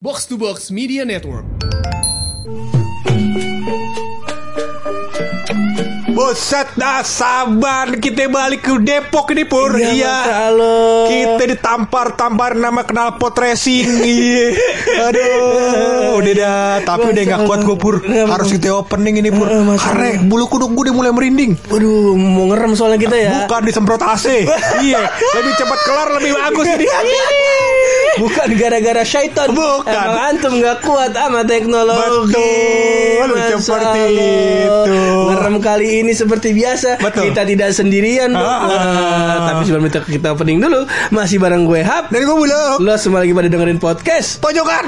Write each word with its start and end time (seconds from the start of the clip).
Box 0.00 0.24
to 0.32 0.40
Box 0.40 0.72
Media 0.72 1.04
Network. 1.04 1.44
Buset 6.08 6.72
dah 6.80 7.04
sabar. 7.04 8.00
Kita 8.00 8.24
balik 8.32 8.64
ke 8.64 8.80
Depok 8.80 9.28
ini 9.36 9.44
Pur. 9.44 9.76
Iya, 9.76 10.48
Halo. 10.48 11.04
Kita 11.04 11.44
ditampar-tampar 11.44 12.56
nama 12.56 12.80
kenal 12.88 13.20
pot 13.20 13.36
racing 13.36 14.00
Iya 14.00 14.56
Aduh 15.12 16.16
Udah 16.16 16.32
dah. 16.32 16.72
Tapi 16.80 17.12
udah 17.12 17.24
gak 17.36 17.40
kuat 17.44 17.60
gue 17.68 17.76
Pur. 17.76 18.00
Harus 18.08 18.56
kita 18.56 18.72
opening 18.72 19.20
ini 19.20 19.28
Pur. 19.28 19.52
Karena 19.52 20.16
bulu 20.24 20.48
kuduk 20.48 20.72
gue 20.80 20.88
udah 20.88 20.96
mulai 20.96 21.12
merinding. 21.12 21.60
Waduh, 21.68 22.16
mau 22.16 22.48
ngerem 22.48 22.72
soalnya 22.72 22.96
kita 23.04 23.16
ya. 23.20 23.44
Bukan 23.44 23.68
disemprot 23.68 24.00
AC 24.00 24.48
Iya 24.88 25.12
Lebih 25.12 25.52
cepat 25.60 25.78
kelar 25.84 26.08
lebih 26.16 26.32
bagus 26.40 26.72
ini 26.72 26.88
Bukan 28.20 28.48
gara-gara 28.60 29.02
syaitan. 29.02 29.48
Bukan. 29.50 29.88
Emang 29.88 30.36
antum 30.36 30.52
gak 30.60 30.84
kuat 30.84 31.16
sama 31.16 31.40
teknologi. 31.48 32.36
Betul, 32.36 33.28
Masya 33.32 33.56
seperti 33.56 34.00
Allah. 34.04 34.60
itu. 34.60 35.00
Ngerem 35.32 35.56
kali 35.64 35.88
ini 36.04 36.12
seperti 36.12 36.48
biasa. 36.52 37.00
Betul. 37.00 37.32
Kita 37.32 37.42
tidak 37.48 37.70
sendirian. 37.72 38.30
Ah, 38.36 38.44
ah. 38.44 38.58
Nah, 38.68 39.38
tapi 39.54 39.62
sebelum 39.64 39.84
kita, 39.88 39.98
kita 40.04 40.28
opening 40.36 40.60
dulu, 40.60 40.84
masih 41.08 41.40
bareng 41.40 41.64
gue 41.64 41.80
Hap. 41.80 42.12
Dan 42.12 42.28
gue 42.28 42.36
bulog 42.36 42.76
Lo 42.84 42.94
semua 43.00 43.24
lagi 43.24 43.32
pada 43.32 43.48
dengerin 43.48 43.80
podcast. 43.80 44.36
Pojokan 44.44 44.84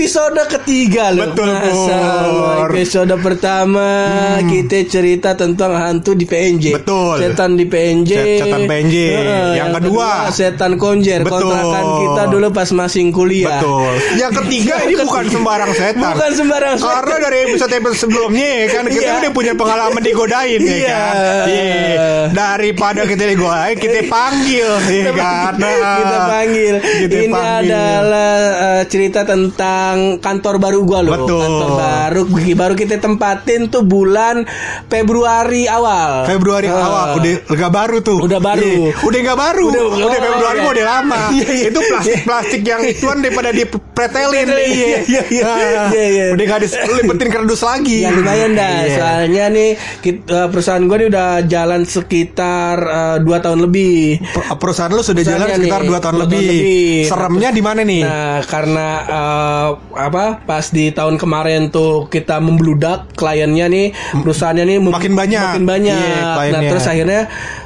episode 0.00 0.32
ketiga 0.48 1.12
loh 1.12 1.28
Betul, 1.28 1.52
Masa. 1.52 1.92
Hmm. 1.92 2.72
Episode 2.72 3.14
pertama 3.20 3.88
Kita 4.42 4.80
cerita 4.88 5.36
tentang 5.36 5.76
hantu 5.76 6.16
di 6.16 6.24
PNJ 6.24 6.72
Betul. 6.74 7.20
Setan 7.20 7.52
di 7.52 7.68
PNJ 7.68 8.10
Set- 8.10 8.40
setan 8.40 8.64
PNJ. 8.64 8.94
Heeh, 8.96 9.48
Yang 9.60 9.70
kedua. 9.76 10.08
Setan 10.32 10.72
konjer 10.76 11.20
Betul. 11.20 11.44
Kontrakan 11.44 11.84
kita 12.00 12.22
dulu 12.28 12.48
pas 12.48 12.68
masing 12.70 13.12
kuliah 13.12 13.60
Betul 13.60 13.92
Yang 14.16 14.32
ketiga 14.40 14.74
ini 14.80 14.94
bukan 14.98 15.24
sembarang 15.28 15.72
setan 15.74 16.00
Bukan 16.08 16.30
sembarang 16.32 16.74
setan. 16.74 16.92
Karena 16.96 17.16
dari 17.20 17.38
episode-episode 17.44 17.98
sebelumnya 18.00 18.48
ya 18.48 18.66
kan 18.70 18.84
Kita 18.88 18.98
Iya. 19.02 19.18
udah 19.20 19.32
punya 19.32 19.52
pengalaman 19.54 20.00
digodain 20.00 20.60
ya 20.60 20.72
Iya. 20.72 20.88
kan 20.88 21.14
Iya. 21.44 22.08
Daripada 22.32 23.00
kita 23.04 23.24
digodain 23.26 23.76
Kita 23.76 24.00
panggil 24.08 24.68
ya 24.88 25.12
kan 25.12 25.52
Nah, 25.52 25.68
kita 25.92 26.18
panggil. 26.26 26.74
Kita 26.80 27.16
Ini 27.18 27.28
panggil. 27.28 27.68
adalah 27.68 28.32
eh, 28.56 28.82
cerita 28.86 29.20
tentang 29.22 29.89
kantor 30.18 30.54
baru 30.56 30.78
gua 30.82 31.00
loh. 31.00 31.12
Betul. 31.16 31.40
Kantor 31.40 31.70
baru 31.76 32.20
baru 32.52 32.74
kita 32.74 32.98
tempatin 32.98 33.68
tuh 33.68 33.82
bulan 33.82 34.44
Februari 34.86 35.64
awal. 35.64 36.24
Februari 36.24 36.66
Eh, 36.66 36.72
awal 36.72 37.16
udah 37.16 37.32
lega 37.46 37.68
baru 37.68 37.96
tuh. 38.00 38.18
Udah 38.20 38.38
baru. 38.38 38.60
Iya. 38.60 38.92
Udah 39.00 39.18
nggak 39.20 39.38
baru. 39.38 39.64
Udah- 39.66 39.84
Udah, 39.90 40.06
oh, 40.06 40.12
Februari 40.12 40.56
iya. 40.56 40.64
mau 40.64 40.72
udah 40.72 40.86
lama. 40.88 41.20
Iya, 41.30 41.46
iya. 41.48 41.66
Itu 41.68 41.80
plastik-plastik 41.80 42.62
yang 42.62 42.80
ituan 42.82 43.18
daripada 43.20 43.50
dipretelin. 43.50 44.46
Iya, 44.50 44.98
iya, 45.04 45.22
iya. 45.28 45.44
Iya, 45.88 46.04
iya. 46.06 46.24
Udah 46.32 46.44
nggak 46.44 46.60
dilipetin 46.62 47.28
kardus 47.28 47.62
lagi. 47.62 48.02
Ya 48.02 48.10
lumayan 48.10 48.52
dah. 48.52 48.72
Iya. 48.82 48.96
Soalnya 48.96 49.44
nih 49.48 49.68
kit- 50.00 50.26
eh, 50.26 50.48
perusahaan 50.48 50.82
gua 50.82 50.96
nih 50.96 51.08
udah 51.08 51.28
jalan 51.44 51.82
sekitar 51.84 52.76
dua 53.20 53.38
tahun 53.38 53.62
lebih. 53.62 54.20
Per- 54.26 54.58
Perusahaan 54.60 54.90
lu 54.90 55.00
sudah 55.00 55.22
jalan 55.22 55.46
sekitar 55.48 55.82
2 55.82 55.98
tahun 55.98 56.14
dua 56.16 56.24
lebih. 56.26 56.36
tahun 56.36 56.52
lebih. 56.52 57.04
Seremnya 57.06 57.48
di 57.50 57.62
mana 57.62 57.80
nih? 57.80 58.02
Nah, 58.02 58.38
karena 58.44 58.86
eh, 59.02 59.68
apa? 59.90 60.38
Pas 60.40 60.64
di 60.66 60.88
tahun 60.88 61.16
kemarin 61.16 61.68
tuh 61.68 62.06
kita 62.06 62.38
membludak 62.38 63.10
kliennya 63.12 63.66
nih, 63.66 63.86
perusahaannya 64.14 64.64
nih 64.64 64.78
Makin 64.80 65.12
banyak. 65.12 65.50
Makin 65.56 65.64
banyak. 65.64 65.98
Iya, 65.98 66.50
nah, 66.50 66.62
terus 66.62 66.84
akhirnya 66.84 67.20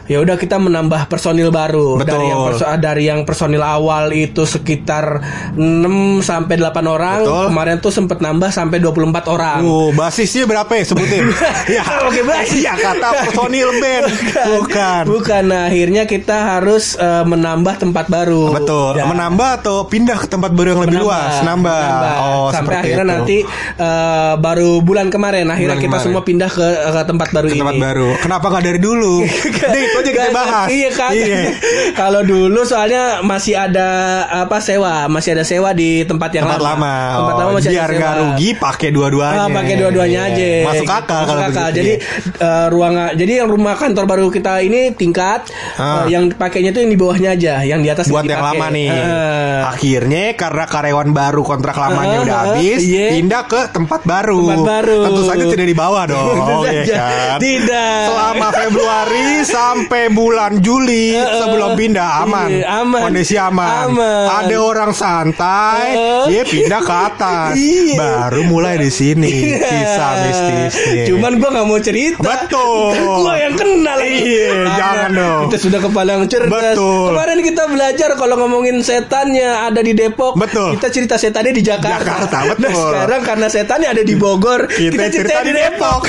ya 0.04 0.20
udah 0.20 0.36
kita 0.36 0.56
menambah 0.56 1.08
personil 1.08 1.48
baru 1.48 1.96
Betul. 1.96 2.12
dari 2.12 2.26
yang 2.26 2.40
perso- 2.42 2.68
dari 2.76 3.04
yang 3.06 3.20
personil 3.24 3.62
awal 3.62 4.12
itu 4.12 4.44
sekitar 4.44 5.20
6 5.54 6.20
sampai 6.20 6.56
8 6.56 6.84
orang. 6.84 7.20
Betul. 7.20 7.44
Kemarin 7.48 7.76
tuh 7.80 7.92
sempet 7.92 8.18
nambah 8.18 8.50
sampai 8.50 8.78
24 8.78 9.24
orang. 9.26 9.60
Oh, 9.60 9.88
basisnya 9.92 10.44
berapa 10.44 10.68
ya 10.70 10.84
sebutin? 10.84 11.24
ya, 11.76 11.84
Oke, 12.08 12.20
basis. 12.22 12.60
Iya, 12.60 12.72
kata 12.74 13.08
personil 13.22 13.68
band. 13.80 14.04
Bukan. 14.54 15.02
Bukan. 15.08 15.42
Nah, 15.46 15.68
akhirnya 15.68 16.04
kita 16.04 16.36
harus 16.56 16.96
eh, 16.96 17.24
menambah 17.24 17.74
tempat 17.78 18.08
baru. 18.08 18.52
Betul. 18.52 18.96
Dan- 18.96 19.08
Menambah 19.08 19.62
atau 19.62 19.84
pindah 19.84 20.16
ke 20.16 20.26
tempat 20.26 20.52
baru 20.52 20.74
yang 20.74 20.82
lebih 20.84 20.98
luas? 21.00 21.40
Nambah. 21.40 21.84
Oh, 22.14 22.48
sampai 22.48 22.74
akhirnya 22.76 23.02
itu. 23.02 23.12
nanti 23.12 23.38
eh, 23.78 24.32
baru 24.36 24.70
bulan 24.80 25.08
kemarin 25.08 25.46
akhirnya 25.46 25.74
Bulan 25.74 25.82
kita 25.82 25.90
kemarin. 25.90 26.04
semua 26.06 26.22
pindah 26.22 26.48
ke, 26.48 26.62
ke 26.64 27.00
tempat 27.04 27.28
baru 27.30 27.46
ke 27.46 27.52
ini. 27.52 27.60
tempat 27.60 27.76
baru. 27.80 28.08
Kenapa 28.18 28.46
nggak 28.48 28.64
dari 28.64 28.80
dulu? 28.80 29.14
Nih, 29.74 29.80
itu 29.82 29.96
aja 29.96 30.10
kita 30.10 30.22
Gak- 30.22 30.34
bahas. 30.34 30.68
Iya 30.68 30.90
kan. 30.90 31.12
Iya. 31.12 31.40
Kalau 32.00 32.20
dulu 32.22 32.60
soalnya 32.62 33.02
masih 33.20 33.54
ada 33.54 33.88
apa 34.26 34.58
sewa, 34.58 35.06
masih 35.06 35.30
ada 35.32 35.44
sewa 35.44 35.70
di 35.70 36.02
tempat 36.02 36.30
yang 36.32 36.44
tempat 36.44 36.60
lama. 36.60 36.74
lama. 36.74 36.94
Tempat 37.14 37.34
Oh, 37.34 37.38
lama 37.40 37.50
masih 37.54 37.70
biar 37.70 37.82
ada 37.82 37.88
sewa. 37.88 38.00
nggak 38.00 38.14
rugi 38.20 38.48
pakai 38.54 38.88
dua-duanya. 38.90 39.38
Ah, 39.38 39.48
pakai 39.48 39.74
dua-duanya 39.76 40.20
Iya. 40.24 40.30
aja. 40.30 40.48
Masuk 40.64 40.86
akal 40.86 41.00
Masuk 41.16 41.28
kalau 41.28 41.42
akal. 41.42 41.50
begitu. 41.64 41.74
Jadi 41.74 41.92
eh, 42.38 42.66
ruang 42.68 42.94
jadi 43.14 43.32
yang 43.36 43.48
rumah 43.48 43.74
kantor 43.74 44.04
baru 44.04 44.26
kita 44.28 44.52
ini 44.60 44.80
tingkat 44.92 45.40
Ah. 45.74 46.04
eh, 46.04 46.12
yang 46.12 46.30
pakainya 46.30 46.70
tuh 46.70 46.80
yang 46.80 46.90
di 46.90 46.98
bawahnya 46.98 47.30
aja, 47.32 47.54
yang 47.62 47.80
di 47.80 47.88
atas 47.88 48.06
buat 48.06 48.22
yang 48.22 48.40
lama 48.40 48.66
nih. 48.68 48.88
Ah. 48.88 49.70
Akhirnya 49.70 50.34
karena 50.34 50.64
karyawan 50.64 51.10
baru 51.10 51.42
kontrak 51.42 51.74
lamanya 51.84 52.16
Ah, 52.16 52.24
udah 52.24 52.34
ah, 52.34 52.44
habis, 52.54 52.80
iya. 52.80 53.06
pindah 53.12 53.42
ke 53.44 53.60
tempat 53.68 54.00
baru. 54.02 54.40
Tempat 54.40 54.64
baru. 54.64 54.98
Tentu 55.04 55.22
saja 55.24 55.44
tidak 55.44 55.66
di 55.66 55.76
bawah 55.76 56.02
dong, 56.10 56.36
ya 56.64 56.82
saja. 56.82 56.94
kan? 56.94 57.36
Tidak. 57.38 57.98
Selama 58.06 58.48
Februari 58.50 59.26
sampai 59.42 60.02
bulan 60.08 60.52
Juli 60.58 61.12
sebelum 61.12 61.74
pindah 61.74 62.08
aman. 62.22 62.48
Iya, 62.48 62.64
aman. 62.80 63.00
Kondisi 63.02 63.34
aman. 63.34 63.70
Aman. 63.86 64.24
Ada 64.30 64.56
orang 64.56 64.92
santai, 64.94 65.86
dia 66.28 66.42
pindah 66.42 66.80
ke 66.80 66.94
atas. 66.94 67.52
Iya. 67.54 67.96
Baru 67.98 68.42
mulai 68.44 68.76
di 68.76 68.88
sini 68.88 69.30
kisah 69.54 70.12
mistisnya. 70.22 71.04
Cuman 71.06 71.36
gua 71.36 71.50
nggak 71.52 71.66
mau 71.66 71.78
cerita. 71.78 72.20
Betul. 72.20 72.94
gua 73.20 73.34
yang 73.36 73.54
kenal. 73.54 73.98
Iya, 73.98 74.52
jangan 74.70 75.10
dong. 75.10 75.42
Kita 75.44 75.58
sudah 75.58 75.78
kepalang 75.80 76.20
cerdas. 76.26 76.74
Betul. 76.74 77.06
Kemarin 77.10 77.38
kita 77.40 77.62
belajar 77.66 78.10
kalau 78.14 78.34
ngomongin 78.36 78.80
setannya 78.80 79.48
ada 79.66 79.80
di 79.80 79.92
Depok. 79.92 80.34
Betul. 80.34 80.76
Kita 80.76 80.88
cerita 80.88 81.14
setannya 81.14 81.50
di 81.50 81.60
Jakarta. 81.60 81.73
Jakarta, 81.80 82.38
betul. 82.50 82.64
Nah, 82.64 82.74
sekarang 82.74 83.20
karena 83.22 83.46
setannya 83.48 83.88
ada 83.90 84.02
di 84.02 84.14
Bogor, 84.14 84.60
kita, 84.66 85.08
cerita 85.08 85.42
di 85.42 85.52
Depok. 85.52 86.00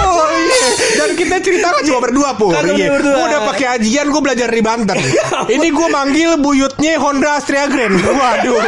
oh 0.00 0.28
iya. 0.36 0.68
Dan 0.96 1.10
kita 1.14 1.36
cerita 1.40 1.66
kan 1.72 1.82
cuma 1.84 2.00
berdua 2.02 2.30
pur. 2.34 2.52
Kan 2.52 2.72
Iya. 2.72 2.88
berdua. 2.96 3.14
Gue 3.14 3.24
udah 3.28 3.40
pakai 3.52 3.66
ajian, 3.78 4.06
gue 4.08 4.22
belajar 4.22 4.48
di 4.48 4.62
Banten. 4.64 4.96
Ini 5.56 5.68
gue 5.68 5.88
manggil 5.88 6.30
buyutnya 6.38 6.98
Honda 6.98 7.38
Astrea 7.38 7.68
Grand. 7.68 7.94
Waduh. 7.96 8.58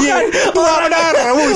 Iya. 0.00 0.16
Tua 0.50 0.72
benar. 0.84 1.12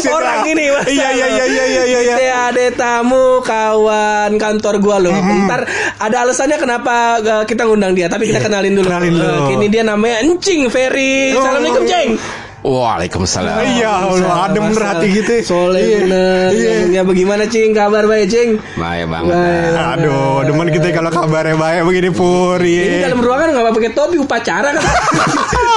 Orang 0.08 0.46
ini. 0.46 0.64
Iya 0.69 1.08
iya 1.10 1.26
iya 1.28 1.44
iya 1.44 1.64
iya 1.64 1.82
iya. 1.84 2.14
Kita 2.19 2.36
ada 2.52 2.66
tamu 2.75 3.40
kawan 3.42 4.30
kantor 4.36 4.75
gua 4.78 4.96
loh. 4.98 5.12
Ntar 5.12 5.64
ada 5.98 6.16
alasannya 6.25 6.56
kenapa 6.56 6.94
uh, 7.20 7.44
kita 7.44 7.64
ngundang 7.66 7.92
dia, 7.92 8.06
tapi 8.06 8.28
kita 8.28 8.40
kenalin 8.40 8.75
dulu. 8.75 8.88
Kenalin 8.88 9.12
dulu. 9.14 9.26
Uh, 9.28 9.48
Kini 9.48 9.66
dia 9.69 9.82
namanya 9.82 10.22
Encing 10.22 10.69
Ferry. 10.69 11.32
Oh. 11.34 11.40
Assalamualaikum, 11.42 11.84
Ceng. 11.86 12.10
Waalaikumsalam. 12.58 13.54
Iya 13.70 13.91
Allah, 14.02 14.34
adem 14.44 14.62
bener 14.66 14.82
hati 14.84 15.06
gitu. 15.14 15.34
Soleh 15.41 15.78
Iya. 15.78 15.98
bener. 16.02 16.48
Iya. 16.50 16.72
Ya 16.91 17.02
bagaimana 17.02 17.46
Cing? 17.46 17.70
Kabar 17.70 18.02
baik 18.04 18.26
Cing? 18.26 18.58
Baik 18.74 19.06
banget. 19.06 19.30
Baik. 19.30 19.94
Aduh, 19.94 20.42
demen 20.42 20.69
kita 20.69 20.91
kalau 20.91 21.10
kabarnya 21.12 21.54
baik 21.54 21.80
begini 21.86 22.10
pur. 22.10 22.58
Ini 22.58 22.74
Iya. 22.98 23.06
dalam 23.06 23.20
ruangan 23.20 23.48
nggak 23.52 23.62
apa 23.62 23.70
pakai 23.72 23.90
topi 23.93 24.16
upacara 24.19 24.69
kan? 24.69 24.82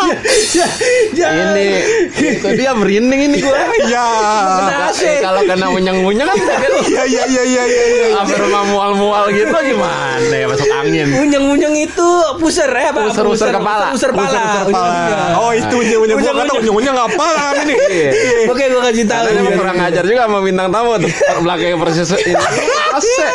Ya, 0.02 0.18
ya, 0.52 0.68
ya. 1.14 1.28
Ini 1.54 1.66
itu 2.18 2.48
dia 2.58 2.74
merinding 2.74 3.22
ini 3.30 3.38
gua. 3.40 3.54
Iya. 3.78 4.08
Eh, 4.92 5.22
kalau 5.22 5.42
kena 5.46 5.70
unyeng-unyeng 5.70 6.26
kan 6.26 6.38
Iya 6.82 7.04
iya 7.06 7.24
iya 7.30 7.44
iya 7.46 7.64
iya. 7.64 7.84
iya. 7.86 8.06
hampir 8.18 8.38
rumah 8.38 8.66
mual-mual 8.66 9.30
gitu 9.30 9.54
gimana 9.54 10.34
ya 10.34 10.46
masuk 10.50 10.66
angin. 10.74 11.06
Unyeng-unyeng 11.14 11.76
itu 11.78 12.08
puser 12.42 12.68
ya 12.68 12.90
Pak? 12.90 13.14
Puser-puser 13.14 13.54
kepala. 13.54 13.94
Puser 13.94 14.10
kepala. 14.10 14.42
Oh 15.38 15.54
itu 15.54 15.76
Unyeng-unyeng. 16.02 16.71
Unyeng 16.72 16.96
apa 16.96 17.28
ini? 17.68 17.76
Iya. 17.76 18.10
Oke, 18.52 18.64
gua 18.72 18.82
kasih 18.90 19.06
tahu. 19.06 19.24
Karena 19.28 19.40
emang 19.44 19.56
kurang 19.60 19.78
ngajar 19.78 20.04
juga 20.08 20.22
sama 20.26 20.40
bintang 20.40 20.70
tamu 20.72 20.96
tuh 20.98 21.12
belakangnya 21.44 21.78
persis 21.78 22.12
ini. 22.16 22.34
Asik. 22.96 23.32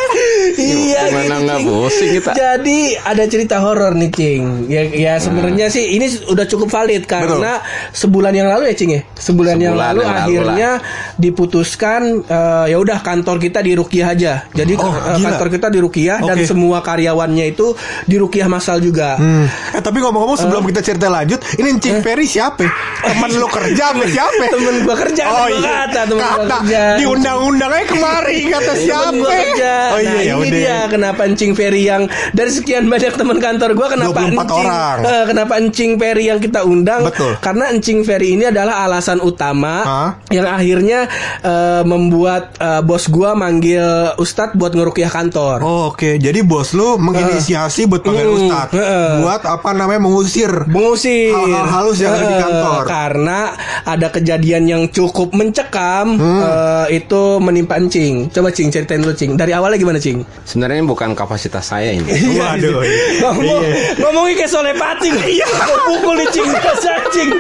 Iya 0.57 1.01
Gimana 1.07 1.23
gitu, 1.27 1.45
nggak 1.45 1.59
Cing. 1.59 1.69
pusing 1.69 2.11
kita? 2.15 2.31
Jadi 2.33 2.79
ada 2.97 3.25
cerita 3.25 3.57
horor 3.59 3.93
nih 3.93 4.11
Cing 4.11 4.45
Ya, 4.67 4.83
ya 4.85 5.13
sebenarnya 5.17 5.67
sih 5.67 5.85
ini 5.91 6.07
udah 6.25 6.45
cukup 6.45 6.69
valid 6.69 7.05
Karena 7.05 7.61
sebulan 7.91 8.33
yang 8.33 8.49
lalu 8.49 8.69
ya 8.69 8.75
Cing 8.75 8.91
ya 8.91 9.03
Sebulan, 9.13 9.57
yang 9.57 9.75
Sebulan 9.75 9.87
lalu 9.87 10.01
yang 10.01 10.11
lalu 10.11 10.21
akhirnya 10.23 10.71
diputuskan 11.17 12.01
eh, 12.23 12.67
ya 12.69 12.77
udah 12.77 12.99
kantor 13.01 13.37
kita 13.39 13.61
di 13.61 13.73
Rukiah 13.73 14.09
aja 14.09 14.35
Jadi 14.49 14.73
Oh, 14.77 14.93
gila. 14.93 15.33
kantor 15.33 15.49
kita 15.51 15.67
di 15.69 15.79
Rukiah 15.79 16.19
Dan 16.19 16.37
Oke. 16.37 16.47
semua 16.47 16.79
karyawannya 16.81 17.45
itu 17.49 17.73
di 18.05 18.17
Rukiah 18.17 18.47
Masal 18.47 18.79
juga 18.79 19.09
Hmm. 19.17 19.49
Eh 19.73 19.81
tapi 19.81 19.99
ngomong-ngomong 19.99 20.37
sebelum 20.37 20.63
kita 20.65 20.81
cerita 20.83 21.09
lanjut, 21.09 21.41
ini 21.57 21.73
Encing 21.73 21.99
Ferry 21.99 22.25
siapa? 22.25 22.63
Temen 22.99 23.31
lu 23.35 23.47
kerja 23.47 23.91
sama 23.91 24.05
siapa? 24.13 24.45
Temen 24.47 24.83
gua 24.83 24.95
kerja, 24.95 25.23
Oh 25.25 25.49
iya. 25.49 25.87
kata, 25.87 26.01
temen 26.07 26.21
gua 26.21 26.37
Kata 26.39 26.57
kerja. 26.61 26.83
di 26.95 27.05
undang-undang 27.05 27.71
aja 27.71 27.85
kemari 27.87 28.39
kata 28.47 28.73
siapa? 28.77 29.15
gua 29.15 29.31
kerja. 29.31 29.73
Oh 29.89 29.99
iya 29.99 30.13
nah, 30.13 30.23
ya 30.23 30.35
udah. 30.47 30.57
dia 30.57 30.77
kenapa 30.87 31.21
Encing 31.25 31.53
Ferry 31.53 31.83
yang 31.85 32.03
dari 32.31 32.51
sekian 32.51 32.87
banyak 32.87 33.13
teman 33.13 33.39
kantor 33.39 33.71
gua 33.73 33.89
kenapa 33.89 34.21
24 34.25 34.33
Encing 34.37 34.67
orang. 34.67 34.99
eh, 35.03 35.25
kenapa 35.25 35.53
Encing 35.57 35.93
Ferry 35.95 36.25
yang 36.27 36.39
kita 36.39 36.61
undang? 36.63 37.01
Betul. 37.03 37.33
Karena 37.39 37.65
Encing 37.69 38.01
Ferry 38.03 38.29
ini 38.33 38.45
adalah 38.47 38.83
alasan 38.83 39.19
utama 39.19 39.75
Hah? 39.79 40.11
yang 40.29 40.47
akhirnya 40.47 41.07
eh, 41.41 41.83
membuat 41.83 42.55
eh, 42.57 42.81
bos 42.81 43.07
gua 43.07 43.33
manggil 43.33 43.83
Ustadz 44.15 44.55
buat 44.55 44.73
ngerukiah 44.73 45.09
kantor. 45.09 45.61
Oh, 45.61 45.83
Oke, 45.89 46.17
jadi 46.17 46.41
bos 46.41 46.73
lu 46.73 46.97
menginisiasi 46.97 47.85
buat 47.85 48.03
panggil 48.03 48.27
Ustadz 48.29 48.73
heeh. 48.73 49.11
buat 49.19 49.43
apa 49.43 49.71
namanya 49.71 50.01
mengusir 50.01 50.67
mengusir 50.67 51.33
Hal-hal 51.33 51.67
halus 51.67 51.99
yang 51.99 52.13
ada 52.13 52.25
di 52.25 52.37
kantor. 52.37 52.83
karena 52.85 53.39
ada 53.83 54.07
kejadian 54.09 54.63
yang 54.65 54.83
cukup 54.87 55.33
mencekam 55.33 56.17
Hmm. 56.17 56.41
eh, 56.41 56.97
itu 56.97 57.23
menimpa 57.39 57.77
Encing. 57.77 58.29
Coba 58.29 58.49
Cing 58.49 58.69
ceritain 58.69 58.99
dulu 58.99 59.13
Cing. 59.13 59.35
Dari 59.35 59.51
awalnya 59.51 59.77
gimana 59.77 59.97
Cing? 59.97 60.23
Sebenarnya 60.45 60.83
ini 60.83 60.89
bukan 60.89 61.11
kapasitas 61.15 61.65
saya 61.65 61.97
ini. 61.97 62.11
Waduh. 62.41 62.85
Ngomong, 63.23 63.63
ngomongin 63.99 64.35
kayak 64.37 64.53
solepati 64.53 65.09
Iya 65.39 65.47
Mau 65.49 65.77
pukul 65.89 66.15
nih 66.21 66.29
cing 66.31 66.49
Biasa 66.55 66.93
cing 67.11 67.31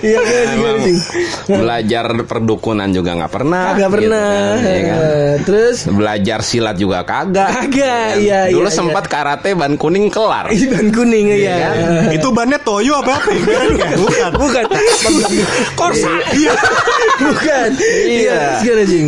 Iya 0.00 0.20
kan 0.20 0.78
belajar 1.50 2.06
perdukunan 2.24 2.88
juga 2.90 3.16
nggak 3.16 3.32
pernah. 3.32 3.74
Agak 3.74 3.88
gitu 3.90 3.94
pernah 3.98 4.30
kan, 4.56 4.64
ya 4.64 4.80
kan? 4.86 4.98
Terus 5.44 5.76
Belajar 5.86 6.38
silat 6.40 6.76
juga 6.78 7.02
kagak. 7.02 7.48
Kagak, 7.66 7.76
Ya 7.80 7.96
kan? 8.14 8.14
iya, 8.20 8.40
Dulu 8.52 8.68
iya, 8.68 8.72
sempat 8.72 9.04
karate 9.06 9.52
ban 9.54 9.74
kuning 9.74 10.08
kelar. 10.08 10.48
Iban 10.52 10.92
kuning 10.92 11.26
ya 11.34 11.54
kan? 11.56 11.74
Itu 12.14 12.28
bannya 12.30 12.58
Toyo 12.60 13.00
apa 13.00 13.18
apa? 13.18 13.32
Bukan. 13.98 14.30
Bukan 14.38 14.64
Korsa 15.74 16.10
Iya. 16.32 16.52
Bukan 17.20 17.68
Iya. 18.06 18.40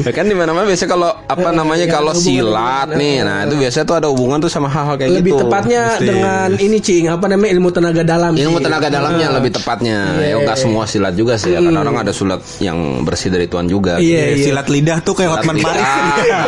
Ya 0.03 0.13
kan 0.13 0.27
di 0.27 0.35
mana-mana 0.37 0.67
biasanya 0.67 0.91
kalau 0.91 1.11
apa 1.25 1.49
namanya 1.55 1.85
yang 1.85 1.93
kalau 1.93 2.13
silat 2.13 2.89
dengan- 2.89 2.99
nih, 2.99 3.17
nah 3.21 3.39
itu 3.45 3.55
biasanya 3.57 3.85
tuh 3.85 3.97
ada 3.97 4.09
hubungan 4.09 4.39
tuh 4.39 4.49
sama 4.49 4.67
hal-hal 4.67 4.95
kayak 4.95 5.11
Lebih 5.15 5.33
gitu. 5.33 5.43
tepatnya 5.43 5.83
Mesti. 5.91 6.05
dengan 6.05 6.49
ini 6.55 6.79
cing 6.79 7.05
Apa 7.05 7.27
namanya 7.27 7.51
ilmu 7.53 7.69
tenaga 7.69 8.03
dalam 8.03 8.33
Ilmu 8.33 8.57
Cing. 8.57 8.65
tenaga 8.65 8.89
dalamnya 8.89 9.27
Ah. 9.27 9.35
lebih 9.37 9.51
tepatnya. 9.53 9.99
Iya. 10.15 10.27
Ya 10.27 10.35
enggak 10.39 10.57
semua 10.57 10.85
silat 10.85 11.15
juga 11.15 11.35
sih. 11.35 11.51
Ya. 11.51 11.59
Kadang-kadang 11.59 11.97
ada 11.99 12.13
silat 12.13 12.41
yang 12.59 12.79
bersih 13.03 13.29
dari 13.29 13.47
Tuhan 13.47 13.67
juga. 13.67 13.97
Iya, 13.97 14.21
Eh, 14.33 14.41
Silat 14.43 14.67
lidah 14.67 14.99
tuh 15.01 15.15
kayak 15.15 15.31
Hotman. 15.33 15.57
Paris. 15.59 15.83
Kagak. 16.13 16.43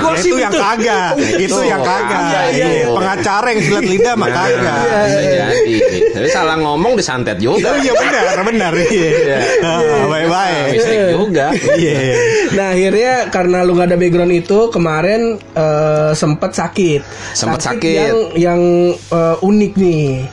Gua 0.00 0.10
itu 0.10 0.22
sih 0.22 0.32
yang 0.34 0.52
kagak. 0.52 1.10
Itu 1.38 1.56
yang 1.62 1.80
kagak. 1.80 2.22
Iya, 2.22 2.40
iya, 2.46 2.50
Iya, 2.50 2.66
iya. 2.82 2.86
Pengacara 2.90 3.46
yang 3.48 3.60
silat 3.62 3.84
lidah 3.86 4.14
mah 4.14 4.28
kagak. 4.28 4.60
Nah, 4.60 4.82
bisa 5.06 5.20
jadi. 5.22 5.74
Tapi 6.10 6.28
salah 6.28 6.56
ngomong 6.56 6.92
disantet 6.94 7.38
juga. 7.38 7.72
Iya 7.76 7.92
benar, 7.94 8.36
benar. 8.42 8.72
Iya. 8.76 9.38
Ah, 9.62 10.04
Baik-baik. 10.06 10.64
Mistake 10.72 11.04
juga. 11.10 11.46
Iya. 11.72 11.96
Nah 12.50 12.66
akhirnya 12.70 13.12
karena 13.30 13.58
lu 13.60 13.72
gak 13.72 13.86
ada 13.86 13.96
background 13.96 14.19
itu 14.28 14.68
kemarin 14.68 15.40
eh, 15.56 16.12
sempet 16.12 16.52
sakit. 16.52 17.00
Sempet 17.32 17.60
sakit. 17.64 17.96
yang 17.96 18.18
yang 18.36 18.60
eh, 18.92 19.36
unik 19.40 19.72
nih. 19.80 20.28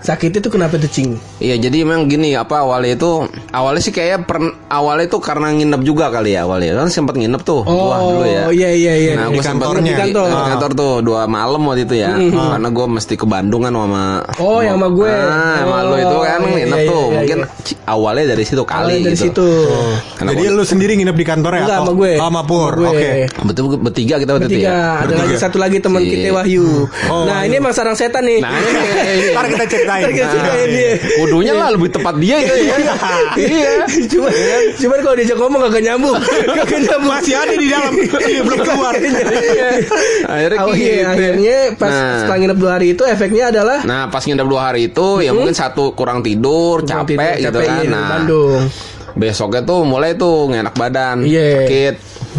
Sakit 0.00 0.32
itu 0.34 0.48
kenapa 0.48 0.74
tuh 0.74 0.88
cing? 0.88 1.14
Iya 1.38 1.56
jadi 1.58 1.82
memang 1.82 2.04
gini 2.06 2.32
apa 2.32 2.60
awalnya 2.60 2.94
itu 2.94 3.24
awalnya 3.50 3.78
sih 3.78 3.90
kayak 3.90 4.24
per, 4.24 4.40
awalnya 4.66 5.04
itu 5.04 5.18
karena 5.18 5.50
nginep 5.50 5.82
juga 5.82 6.08
kali 6.08 6.32
ya 6.32 6.42
awalnya 6.42 6.72
kan 6.74 6.88
sempat 6.88 7.14
nginep 7.14 7.40
tuh 7.40 7.60
gua 7.62 7.96
dulu 7.98 8.24
ya. 8.24 8.42
iya 8.50 8.70
iya 8.70 8.92
iya. 8.96 9.12
Nah, 9.14 9.28
Di 9.28 9.36
gue 9.36 9.42
sempat 9.42 9.68
kantornya. 9.68 9.84
di 9.86 9.94
kantor. 9.94 10.26
Di 10.26 10.42
kantor 10.48 10.70
tuh 10.72 10.92
dua 11.00 11.20
malam 11.26 11.60
waktu 11.62 11.84
itu 11.84 11.94
ya, 11.96 12.10
karena 12.16 12.68
gue 12.68 12.86
mesti 12.88 13.14
ke 13.14 13.24
Bandung 13.24 13.60
kan 13.60 13.72
sama. 13.72 14.04
Oh, 14.36 14.58
yang 14.58 14.76
sama 14.76 14.88
gue. 14.90 15.10
Ah, 15.10 15.56
sama 15.60 15.76
Oh, 15.76 15.82
lu 15.82 15.94
itu 15.98 16.16
kan 16.18 16.40
iya, 16.40 16.50
nginep 16.56 16.78
iya, 16.78 16.88
tuh. 16.88 17.02
iya, 17.02 17.14
Mungkin 17.14 17.38
iya. 17.38 17.76
awalnya 17.86 18.24
dari 18.30 18.44
situ 18.44 18.62
kali 18.62 18.80
Awalnya 18.80 19.00
dari 19.02 19.16
gitu. 19.16 19.24
situ. 19.26 19.48
Karena 20.14 20.30
Jadi 20.30 20.42
gua- 20.42 20.56
lu 20.56 20.62
sendiri 20.64 20.92
nginep 20.94 21.16
di 21.16 21.26
kantor 21.26 21.52
ya? 21.52 21.60
Enggak 21.60 21.76
atau- 21.76 21.86
sama 21.86 21.92
gue. 21.94 22.12
Oh, 22.12 22.24
sama 22.24 22.42
Pur. 22.42 22.72
Sama 22.72 22.90
gue. 22.90 22.96
Oke. 22.96 23.10
betul 23.44 23.64
bertiga 23.78 24.14
kita 24.16 24.30
waktu 24.30 24.46
itu 24.46 24.56
Bertiga, 24.56 24.70
ya. 24.70 24.88
ada 24.98 25.14
lagi 25.14 25.34
satu 25.36 25.56
lagi 25.56 25.76
teman 25.78 26.00
kita 26.02 26.28
Wahyu. 26.32 26.66
Oh, 27.06 27.24
nah 27.24 27.38
ini 27.42 27.54
emang 27.54 27.72
sarang 27.72 27.94
setan 27.94 28.24
nih. 28.24 28.40
Nah. 28.40 28.52
Ntar 29.34 29.46
kita 29.48 29.64
ceritain. 29.92 30.26
Nah, 30.30 30.54
iya. 30.54 30.66
dia. 30.66 30.90
Kudunya 31.16 31.52
lah 31.52 31.68
lebih 31.70 31.88
tepat 31.90 32.14
dia 32.16 32.36
itu 32.38 32.54
ya. 32.60 32.76
iya. 33.36 33.72
Cuman, 34.06 34.30
cuman 34.76 34.98
kalau 35.00 35.16
diajak 35.16 35.36
ngomong 35.36 35.60
gak 35.66 35.82
nyambung. 35.82 36.16
Gak 36.20 36.78
nyambung. 36.80 37.10
Masih 37.10 37.34
ada 37.34 37.54
di 37.54 37.66
dalam. 37.66 37.92
Iya, 37.98 38.40
belum 38.40 38.58
keluar. 38.60 38.94
Akhirnya 40.22 40.58
Oh, 40.60 40.68
gitu. 40.70 40.78
iya, 40.78 41.02
akhirnya 41.08 41.56
pas 41.74 41.90
Nah. 41.90 42.14
setelah 42.20 42.36
nginep 42.38 42.58
dua 42.58 42.70
hari 42.72 42.86
itu 42.90 43.02
efeknya 43.02 43.44
adalah 43.50 43.78
Nah 43.82 44.06
pas 44.06 44.20
nginep 44.20 44.46
dua 44.46 44.62
hari 44.62 44.80
itu 44.86 45.06
ya 45.20 45.30
mungkin 45.32 45.52
satu 45.52 45.92
kurang 45.92 46.20
tidur, 46.20 46.82
Kurang 46.82 47.06
capek, 47.06 47.16
tidur, 47.16 47.40
gitu 47.40 47.48
capek, 47.56 47.66
kan. 47.66 47.78
iya, 47.78 47.90
Nah 47.90 48.06
Bandung. 48.12 48.60
besoknya 49.12 49.60
tuh 49.64 49.80
mulai 49.82 50.14
tuh 50.14 50.46
nggak 50.46 50.60
enak 50.62 50.76
badan, 50.76 51.16
Iya. 51.24 51.66
sakit. 51.66 51.94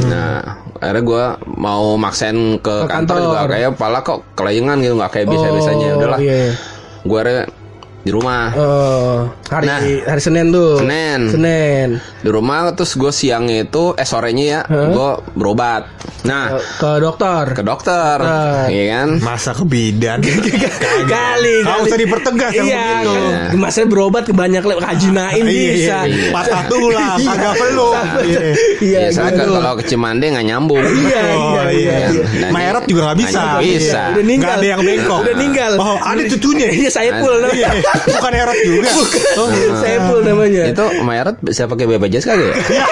Nah 0.08 0.40
akhirnya 0.78 1.04
gue 1.04 1.24
mau 1.58 1.94
maksain 1.94 2.34
ke, 2.58 2.76
Ke 2.80 2.88
kantor, 2.88 2.90
kantor. 2.90 3.18
juga 3.22 3.40
kayak 3.48 3.72
pala 3.76 4.00
kok 4.02 4.20
kelayangan 4.34 4.78
gitu 4.80 4.94
nggak 4.96 5.12
kayak 5.12 5.28
biasa 5.28 5.46
biasanya. 5.52 5.88
Oh, 5.88 5.98
Udahlah, 6.00 6.20
iya. 6.20 6.40
Gue 7.04 7.20
di 8.02 8.10
rumah. 8.10 8.50
Oh, 8.52 9.18
hari 9.46 9.66
Nah. 9.66 9.80
hari 10.08 10.18
Senin 10.20 10.50
tuh. 10.50 10.80
Senin. 10.80 11.20
Senin. 11.30 11.88
Di 12.18 12.30
rumah 12.30 12.72
terus 12.72 12.94
gue 12.94 13.10
siangnya 13.10 13.64
itu 13.64 13.94
eh 13.94 14.04
sorenya 14.04 14.44
ya 14.44 14.60
gue 14.66 15.10
berobat. 15.32 15.86
Nah 16.22 16.54
Ke 16.76 16.98
dokter. 16.98 17.46
ke 17.52 17.62
dokter, 17.62 18.18
Ah. 18.18 18.66
iya 18.66 18.84
kan? 18.96 19.18
Masa 19.20 19.54
ke 19.54 19.64
bidan? 19.64 20.22
kali, 21.14 21.54
kali. 21.62 21.82
usah 21.84 21.98
dipertegas 22.00 22.52
yang 22.52 22.68
iya, 22.68 22.86
begitu. 23.00 23.14
kan. 23.14 23.50
Masa 23.56 23.80
berobat 23.84 24.24
ke 24.24 24.34
banyak 24.34 24.62
le- 24.62 24.78
kajinain 24.80 25.42
Iya, 25.42 25.72
bisa. 25.72 25.98
iya. 26.04 26.30
Patah 26.32 26.62
tulang, 26.68 27.18
Iya. 27.18 27.30
kagak 27.32 27.54
perlu. 27.56 27.90
Iya. 28.22 28.40
Iya, 28.82 29.00
kalau 29.32 29.74
ke 29.76 29.84
Cimande 29.84 30.26
nggak 30.28 30.46
nyambung. 30.48 30.82
Iya, 30.82 31.22
Oh 31.32 31.54
iya, 31.58 31.64
iya. 31.72 31.96
iya. 32.12 32.24
Nah, 32.40 32.50
Mayarot 32.52 32.86
juga 32.86 33.02
nggak 33.08 33.20
bisa. 33.20 33.40
Nggak 33.42 33.64
bisa. 33.64 34.02
Udah 34.12 34.24
ninggal. 34.24 34.46
Nggak 34.48 34.58
ada 34.58 34.68
yang 34.68 34.82
bengkok. 34.84 35.20
Udah 35.22 35.36
ninggal. 35.36 35.72
Oh, 35.78 35.98
ada 35.98 36.22
cucunya. 36.28 36.68
Iya, 36.72 36.90
saya 36.90 37.12
pul 37.18 37.36
Iya, 37.92 38.16
bukan 38.16 38.32
Herot 38.34 38.58
juga. 38.62 38.90
Oh, 39.36 39.48
Saya 39.78 39.98
pul 40.06 40.20
namanya. 40.22 40.64
Itu 40.66 40.86
Mayarot 41.02 41.38
bisa 41.40 41.66
pakai 41.66 41.86
BPJS 41.86 42.26
kagak 42.26 42.56
ya? 42.68 42.86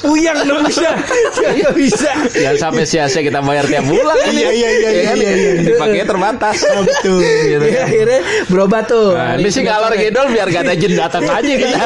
Puyang 0.00 0.38
nebusnya. 0.42 0.92
Gak 1.34 1.72
bisa. 1.74 2.10
Jangan 2.30 2.56
sampai 2.58 2.84
sia-sia 2.84 3.20
kita 3.20 3.40
bayar 3.40 3.64
tiap 3.64 3.84
bulan. 3.84 4.16
Iya, 4.26 4.50
iya, 4.50 4.68
iya, 4.72 4.88
Ya 4.90 5.02
kan? 5.04 5.16
iya, 5.16 5.32
iya. 5.32 5.50
Dipakainya 5.64 6.06
terbatas. 6.06 6.56
oh, 6.66 6.82
betul. 6.82 7.20
Gitu 7.20 7.60
Iya, 7.60 7.72
kan. 7.74 7.86
akhirnya 7.86 8.20
berobat 8.48 8.84
tuh. 8.86 9.08
Nah, 9.12 9.36
ini 9.36 9.48
sih 9.48 9.62
ngalor 9.62 9.92
ngidol 9.92 10.26
biar 10.30 10.46
gak 10.48 10.62
ada 10.64 10.74
jin 10.74 10.92
datang 10.94 11.22
aja 11.24 11.52
kita. 11.54 11.84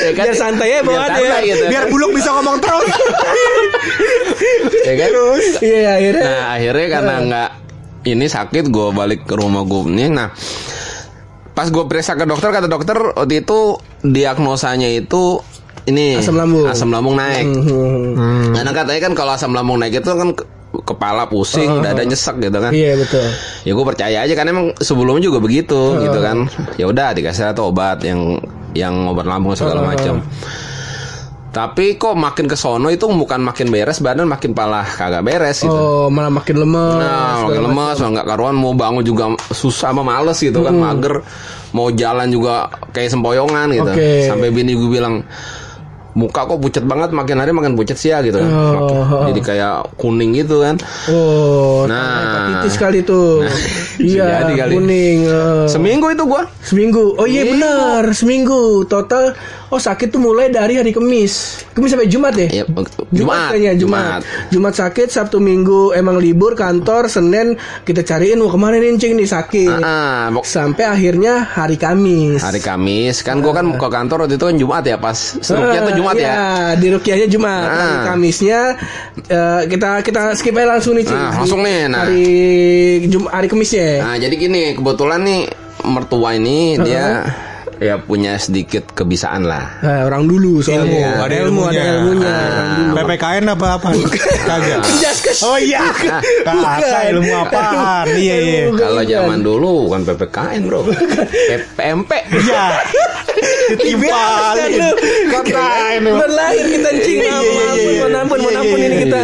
Ya 0.00 0.12
kan? 0.12 0.24
Biar 0.26 0.36
santai 0.36 0.68
ya 0.70 0.80
bawaannya. 0.80 1.16
santai 1.18 1.42
gitu. 1.46 1.64
Biar 1.68 1.84
buluk 1.88 2.10
bisa 2.14 2.28
ngomong 2.30 2.56
terus. 2.60 2.90
ya 4.82 4.94
kan? 4.96 5.10
Iya, 5.60 5.88
akhirnya. 5.96 6.22
Nah 6.22 6.44
akhirnya 6.52 6.86
karena 6.90 7.14
nggak 7.22 7.50
ini 8.02 8.26
sakit 8.26 8.64
gue 8.66 8.86
balik 8.90 9.24
ke 9.24 9.34
rumah 9.34 9.62
gue 9.62 9.82
nih. 9.88 10.08
Nah 10.08 10.28
pas 11.50 11.66
gue 11.66 11.84
periksa 11.84 12.14
ke 12.14 12.24
dokter 12.24 12.48
kata 12.48 12.66
dokter 12.66 12.96
waktu 13.12 13.42
itu 13.42 13.76
diagnosanya 14.00 14.88
itu 14.88 15.42
ini 15.84 16.16
Asam 16.16 16.36
lambung. 16.36 16.64
asam 16.64 16.88
lambung 16.88 17.16
naik. 17.16 17.46
Hmm. 17.50 18.52
Karena 18.52 18.70
katanya 18.70 19.00
kan 19.02 19.12
kalau 19.12 19.32
asam 19.32 19.52
lambung 19.52 19.76
naik 19.76 19.98
itu 19.98 20.08
kan 20.08 20.30
ke- 20.32 20.46
kepala 20.70 21.26
pusing, 21.26 21.82
dada 21.82 22.00
nyesek 22.00 22.38
gitu 22.38 22.54
kan. 22.54 22.70
Iya, 22.70 22.94
betul. 22.94 23.26
Ya 23.66 23.72
gue 23.74 23.84
percaya 23.84 24.18
aja 24.22 24.32
karena 24.32 24.50
emang 24.54 24.68
sebelumnya 24.78 25.24
juga 25.24 25.42
begitu 25.42 25.98
gitu 25.98 26.18
kan. 26.22 26.46
Ya 26.78 26.86
udah 26.86 27.10
dikasih 27.10 27.50
satu 27.50 27.68
obat 27.68 28.00
yang 28.06 28.38
yang 28.70 28.94
obat 29.10 29.26
lambung 29.26 29.52
segala 29.52 29.82
macam. 29.82 30.22
Tapi 31.50 31.98
kok 31.98 32.14
makin 32.14 32.46
ke 32.46 32.54
sono 32.54 32.86
itu 32.88 33.04
bukan 33.04 33.42
makin 33.42 33.68
beres 33.68 33.98
badan 33.98 34.24
makin 34.24 34.54
palah 34.54 34.86
kagak 34.86 35.20
beres 35.20 35.58
gitu. 35.58 35.66
Oh, 35.68 36.06
malah 36.06 36.30
makin 36.30 36.56
lemes. 36.56 36.94
Nah, 36.96 37.10
makin 37.42 37.42
segala 37.50 37.66
lemas, 37.66 37.96
nggak 37.98 38.22
karuan 38.24 38.54
mau 38.54 38.70
bangun 38.70 39.02
juga 39.02 39.24
susah 39.50 39.90
sama 39.90 40.00
males 40.00 40.38
gitu 40.38 40.62
kan, 40.62 40.70
mager. 40.72 41.26
Mau 41.70 41.90
jalan 41.90 42.26
juga 42.26 42.70
kayak 42.90 43.10
sempoyongan 43.10 43.66
gitu. 43.72 43.90
Oke. 43.90 44.10
Sampai 44.24 44.50
bini 44.50 44.74
gue 44.74 44.86
bilang, 44.88 45.26
muka 46.10 46.42
kok 46.44 46.58
pucat 46.58 46.82
banget, 46.82 47.10
makin 47.10 47.38
hari 47.38 47.50
makin 47.50 47.74
pucat 47.74 47.94
sih 47.94 48.10
ya 48.10 48.18
gitu 48.20 48.38
kan. 48.38 48.46
Oh. 48.46 48.70
Makin- 48.70 49.26
jadi 49.30 49.40
kayak 49.44 49.74
kuning 49.94 50.30
gitu 50.32 50.58
kan. 50.60 50.78
Oh, 51.06 51.86
Nah. 51.86 52.18
hepatitis 52.54 52.74
kali 52.76 53.02
tuh. 53.02 53.42
Nah, 53.42 53.54
iya, 54.02 54.26
jadi 54.42 54.54
kali. 54.56 54.72
kuning. 54.72 55.18
eh. 55.24 55.66
Seminggu 55.66 56.06
itu 56.08 56.22
gua. 56.24 56.46
seminggu. 56.60 57.14
Oh 57.14 57.26
iya 57.26 57.42
benar, 57.44 58.10
seminggu. 58.12 58.86
Total 58.86 59.34
oh 59.70 59.78
sakit 59.78 60.08
tuh 60.08 60.18
mulai 60.18 60.48
dari 60.48 60.74
hari 60.74 60.90
Kamis. 60.90 61.62
Kamis 61.70 61.90
sampai 61.90 62.06
Jumat 62.06 62.34
ya? 62.34 62.46
Ya, 62.52 62.64
Jumat, 62.66 62.90
Jumat, 63.08 63.48
kayaknya 63.48 63.72
Jumat. 63.76 64.20
Jumat 64.48 64.74
sakit, 64.74 65.08
Sabtu 65.08 65.38
Minggu 65.38 65.90
emang 65.92 66.18
libur 66.18 66.52
kantor, 66.52 67.06
Senin 67.06 67.54
kita 67.82 68.02
cariin 68.02 68.36
mau 68.36 68.46
ke 68.46 68.56
mana 68.56 68.76
nih 68.76 68.94
Cing 68.96 69.14
nih 69.14 69.24
sakit. 69.24 69.70
Ah, 69.78 70.28
pok- 70.28 70.42
Sampai 70.44 70.84
akhirnya 70.84 71.42
hari 71.44 71.74
Kamis. 71.74 72.42
hari 72.42 72.58
Kamis 72.58 73.22
kan 73.22 73.38
gue 73.38 73.50
kan 73.50 73.70
ke 73.70 73.88
kantor 73.88 74.26
waktu 74.26 74.34
itu 74.34 74.44
kan 74.44 74.56
Jumat 74.56 74.82
ya 74.84 74.96
pas 74.96 75.14
struknya 75.14 75.80
tuh 75.84 75.94
Jumat 75.96 76.14
Eh, 76.14 76.20
ya. 76.20 76.26
iya, 76.26 76.44
di 76.74 76.86
Rukiahnya 76.90 77.26
Jumat. 77.26 77.64
Ah. 77.64 77.78
Hari 77.78 77.96
Kamisnya 78.04 78.60
eh, 79.24 79.60
kita 79.66 79.90
kita 80.00 80.34
skip 80.34 80.52
aja 80.52 80.66
langsung 80.68 80.92
nih, 80.92 81.04
Cing. 81.04 81.14
Nah, 81.14 81.32
langsung 81.36 81.60
nih, 81.60 81.78
nah. 81.86 82.02
Hari 82.02 82.26
Jum 83.06 83.24
hari 83.26 83.46
Kamisnya. 83.46 84.02
Nah 84.02 84.14
jadi 84.16 84.34
gini 84.34 84.74
kebetulan 84.74 85.22
nih 85.22 85.40
mertua 85.82 86.34
ini 86.34 86.76
dia 86.76 87.24
ya 87.80 87.96
punya 87.96 88.36
sedikit 88.36 88.92
kebisaan 88.92 89.48
lah. 89.48 89.80
Nah, 89.80 90.04
orang 90.04 90.28
dulu 90.28 90.60
soalnya. 90.60 90.84
Ilmu, 90.84 91.00
ada 91.00 91.24
ada 91.24 91.36
ilmu, 91.40 91.60
ada 91.64 91.80
ilmunya. 91.80 92.34
dulu. 92.36 92.94
PPKN 93.00 93.44
apa 93.48 93.66
apa? 93.80 93.88
Kagak. 94.44 94.80
Oh 95.40 95.56
iya. 95.56 95.80
Kagak 96.44 97.16
ilmu 97.16 97.32
apaan? 97.32 98.04
Iya 98.12 98.36
iya. 98.36 98.62
Kalau 98.76 99.02
zaman 99.02 99.40
dulu 99.40 99.88
bukan 99.88 100.04
PPKN 100.04 100.60
bro, 100.68 100.84
PMP. 101.80 102.10
Iya. 102.28 102.64
Ditimpalin. 103.76 104.70
Katakan 105.30 105.98
lu. 106.02 106.10
Bukan 106.14 106.30
lahir 106.32 106.64
kita 106.68 106.90
cing. 107.04 107.18
Iya, 107.20 107.36
iya, 107.40 107.68
iya, 107.74 108.04
mau 108.04 108.06
Iya, 108.06 108.06
nampun 108.12 108.38
iya, 108.40 108.86
ini 108.88 108.96
kita. 109.06 109.20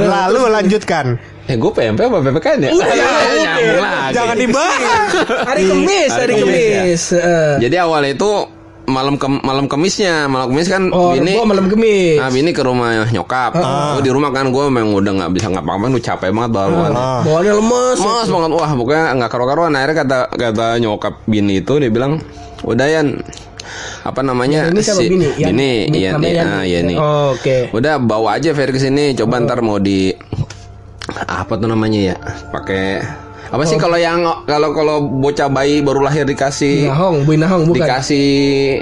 Lalu 0.00 0.40
lanjutkan. 0.50 1.06
Eh 1.46 1.54
gue 1.54 1.70
PMP 1.70 2.00
apa 2.10 2.18
PPKN 2.26 2.58
ya? 2.58 2.70
Nyambung 2.74 3.78
lagi. 3.78 4.14
Jangan 4.18 4.36
dibahas. 4.36 5.10
Hari 5.46 5.62
Kemis, 5.62 6.10
hari 6.10 6.34
Kemis, 6.42 6.58
Kemis. 6.58 7.02
Eh. 7.14 7.54
Jadi 7.62 7.76
awal 7.78 8.02
itu 8.10 8.30
malam 8.86 9.18
ke 9.18 9.26
malam 9.26 9.66
kemisnya, 9.66 10.30
malam 10.30 10.54
kemis 10.54 10.70
kan 10.70 10.90
Oh, 10.94 11.10
bini 11.14 11.38
malam 11.38 11.66
Kemis. 11.70 12.18
Nah, 12.18 12.30
bini 12.34 12.50
ke 12.50 12.62
rumah 12.66 13.06
nyokap. 13.10 13.54
Gue 13.98 14.02
di 14.02 14.10
rumah 14.10 14.34
kan 14.34 14.50
gue 14.50 14.64
memang 14.66 14.94
udah 14.98 15.12
nggak 15.22 15.30
bisa 15.38 15.46
ngapa-ngapain, 15.54 15.90
gue 15.94 16.02
capek 16.02 16.30
banget 16.34 16.50
baru 16.50 16.74
kan. 16.82 16.92
Bawaannya 17.26 17.52
lemes. 17.62 17.98
Mas 18.02 18.28
banget 18.30 18.50
wah 18.50 18.70
pokoknya 18.74 19.04
nggak 19.14 19.30
karu-karuan 19.30 19.72
akhirnya 19.78 19.96
kata 20.02 20.18
kata 20.34 20.66
nyokap 20.82 21.14
bini 21.30 21.62
itu 21.62 21.78
dia 21.78 21.90
bilang 21.94 22.18
udah 22.62 22.86
Yan 22.86 23.08
apa 24.02 24.20
namanya 24.22 24.70
Ini? 24.70 24.78
Yan? 24.78 24.96
bini 25.02 25.28
Bini 25.34 25.72
iya 25.92 26.10
namanya 26.12 26.22
nih 26.22 26.32
Yan? 26.32 26.46
ah, 26.48 26.62
iya 26.62 26.80
nih 26.80 26.96
Oh, 26.96 27.26
Oke. 27.32 27.56
udah 27.70 27.98
bawa 27.98 28.38
aja 28.38 28.52
Ferry 28.52 28.70
ke 28.70 28.78
sini 28.78 29.12
coba 29.12 29.42
ntar 29.42 29.60
mau 29.60 29.76
di 29.76 30.14
apa 31.18 31.52
tuh 31.52 31.66
namanya 31.66 32.00
ya 32.04 32.16
pakai 32.48 33.02
apa 33.46 33.62
Oh. 33.62 33.62
sih 33.64 33.76
kalau 33.76 33.94
yang 33.94 34.26
kalau 34.42 34.74
kalau 34.74 34.96
bocah 35.00 35.46
bayi 35.46 35.78
baru 35.78 36.02
lahir 36.02 36.22
dikasih 36.24 36.86
Nahong, 36.88 37.22
Bu 37.22 37.34
Nahong 37.34 37.62
bukan. 37.64 37.78
dikasih 37.78 38.26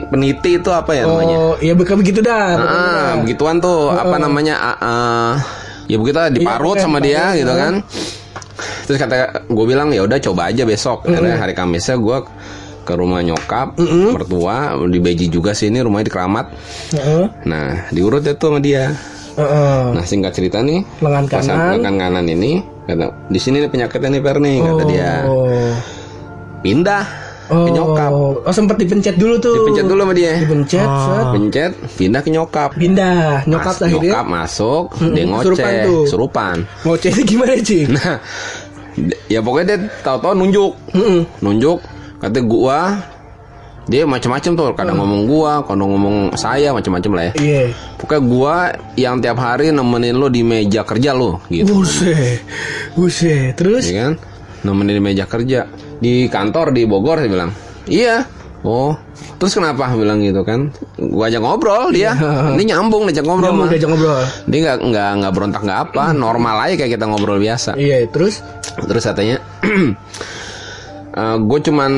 peniti 0.09 0.57
itu 0.57 0.71
apa 0.71 0.95
ya 0.95 1.05
namanya 1.05 1.37
Oh, 1.37 1.55
iya 1.59 1.73
bukan 1.73 1.97
begitu 1.97 2.21
dah. 2.21 2.49
Ah, 2.55 2.57
dah. 2.57 3.13
begituan 3.21 3.61
tuh 3.61 3.89
apa 3.89 4.17
namanya 4.17 4.57
ah, 4.57 4.77
ah, 4.81 5.33
ya 5.85 5.97
begitu 5.97 6.17
lah, 6.17 6.29
diparut 6.29 6.77
Iya, 6.77 6.83
sama 6.83 6.99
dia 6.99 7.13
diparut, 7.13 7.37
gitu 7.37 7.53
kan. 7.55 7.75
Terus 8.85 8.97
kata 8.99 9.15
gue 9.45 9.65
bilang 9.67 9.89
ya 9.91 10.01
udah 10.01 10.17
coba 10.19 10.49
aja 10.49 10.65
besok. 10.65 11.05
Akhirnya 11.05 11.37
hari 11.37 11.53
Kamisnya 11.53 11.97
gue 11.97 12.17
ke 12.85 12.93
rumah 12.93 13.21
nyokap, 13.21 13.81
mertua, 13.81 14.57
di 14.85 14.99
Beji 14.99 15.27
juga 15.27 15.51
sini 15.51 15.81
rumahnya 15.81 16.07
di 16.07 16.13
Keramat. 16.13 16.47
Heeh. 16.93 17.25
Nah, 17.45 17.89
diurut 17.89 18.21
itu 18.21 18.37
sama 18.39 18.61
dia. 18.61 18.93
Heeh. 19.35 19.81
Nah, 19.91 20.05
singkat 20.05 20.31
cerita 20.31 20.61
nih, 20.61 20.85
Lengan 21.01 21.25
kanan. 21.27 21.81
lengan 21.81 21.95
kanan 21.99 22.27
ini 22.27 22.63
kata 22.85 23.09
di 23.27 23.41
sini 23.41 23.59
nih 23.59 23.69
penyakitnya 23.69 24.09
nih 24.11 24.23
Per 24.23 24.37
nih 24.39 24.57
kata 24.61 24.83
dia. 24.85 25.11
Oh. 25.25 25.73
Pindah 26.61 27.05
ke 27.45 27.71
nyokap. 27.71 28.09
Oh, 28.41 28.49
sempet 28.49 28.77
dipencet 28.79 29.17
dulu 29.17 29.37
tuh. 29.37 29.53
Dipencet 29.55 29.85
dulu 29.85 30.01
sama 30.03 30.15
dia. 30.15 30.33
Dipencet, 30.39 30.89
set. 30.89 31.25
Pencet, 31.31 31.73
pindah 31.95 32.21
ke 32.21 32.31
nyokap. 32.31 32.71
Pindah, 32.73 33.45
nyokap 33.45 33.75
Mas- 33.75 33.83
akhirnya. 33.83 34.13
nyokap 34.13 34.27
masuk, 34.27 34.85
dia 34.95 35.05
Mm-mm, 35.05 35.27
ngoceh, 35.27 35.45
kesurupan 35.45 35.73
tuh. 35.83 36.03
kesurupan. 36.05 36.57
Ngoceh 36.83 37.11
itu 37.11 37.23
gimana, 37.27 37.53
Cing? 37.59 37.89
Nah, 37.91 38.17
ya 39.33 39.41
pokoknya 39.41 39.67
dia 39.67 39.79
tahu-tahu 40.01 40.33
nunjuk, 40.35 40.73
Heeh. 40.93 41.21
nunjuk, 41.41 41.79
kata 42.25 42.41
gua, 42.41 42.97
dia 43.85 44.09
macam-macam 44.09 44.53
tuh, 44.57 44.69
kadang 44.73 44.97
ngomong 44.97 45.29
gua, 45.29 45.61
kadang 45.61 45.93
ngomong 45.93 46.17
saya, 46.41 46.73
macam-macam 46.73 47.11
lah 47.13 47.25
ya. 47.29 47.33
Iya. 47.37 47.65
Pokoknya 48.01 48.23
gua 48.25 48.57
yang 48.97 49.21
tiap 49.21 49.37
hari 49.37 49.69
nemenin 49.69 50.17
lo 50.17 50.33
di 50.33 50.41
meja 50.41 50.83
kerja 50.89 51.13
lo, 51.13 51.45
gitu, 51.53 51.85
Buset. 51.85 52.41
Buset. 52.97 53.53
Terus 53.61 53.85
ya 53.93 54.09
kan? 54.09 54.15
Nemenin 54.65 54.97
di 54.97 55.03
meja 55.05 55.25
kerja 55.29 55.69
di 56.01 56.27
kantor 56.33 56.73
di 56.73 56.89
Bogor, 56.89 57.21
saya 57.21 57.29
bilang, 57.29 57.51
iya. 57.85 58.25
Oh, 58.65 58.97
terus 59.37 59.53
kenapa 59.53 59.93
bilang 59.93 60.25
gitu 60.25 60.41
kan? 60.41 60.73
Gua 60.97 61.29
ajak 61.29 61.45
ngobrol 61.45 61.93
dia, 61.93 62.17
ini 62.57 62.73
nyambung 62.73 63.05
diajak 63.05 63.29
ngobrol. 63.29 63.53
mah. 63.53 63.69
diajak 63.69 63.93
ngobrol. 63.93 64.25
Dia 64.49 64.59
nggak 64.65 64.79
nggak 64.89 65.11
nggak 65.21 65.33
berontak 65.37 65.63
nggak 65.69 65.81
apa, 65.93 66.05
normal 66.17 66.57
aja 66.65 66.81
kayak 66.81 66.97
kita 66.97 67.05
ngobrol 67.05 67.37
biasa. 67.37 67.77
Iya, 67.77 68.09
terus 68.09 68.41
Terus 68.83 69.05
katanya, 69.07 69.37
gue 71.15 71.59
cuman 71.63 71.93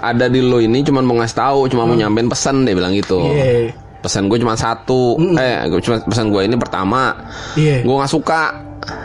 ada 0.00 0.26
di 0.26 0.40
lo 0.40 0.58
ini 0.58 0.80
cuman 0.80 1.04
mau 1.04 1.16
ngasih 1.16 1.36
tahu, 1.36 1.60
cuma 1.68 1.84
mau 1.84 1.92
nyampein 1.92 2.26
pesan 2.26 2.64
dia 2.64 2.72
bilang 2.72 2.92
gitu. 2.92 3.20
Iya. 3.22 3.76
Pesan 4.00 4.26
gue 4.26 4.36
cuma 4.36 4.56
satu, 4.56 5.20
eh 5.36 5.60
gua 5.68 5.76
cuma 5.78 5.96
pesan 6.00 6.28
gue 6.28 6.42
ini 6.42 6.56
pertama, 6.56 7.12
Iya. 7.52 7.84
gue 7.84 7.94
nggak 7.94 8.08
suka 8.08 8.42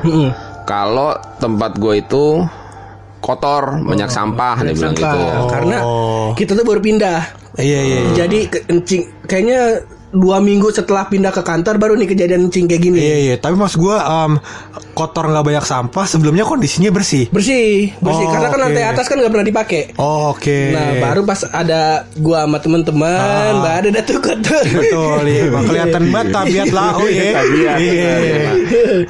Heeh. 0.01 0.31
kalau 0.63 1.11
tempat 1.35 1.75
gue 1.75 1.99
itu 1.99 2.39
kotor, 3.19 3.81
banyak 3.81 4.07
sampah 4.07 4.55
dia 4.61 4.71
bilang 4.71 4.93
Sampah. 4.93 5.11
gitu. 5.11 5.19
Karena 5.49 5.77
Oh. 5.81 6.31
kita 6.31 6.53
tuh 6.53 6.63
baru 6.63 6.79
pindah. 6.79 7.21
Iya 7.55 7.79
iya. 7.81 7.97
iya. 8.01 8.11
Jadi 8.15 8.39
ke- 8.47 8.63
kencing 8.63 9.03
kayaknya 9.25 9.83
dua 10.15 10.39
minggu 10.39 10.71
setelah 10.71 11.05
pindah 11.05 11.29
ke 11.29 11.43
kantor 11.43 11.75
baru 11.75 11.93
nih 11.93 12.07
kejadian 12.07 12.47
kencing 12.47 12.65
kayak 12.65 12.81
gini. 12.81 12.97
Iya 12.97 13.17
iya, 13.21 13.35
tapi 13.35 13.53
mas 13.53 13.75
gue 13.75 13.95
kotor 14.93 15.27
nggak 15.27 15.43
banyak 15.43 15.65
sampah. 15.65 16.05
Sebelumnya 16.07 16.47
kondisinya 16.47 16.87
bersih. 16.89 17.27
Bersih, 17.29 17.91
bersih. 17.99 18.25
Oh, 18.25 18.31
Karena 18.31 18.47
kan 18.47 18.57
oke. 18.57 18.65
lantai 18.65 18.83
atas 18.87 19.05
kan 19.05 19.19
nggak 19.19 19.31
pernah 19.31 19.45
dipakai. 19.45 19.81
Oh, 19.99 20.31
Oke. 20.31 20.71
Nah, 20.71 21.03
baru 21.03 21.21
pas 21.21 21.43
ada 21.45 21.81
gua 22.15 22.47
sama 22.47 22.57
teman-teman, 22.57 23.11
Ah. 23.53 23.61
baru 23.61 23.87
ada 23.91 24.01
tuh 24.01 24.17
kotor. 24.17 24.63
Betul, 24.63 25.21
iya. 25.27 25.41
Emang 25.51 25.63
kelihatan 25.67 26.03
banget 26.09 26.27
tabiat 26.31 26.69
lau 26.71 27.03
ya. 27.05 27.23
Tabiat, 27.35 27.77
Iya. 27.77 28.13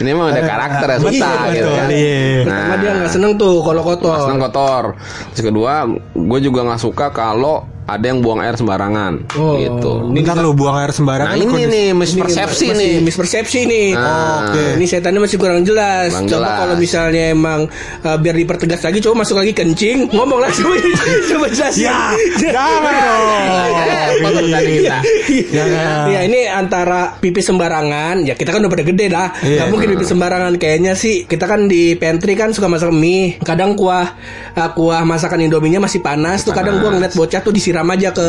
Ini 0.01 0.09
emang 0.09 0.27
ada 0.33 0.41
karakter 0.41 0.87
ya 0.87 0.97
susah 0.99 1.33
gitu 1.51 1.69
betul, 1.69 1.75
kan. 1.77 1.87
iya. 1.91 2.41
Karena 2.43 2.75
dia 2.81 2.91
nggak 2.97 3.11
seneng 3.11 3.31
tuh 3.37 3.55
kalau 3.61 3.81
kotor. 3.81 4.17
Senang 4.25 4.41
kotor. 4.41 4.83
Terus 5.31 5.43
kedua, 5.45 5.73
gue 6.13 6.39
juga 6.41 6.59
nggak 6.65 6.81
suka 6.81 7.05
kalau 7.11 7.63
ada 7.85 8.01
yang 8.01 8.17
buang 8.19 8.41
air 8.41 8.53
sembarangan, 8.53 9.29
Oh. 9.33 9.55
gitu. 9.55 10.09
Bentar 10.09 10.33
lu 10.35 10.51
buang 10.51 10.73
air 10.75 10.89
Nah 10.89 10.97
sembarangan. 10.97 11.37
ini 11.37 11.45
kondisi- 11.45 11.69
nih 11.69 11.87
mispersepsi 11.93 12.65
Masih 12.65 12.79
nih. 12.81 12.93
mispersepsi 12.99 13.59
nih. 13.63 13.87
Ah. 13.93 14.49
Oke. 14.49 14.63
Ini 14.75 14.85
setannya 14.85 15.21
masih 15.21 15.37
kurang 15.37 15.61
jelas. 15.61 16.09
Kurang 16.09 16.25
coba 16.27 16.41
jelas. 16.41 16.57
kalau 16.57 16.75
misalnya 16.75 17.23
emang 17.29 17.59
uh, 18.01 18.17
biar 18.17 18.33
dipertegas 18.33 18.81
lagi, 18.81 18.97
coba 18.99 19.21
masuk 19.21 19.37
lagi 19.37 19.53
kencing, 19.53 20.09
ngomong 20.09 20.41
langsung. 20.41 20.73
coba 21.29 21.45
jelasin. 21.47 21.85
Ya, 21.85 22.09
jangan 22.41 22.81
dong. 22.89 23.23
Kita. 24.65 24.97
Jangan. 25.51 26.05
Ya 26.09 26.19
ini 26.23 26.39
antara 26.45 27.15
pipis 27.15 27.45
sembarangan, 27.45 28.25
ya 28.25 28.33
kita 28.33 28.49
kan 28.49 28.59
udah 28.59 28.71
pada 28.71 28.81
gede 28.83 29.05
dah. 29.07 29.29
Iya. 29.39 29.61
Gak 29.61 29.67
mungkin 29.69 29.87
pipis 29.93 30.09
sembarangan. 30.09 30.57
Kayaknya 30.57 30.93
sih 30.95 31.25
kita 31.25 31.45
kan 31.45 31.67
di 31.67 31.93
pantry 31.93 32.33
kan 32.33 32.49
suka 32.49 32.65
masak 32.65 32.89
mie. 32.89 33.37
Kadang 33.39 33.77
kuah 33.77 34.09
uh, 34.55 34.69
kuah 34.73 35.05
masakan 35.05 35.43
Indominya 35.43 35.77
masih 35.79 36.01
panas, 36.01 36.41
tuh. 36.41 36.49
Kadang 36.49 36.81
gua 36.81 36.89
ngeliat 36.89 37.13
bocah 37.13 37.39
tuh 37.39 37.51
disiram 37.51 37.74
aja 37.77 38.09
ke 38.09 38.27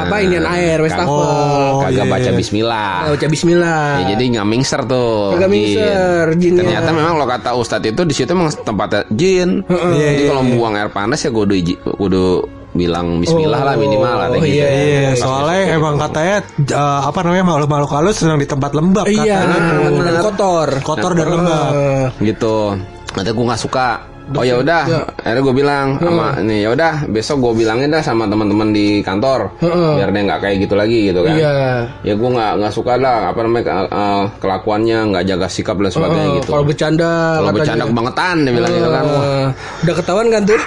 apa 0.00 0.14
inian 0.20 0.46
air, 0.46 0.78
wastafel. 0.78 1.10
Oh, 1.10 1.82
Kagak 1.82 2.06
iya, 2.06 2.12
baca 2.12 2.28
iya. 2.28 2.32
Bismillah. 2.32 2.92
Oh, 3.02 3.10
baca 3.12 3.26
Bismillah. 3.26 3.86
Ya, 3.98 4.04
jadi 4.12 4.24
nggak 4.30 4.46
mingser 4.46 4.80
tuh. 4.84 5.34
Kagak 5.34 5.48
jin. 5.48 5.54
mingser, 5.56 6.26
jinnya. 6.36 6.60
Ternyata 6.62 6.88
memang 6.90 7.14
lo 7.16 7.24
kata 7.24 7.50
Ustadz 7.52 7.88
itu 7.88 8.02
di 8.02 8.14
situ 8.14 8.30
memang 8.30 8.54
tempatnya 8.54 9.02
jin. 9.10 9.66
Jadi 9.66 10.22
Iya, 10.22 10.30
kalau 10.30 10.42
iya. 10.42 10.52
buang 10.54 10.74
air 10.76 10.88
panas 10.88 11.18
ya 11.18 11.30
kudu 11.30 11.54
iji- 11.54 11.80
kudu 11.80 12.24
bilang 12.70 13.18
Bismillah 13.18 13.62
lah 13.62 13.74
minimal 13.74 14.14
lah 14.14 14.26
Oh, 14.28 14.42
gitu. 14.42 14.50
iya, 14.50 14.66
Iya, 14.66 15.10
soalnya 15.14 15.78
emang 15.78 15.94
katanya 15.94 16.42
eh, 16.58 17.00
apa 17.06 17.18
namanya 17.22 17.44
makhluk-makhluk 17.46 17.90
halus 17.92 18.16
senang 18.18 18.34
di 18.36 18.46
tempat 18.46 18.74
lembab 18.74 19.06
Iya, 19.06 19.22
katanya. 19.38 20.02
dan 20.02 20.16
kotor. 20.20 20.68
Kotor 20.82 21.12
dan 21.14 21.26
lembab. 21.28 21.70
Eh, 21.70 22.06
gitu 22.26 22.74
nanti 23.14 23.30
gue 23.30 23.44
nggak 23.46 23.62
suka 23.62 23.86
oh 24.26 24.40
ya 24.40 24.56
udah 24.56 24.82
akhirnya 25.14 25.42
gue 25.42 25.54
bilang 25.54 25.86
sama 25.96 26.26
nih 26.38 26.58
ya 26.60 26.68
udah 26.70 26.92
besok 27.06 27.36
gue 27.40 27.60
bilangin 27.60 27.88
dah 27.88 28.00
sama 28.00 28.24
teman-teman 28.24 28.70
di 28.70 28.86
kantor 28.98 29.52
Heeh. 29.58 29.92
biar 29.96 30.08
dia 30.08 30.22
nggak 30.24 30.40
kayak 30.40 30.56
gitu 30.60 30.74
lagi 30.74 30.98
gitu 31.08 31.20
kan 31.20 31.34
Iya. 31.34 31.54
ya 32.00 32.14
gue 32.14 32.30
nggak 32.30 32.52
nggak 32.56 32.72
suka 32.72 32.92
lah 32.94 33.28
apa 33.28 33.40
namanya 33.40 33.62
eh, 33.84 34.22
kelakuannya 34.38 34.98
nggak 35.10 35.24
jaga 35.26 35.46
sikap 35.46 35.76
dan 35.76 35.90
sebagainya 35.90 36.28
gitu 36.38 36.48
Kalau 36.50 36.64
bercanda, 36.64 37.12
kalau 37.36 37.52
bercanda 37.52 37.84
kebangetan 37.84 38.36
dia 38.40 38.52
bilang 38.52 38.70
gitu 38.72 38.88
kan 38.88 39.04
Wah, 39.04 39.48
udah 39.82 39.94
ketahuan 39.94 40.26
kan 40.28 40.42
tuh? 40.42 40.56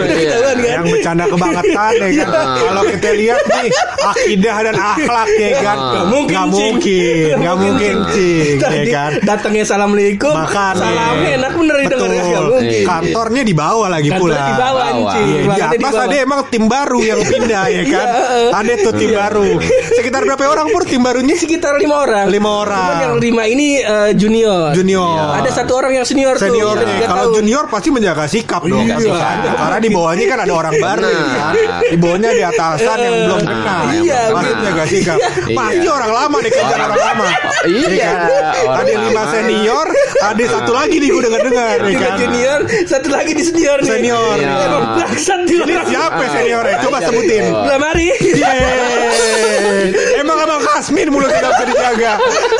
udah 0.00 0.06
Iya. 0.06 0.30
ketahuan 0.30 0.56
kan? 0.56 0.72
Yang 0.72 0.86
bercanda 0.90 1.24
kebangetan 1.26 1.92
ya 2.00 2.24
kan. 2.24 2.46
Kalau 2.56 2.82
kita 2.86 3.08
lihat 3.14 3.42
nih 3.46 3.68
akidah 4.02 4.56
dan 4.62 4.74
akhlak 4.76 5.28
ya 5.34 5.50
kan. 5.60 5.76
Nggak 5.76 6.06
mungkin, 6.06 6.34
Nggak 6.34 6.46
mungkin, 6.48 7.32
nggak 7.36 7.56
mungkin, 7.58 7.94
cing, 8.10 8.56
ya 8.60 8.84
kan. 8.90 9.10
datangnya 9.22 9.62
assalamualaikum, 9.64 10.32
Makanya. 10.32 10.78
salamnya 10.78 11.30
enak 11.36 11.52
bener 11.54 11.76
didengar 11.78 12.08
ya, 12.08 12.14
Betul. 12.14 12.30
nggak 12.30 12.44
mungkin. 12.50 12.84
Kantornya 12.94 13.42
di 13.42 13.54
bawah 13.54 13.88
lagi 13.88 14.08
Kantornya 14.08 14.36
pula. 14.36 14.46
di 14.46 14.54
bawah 14.56 14.82
anjing. 14.84 15.26
Iya, 15.26 15.66
di 15.72 15.82
atas 15.82 15.94
ada 15.96 16.16
emang 16.16 16.40
tim 16.46 16.64
baru 16.64 16.98
yang 17.00 17.20
pindah 17.30 17.64
ya 17.66 17.82
kan. 17.84 18.06
ada 18.54 18.72
tuh 18.78 18.92
tim 18.94 19.10
baru. 19.10 19.48
Sekitar 19.92 20.20
berapa 20.22 20.44
orang 20.46 20.66
pur 20.70 20.82
tim 20.82 21.00
barunya? 21.00 21.34
sekitar 21.34 21.76
lima 21.76 21.96
orang. 22.00 22.26
Lima 22.28 22.50
orang. 22.60 22.80
Cuman 22.84 22.98
yang 23.02 23.14
lima 23.18 23.42
ini 23.44 23.68
eh, 23.76 24.10
junior. 24.14 24.70
Junior. 24.72 25.34
Ada 25.34 25.50
satu 25.54 25.72
orang 25.74 25.92
yang 25.94 26.06
senior, 26.06 26.36
Senior 26.36 26.76
Kalau 27.04 27.34
junior 27.34 27.64
pasti 27.66 27.88
menjaga 27.88 28.24
sikap 28.24 28.62
dong. 28.62 28.86
Iya. 28.86 29.42
Karena 29.50 29.78
di 29.78 29.88
bawahnya 29.88 30.24
kan 30.26 30.38
ada 30.40 30.54
orang 30.54 30.74
baru 30.74 31.02
Benar. 31.04 31.32
kan. 31.34 31.52
Di 31.84 31.96
bawahnya 31.96 32.30
di 32.30 32.42
atasan 32.44 32.98
yang 32.98 33.14
belum 33.24 33.40
kenal. 33.42 33.82
Iya, 33.94 34.20
Pasti 34.24 34.34
benar. 34.44 34.56
menjaga 34.56 34.84
sikap. 34.86 35.18
Iya. 35.18 35.56
Pasti 35.56 35.86
orang 35.88 36.10
lama 36.12 36.36
deh 36.38 36.50
kejar 36.50 36.78
orang 36.80 37.00
lama. 37.00 37.26
Iya, 37.64 37.86
Iya 37.86 38.06
kan? 38.06 38.28
Ada 38.74 38.92
lima 39.00 39.22
senior, 39.26 39.86
ada 40.20 40.44
satu 40.46 40.72
lagi 40.72 40.96
nih 40.96 41.08
gue 41.08 41.22
dengar-dengar 41.22 41.66
ya 41.74 41.84
Tiga 41.86 42.00
kan. 42.02 42.16
junior, 42.16 42.60
satu 42.88 43.08
lagi 43.12 43.32
di 43.32 43.42
senior 43.44 43.78
nih. 43.82 43.90
Senior. 43.98 44.36
Iya. 44.38 44.54
Emang 44.68 44.84
bangsat 45.00 45.40
tuh 45.48 45.58
orang. 45.64 45.86
Siapa 45.88 46.24
seniornya? 46.30 46.76
Coba 46.84 46.98
Ajar 47.00 47.08
sebutin. 47.10 47.42
itu. 47.44 47.52
Lah 47.54 47.78
mari. 47.80 48.08
Yeay. 48.20 49.86
Emang 50.20 50.38
abang 50.40 50.62
Kasmin 50.64 51.08
mulut 51.12 51.30
tidak 51.30 51.50
bisa 51.54 51.64
dijaga. 51.68 52.12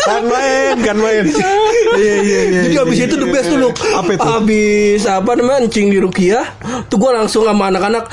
Kan 0.04 0.22
main, 0.28 0.76
kan 0.84 0.96
main. 1.00 1.24
Iya 1.94 2.14
iya 2.20 2.40
iya. 2.50 2.60
Jadi 2.66 2.74
abis 2.80 2.98
itu 3.06 3.14
the 3.16 3.28
best 3.30 3.46
tuh 3.50 3.58
lu 3.58 3.68
Apa 3.70 4.10
itu? 4.18 4.26
Abis 4.26 5.02
apa 5.06 5.30
namanya 5.38 5.58
Encing 5.66 5.88
di 5.94 5.98
Rukiah 6.02 6.44
Tuh 6.90 6.96
gue 6.98 7.10
langsung 7.14 7.46
sama 7.46 7.70
anak-anak 7.70 8.04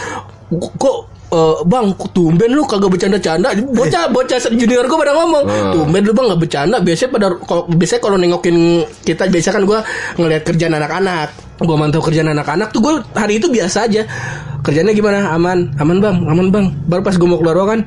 Kok 0.53 0.97
eh, 1.33 1.57
bang, 1.65 1.85
tumben 2.13 2.51
lu 2.53 2.63
kagak 2.67 2.91
bercanda-canda 2.93 3.55
Bocah, 3.57 4.11
bocah 4.13 4.37
junior 4.53 4.85
gue 4.85 4.97
pada 5.01 5.13
ngomong 5.17 5.43
Tumben 5.73 6.03
lu 6.05 6.13
bang 6.13 6.25
gak 6.29 6.41
bercanda 6.41 6.77
Biasanya 6.83 7.09
pada 7.09 7.27
kalau 7.41 7.63
Biasanya 7.71 8.01
kalau 8.05 8.17
nengokin 8.21 8.85
kita 9.01 9.25
Biasa 9.31 9.49
kan 9.49 9.63
gue 9.65 9.79
ngeliat 10.21 10.43
kerjaan 10.45 10.73
anak-anak 10.77 11.29
Gue 11.61 11.77
mantau 11.77 12.01
kerjaan 12.01 12.33
anak-anak 12.33 12.73
Tuh 12.73 12.81
gue 12.81 12.93
hari 13.13 13.37
itu 13.37 13.45
biasa 13.47 13.85
aja. 13.85 14.01
Kerjanya 14.61 14.93
gimana? 14.93 15.29
Aman, 15.33 15.73
aman 15.77 15.97
bang, 16.01 16.17
aman 16.25 16.47
bang. 16.49 16.65
Baru 16.85 17.01
pas 17.01 17.13
gue 17.17 17.27
mau 17.29 17.37
keluar 17.41 17.57
ruangan 17.57 17.81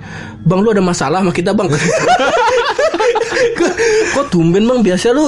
Bang 0.47 0.63
lu 0.63 0.71
ada 0.71 0.83
masalah 0.83 1.23
sama 1.23 1.31
kita 1.35 1.55
bang? 1.55 1.71
Kok, 4.15 4.27
tumben 4.31 4.67
bang? 4.67 4.81
Biasa 4.83 5.11
lu 5.15 5.27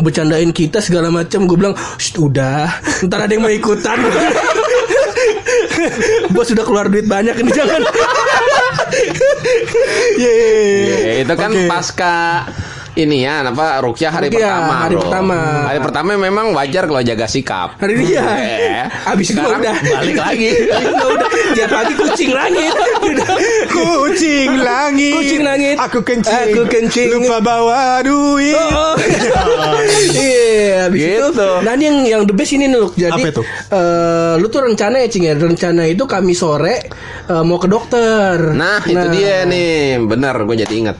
bercandain 0.00 0.52
kita 0.52 0.80
segala 0.80 1.08
macam. 1.08 1.48
Gue 1.48 1.56
bilang 1.56 1.74
"Shh, 1.96 2.16
udah. 2.20 2.68
Ntar 3.08 3.26
ada 3.28 3.32
yang 3.32 3.44
mau 3.44 3.52
ikutan. 3.52 3.96
Bos 6.34 6.46
sudah 6.48 6.64
keluar 6.64 6.86
duit 6.92 7.08
banyak 7.08 7.34
ini 7.40 7.50
jangan. 7.52 7.80
Iya 10.20 10.30
iya 10.30 10.50
iya. 10.50 10.96
Iya, 10.98 11.12
itu 11.24 11.34
kan 11.38 11.50
Oke. 11.54 11.64
pasca 11.70 12.44
ini 12.92 13.22
ya 13.22 13.42
apa 13.42 13.78
Rukyah 13.80 14.10
hari 14.10 14.28
Rukyah, 14.28 14.50
pertama 14.50 14.74
hari 14.76 14.94
bro. 14.94 15.02
pertama. 15.02 15.38
hari 15.64 15.78
pertama 15.78 16.10
memang 16.16 16.46
wajar 16.50 16.82
kalau 16.84 17.00
jaga 17.00 17.26
sikap 17.26 17.78
hari 17.78 17.92
ini 17.96 18.06
ya 18.12 18.24
Eh, 18.26 18.84
abis 19.06 19.30
itu 19.30 19.40
udah 19.40 19.58
balik 19.78 20.16
lagi 20.16 20.50
udah 20.74 21.06
udah 21.06 21.28
tiap 21.54 21.70
pagi 21.70 21.94
kucing 21.94 22.30
langit 22.30 22.72
Kucing 23.70 24.50
langit 24.58 25.14
Kucing 25.14 25.42
langit. 25.42 25.76
Aku 25.78 26.02
kencing 26.02 26.34
Aku 26.50 26.62
kencing. 26.66 27.08
Lupa 27.12 27.38
bawa 27.40 28.02
duit 28.02 28.54
Oh, 28.56 28.94
Iya, 30.12 30.86
habis 30.86 31.00
itu. 31.00 31.26
Gitu. 31.30 31.48
Nah, 31.62 31.72
ini 31.74 31.84
yang 31.84 31.98
yang 32.02 32.22
the 32.24 32.34
best 32.34 32.52
ini 32.52 32.66
Nuk. 32.66 32.92
Jadi 32.94 33.12
Apa 33.12 33.28
itu? 33.30 33.42
eh, 33.70 34.34
lu 34.36 34.46
tuh 34.48 34.60
rencana 34.62 34.96
ya, 34.98 35.08
Cing 35.08 35.24
ya. 35.24 35.34
Rencana 35.34 35.82
itu 35.86 36.04
kami 36.04 36.32
sore 36.32 36.76
eh, 37.26 37.42
mau 37.42 37.56
ke 37.56 37.66
dokter. 37.66 38.52
Nah, 38.52 38.82
itu 38.82 39.06
dia 39.10 39.44
nih, 39.44 40.02
bener 40.02 40.34
gue 40.40 40.56
jadi 40.58 40.74
ingat. 40.76 40.96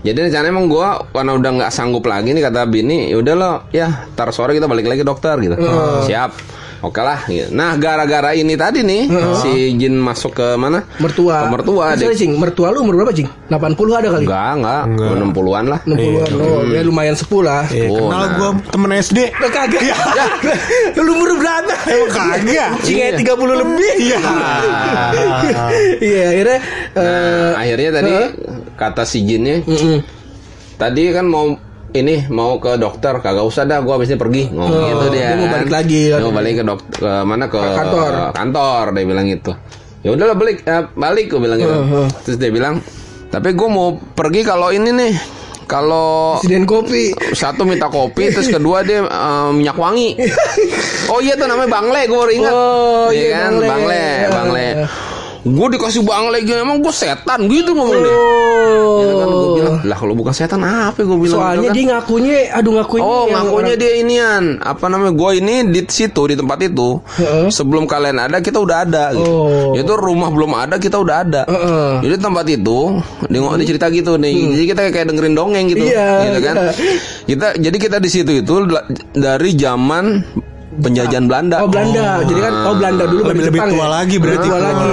Jadi 0.00 0.18
rencana 0.22 0.46
emang 0.48 0.64
gue 0.64 0.88
karena 1.10 1.32
udah 1.34 1.50
nggak 1.56 1.70
sanggup 1.70 2.04
lagi 2.04 2.32
nih 2.32 2.42
kata 2.42 2.64
bini, 2.64 3.12
udah 3.12 3.34
lo 3.34 3.52
ya 3.68 4.08
tar 4.12 4.30
sore 4.30 4.52
kita 4.52 4.64
balik 4.64 4.86
lagi 4.86 5.00
ke 5.00 5.06
dokter 5.06 5.36
gitu. 5.38 5.56
Siap. 6.02 6.32
Oke 6.80 6.96
lah. 6.96 7.28
Gitu. 7.28 7.52
Nah, 7.52 7.76
gara-gara 7.76 8.32
ini 8.32 8.56
tadi 8.56 8.80
nih 8.80 9.04
si 9.36 9.76
Jin 9.76 10.00
masuk 10.00 10.32
ke 10.32 10.56
mana? 10.56 10.80
Mertua. 10.96 11.44
Ke 11.44 11.48
mertua. 11.52 11.92
Dia, 11.92 12.08
Cing. 12.16 12.32
Mertua 12.40 12.72
lu 12.72 12.80
umur 12.80 13.04
berapa, 13.04 13.12
Cing? 13.12 13.28
80 13.52 13.60
ada 13.92 14.08
kali. 14.08 14.24
enggak, 14.24 14.50
enggak, 14.56 14.82
60-an 14.88 15.64
lah. 15.68 15.80
60-an. 15.84 16.30
Oh, 16.40 16.64
ya 16.64 16.80
lumayan 16.80 17.12
sepuh 17.12 17.44
lah. 17.44 17.68
Eh, 17.68 17.84
Oh, 17.84 18.08
Kenal 18.08 18.24
nah. 18.24 18.28
gue 18.32 18.50
temen 18.72 18.90
SD 18.96 19.18
Lah 19.28 19.50
kagak. 19.52 19.80
Lu 21.04 21.12
umur 21.12 21.36
berapa? 21.36 21.74
Emang 21.84 22.08
kagak 22.08 22.68
Cing 22.80 22.96
Iya. 22.96 23.08
30 23.12 23.60
lebih. 23.60 23.92
Iya 24.00 24.18
Iya, 26.00 26.22
akhirnya 26.32 26.58
eh 26.90 27.00
Nah, 27.00 27.50
akhirnya 27.60 27.90
tadi 27.92 28.08
Heeh. 28.10 28.30
Kata 28.80 29.04
si 29.04 29.20
Jinnya, 29.22 29.60
mm-mm. 29.60 30.00
tadi 30.74 31.12
kan 31.12 31.22
mau 31.22 31.52
ini 31.90 32.24
mau 32.26 32.56
ke 32.56 32.74
dokter 32.74 33.12
kagak 33.16 33.42
usah 33.42 33.62
dah 33.62 33.78
gua 33.78 33.94
habis 33.94 34.08
ini 34.08 34.16
pergi 34.16 34.42
ngomong 34.48 34.72
Oh, 34.72 34.88
gitu 34.88 35.06
dia 35.10 35.26
dia 35.28 35.36
mau 35.36 35.48
balik 35.50 35.68
lagi, 35.70 36.00
dia 36.02 36.14
kan. 36.14 36.20
mau 36.22 36.32
balik 36.32 36.54
ke 36.54 36.64
dokter 36.64 36.96
ke 36.96 37.10
mana 37.20 37.44
ke 37.44 37.58
Ke 37.58 37.70
kantor. 37.76 38.12
kantor 38.32 38.84
dia 38.90 39.04
bilang 39.04 39.26
gitu 39.26 39.52
ya 40.00 40.08
udahlah 40.10 40.32
balik 40.34 40.56
eh, 40.62 40.82
balik 40.90 41.24
gua 41.28 41.40
bilang 41.42 41.58
gitu 41.58 41.74
Heeh. 41.74 42.06
terus 42.22 42.36
dia 42.36 42.48
bilang 42.48 42.74
tapi 43.28 43.52
gua 43.52 43.68
mau 43.68 43.86
pergi 43.94 44.40
kalau 44.42 44.70
ini 44.70 44.88
nih 44.88 45.14
kalau 45.66 46.34
Presiden 46.36 46.64
kopi. 46.64 47.14
satu 47.30 47.62
minta 47.62 47.86
kopi 47.86 48.26
terus 48.28 48.48
kedua 48.48 48.80
dia 48.80 49.02
eh, 49.02 49.50
minyak 49.50 49.74
wangi 49.74 50.14
oh 51.10 51.18
iya 51.18 51.34
tuh 51.34 51.44
namanya 51.44 51.68
bangle 51.70 52.00
gue 52.00 52.16
baru 52.16 52.32
ingat 52.32 52.52
Oh, 52.52 53.06
Iya 53.08 53.18
iya, 53.20 53.34
kan 53.36 53.52
Bangle. 53.52 53.66
bangle 53.66 54.04
bangle 54.30 54.66
gue 55.42 55.66
dikasih 55.70 56.02
bangle 56.02 56.36
gitu 56.38 56.52
emang 56.54 56.78
gue 56.78 56.90
setan 56.90 57.46
gitu 57.46 57.72
ngomong 57.72 57.98
dia 57.98 58.16
Oh. 58.60 59.00
Ya 59.00 59.12
kan 59.16 59.28
gue 59.30 59.50
bilang 59.56 59.76
lah 59.82 59.96
kalau 59.96 60.12
bukan 60.12 60.30
setan 60.30 60.60
apa 60.60 61.00
gue 61.00 61.16
bilang 61.16 61.32
Soalnya 61.34 61.56
gitu 61.58 61.66
kan. 61.66 61.74
dia 61.74 61.84
ngakunya, 61.88 62.36
aduh 62.52 62.72
ngakunya. 62.74 63.02
Oh 63.02 63.24
ngakunya 63.26 63.56
orang- 63.66 63.80
dia 63.80 63.92
inian 63.96 64.44
Apa 64.60 64.84
namanya 64.86 65.12
Gue 65.12 65.30
ini 65.34 65.54
di 65.66 65.80
situ 65.86 66.20
Di 66.22 66.34
tempat 66.34 66.58
itu 66.62 67.00
Heeh. 67.16 67.48
Sebelum 67.48 67.84
kalian 67.84 68.20
ada 68.20 68.38
Kita 68.38 68.58
udah 68.58 68.84
ada 68.84 69.04
gitu. 69.10 69.24
Oh. 69.24 69.72
Itu 69.72 69.96
rumah 69.96 70.28
belum 70.28 70.52
ada 70.54 70.76
Kita 70.76 70.96
udah 70.96 71.16
ada 71.18 71.42
Heeh. 71.46 71.90
Jadi 72.02 72.14
tempat 72.18 72.44
itu 72.46 72.78
Dia 73.24 73.38
ngomong 73.38 73.56
dia 73.56 73.66
cerita 73.66 73.86
gitu 73.88 74.12
nih 74.14 74.36
Jadi 74.52 74.64
kita 74.66 74.80
kayak 74.86 75.06
dengerin 75.08 75.34
dongeng 75.34 75.66
gitu. 75.66 75.82
Iya, 75.82 76.08
gitu 76.26 76.38
kan 76.42 76.54
iya. 76.58 76.72
Kita 77.30 77.46
Jadi 77.56 77.76
kita 77.78 77.96
di 77.96 78.10
situ 78.10 78.30
itu 78.34 78.54
Dari 79.10 79.50
zaman 79.54 80.04
Penjajahan 80.70 81.26
Belanda 81.26 81.56
Oh 81.60 81.68
Belanda, 81.68 82.22
jadi 82.22 82.40
kan 82.40 82.54
oh 82.62 82.74
Belanda 82.78 83.04
dulu 83.04 83.20
Lebih- 83.26 83.42
lebih 83.42 83.58
Jepang 83.58 83.70
tua 83.74 83.82
ya? 83.82 83.88
lagi 83.90 84.16
berarti. 84.16 84.38
Lebih 84.38 84.50
tua 84.54 84.58
lagi. 84.62 84.88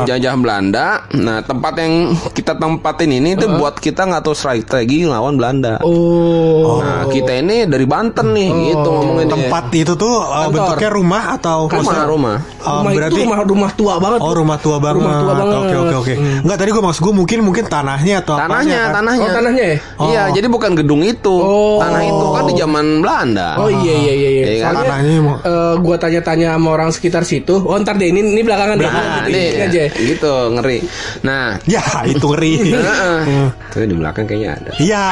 Jajah 0.00 0.32
Belanda. 0.34 0.86
Nah, 1.12 1.38
tempat 1.40 1.72
yang 1.78 1.92
kita 2.34 2.52
tempatin 2.56 3.10
ini 3.12 3.28
itu 3.34 3.46
buat 3.46 3.78
kita 3.78 4.10
ngatur 4.10 4.34
strategi 4.34 5.06
lawan 5.06 5.38
Belanda. 5.38 5.78
Oh. 5.86 6.82
Nah, 6.82 7.06
kita 7.06 7.30
ini 7.36 7.62
dari 7.64 7.86
Banten 7.86 8.34
nih, 8.34 8.74
gitu 8.74 8.88
ngomongin 8.90 9.26
dia. 9.26 9.34
Tempat 9.38 9.64
itu 9.70 9.92
tuh 9.94 10.14
uh, 10.18 10.26
Kantor. 10.26 10.50
bentuknya 10.50 10.90
rumah 10.90 11.22
atau 11.32 11.58
rumah 11.68 11.94
rumah. 12.02 12.36
Oh, 12.60 12.82
rumah 12.82 12.90
berarti 12.90 13.14
itu 13.14 13.24
rumah 13.24 13.38
rumah 13.40 13.70
tua 13.72 13.94
banget. 13.96 14.18
Oh 14.20 14.32
rumah 14.34 14.58
tua 14.58 14.76
banget. 14.76 14.98
Rumah 14.98 15.14
tua 15.14 15.32
banget. 15.32 15.54
Oke 15.56 15.76
oke 15.78 15.94
oke. 16.02 16.14
Enggak 16.42 16.58
tadi 16.58 16.70
gue 16.70 16.82
maksud 16.82 17.00
gue 17.00 17.14
mungkin 17.14 17.38
mungkin 17.40 17.64
tanahnya 17.64 18.14
atau 18.20 18.34
apanya, 18.34 18.50
Tanahnya, 18.50 18.80
kan? 18.82 18.90
tanahnya. 18.98 19.22
Oh 19.22 19.30
tanahnya 19.30 19.64
ya? 19.64 19.76
Iya, 20.00 20.22
jadi 20.34 20.46
bukan 20.50 20.70
gedung 20.74 21.06
itu. 21.06 21.30
Oh. 21.30 21.78
Tanah 21.78 22.02
itu 22.02 22.24
kan 22.26 22.42
di 22.44 22.54
zaman 22.58 22.84
Belanda. 22.98 23.48
Oh 23.56 23.70
iya 23.70 23.94
iya 23.94 24.12
iya. 24.12 24.28
iya. 24.28 24.42
Iya 24.42 24.58
kan? 24.60 24.74
Soalnya 24.74 24.90
Tanahnya 24.90 25.20
eh, 25.36 25.74
gua 25.78 25.96
tanya-tanya 25.96 26.54
sama 26.54 26.68
orang 26.72 26.90
sekitar 26.90 27.22
situ. 27.22 27.54
Oh 27.58 27.76
ntar 27.76 27.94
deh 27.94 28.06
ini 28.06 28.20
ini 28.22 28.42
belakangan 28.42 28.76
deh. 28.76 28.86
Nah, 28.86 29.22
Gitu, 29.22 29.30
nih, 29.30 29.46
ini 29.50 29.62
aja. 29.62 29.82
gitu 29.92 30.32
ngeri. 30.52 30.78
Nah, 31.22 31.58
Ya 31.64 31.82
itu 32.04 32.26
ngeri. 32.26 32.52
heeh. 32.74 33.46
Tuh 33.68 33.82
di 33.82 33.94
belakang 33.94 34.24
kayaknya 34.24 34.56
ada. 34.56 34.70
Iya. 34.76 35.06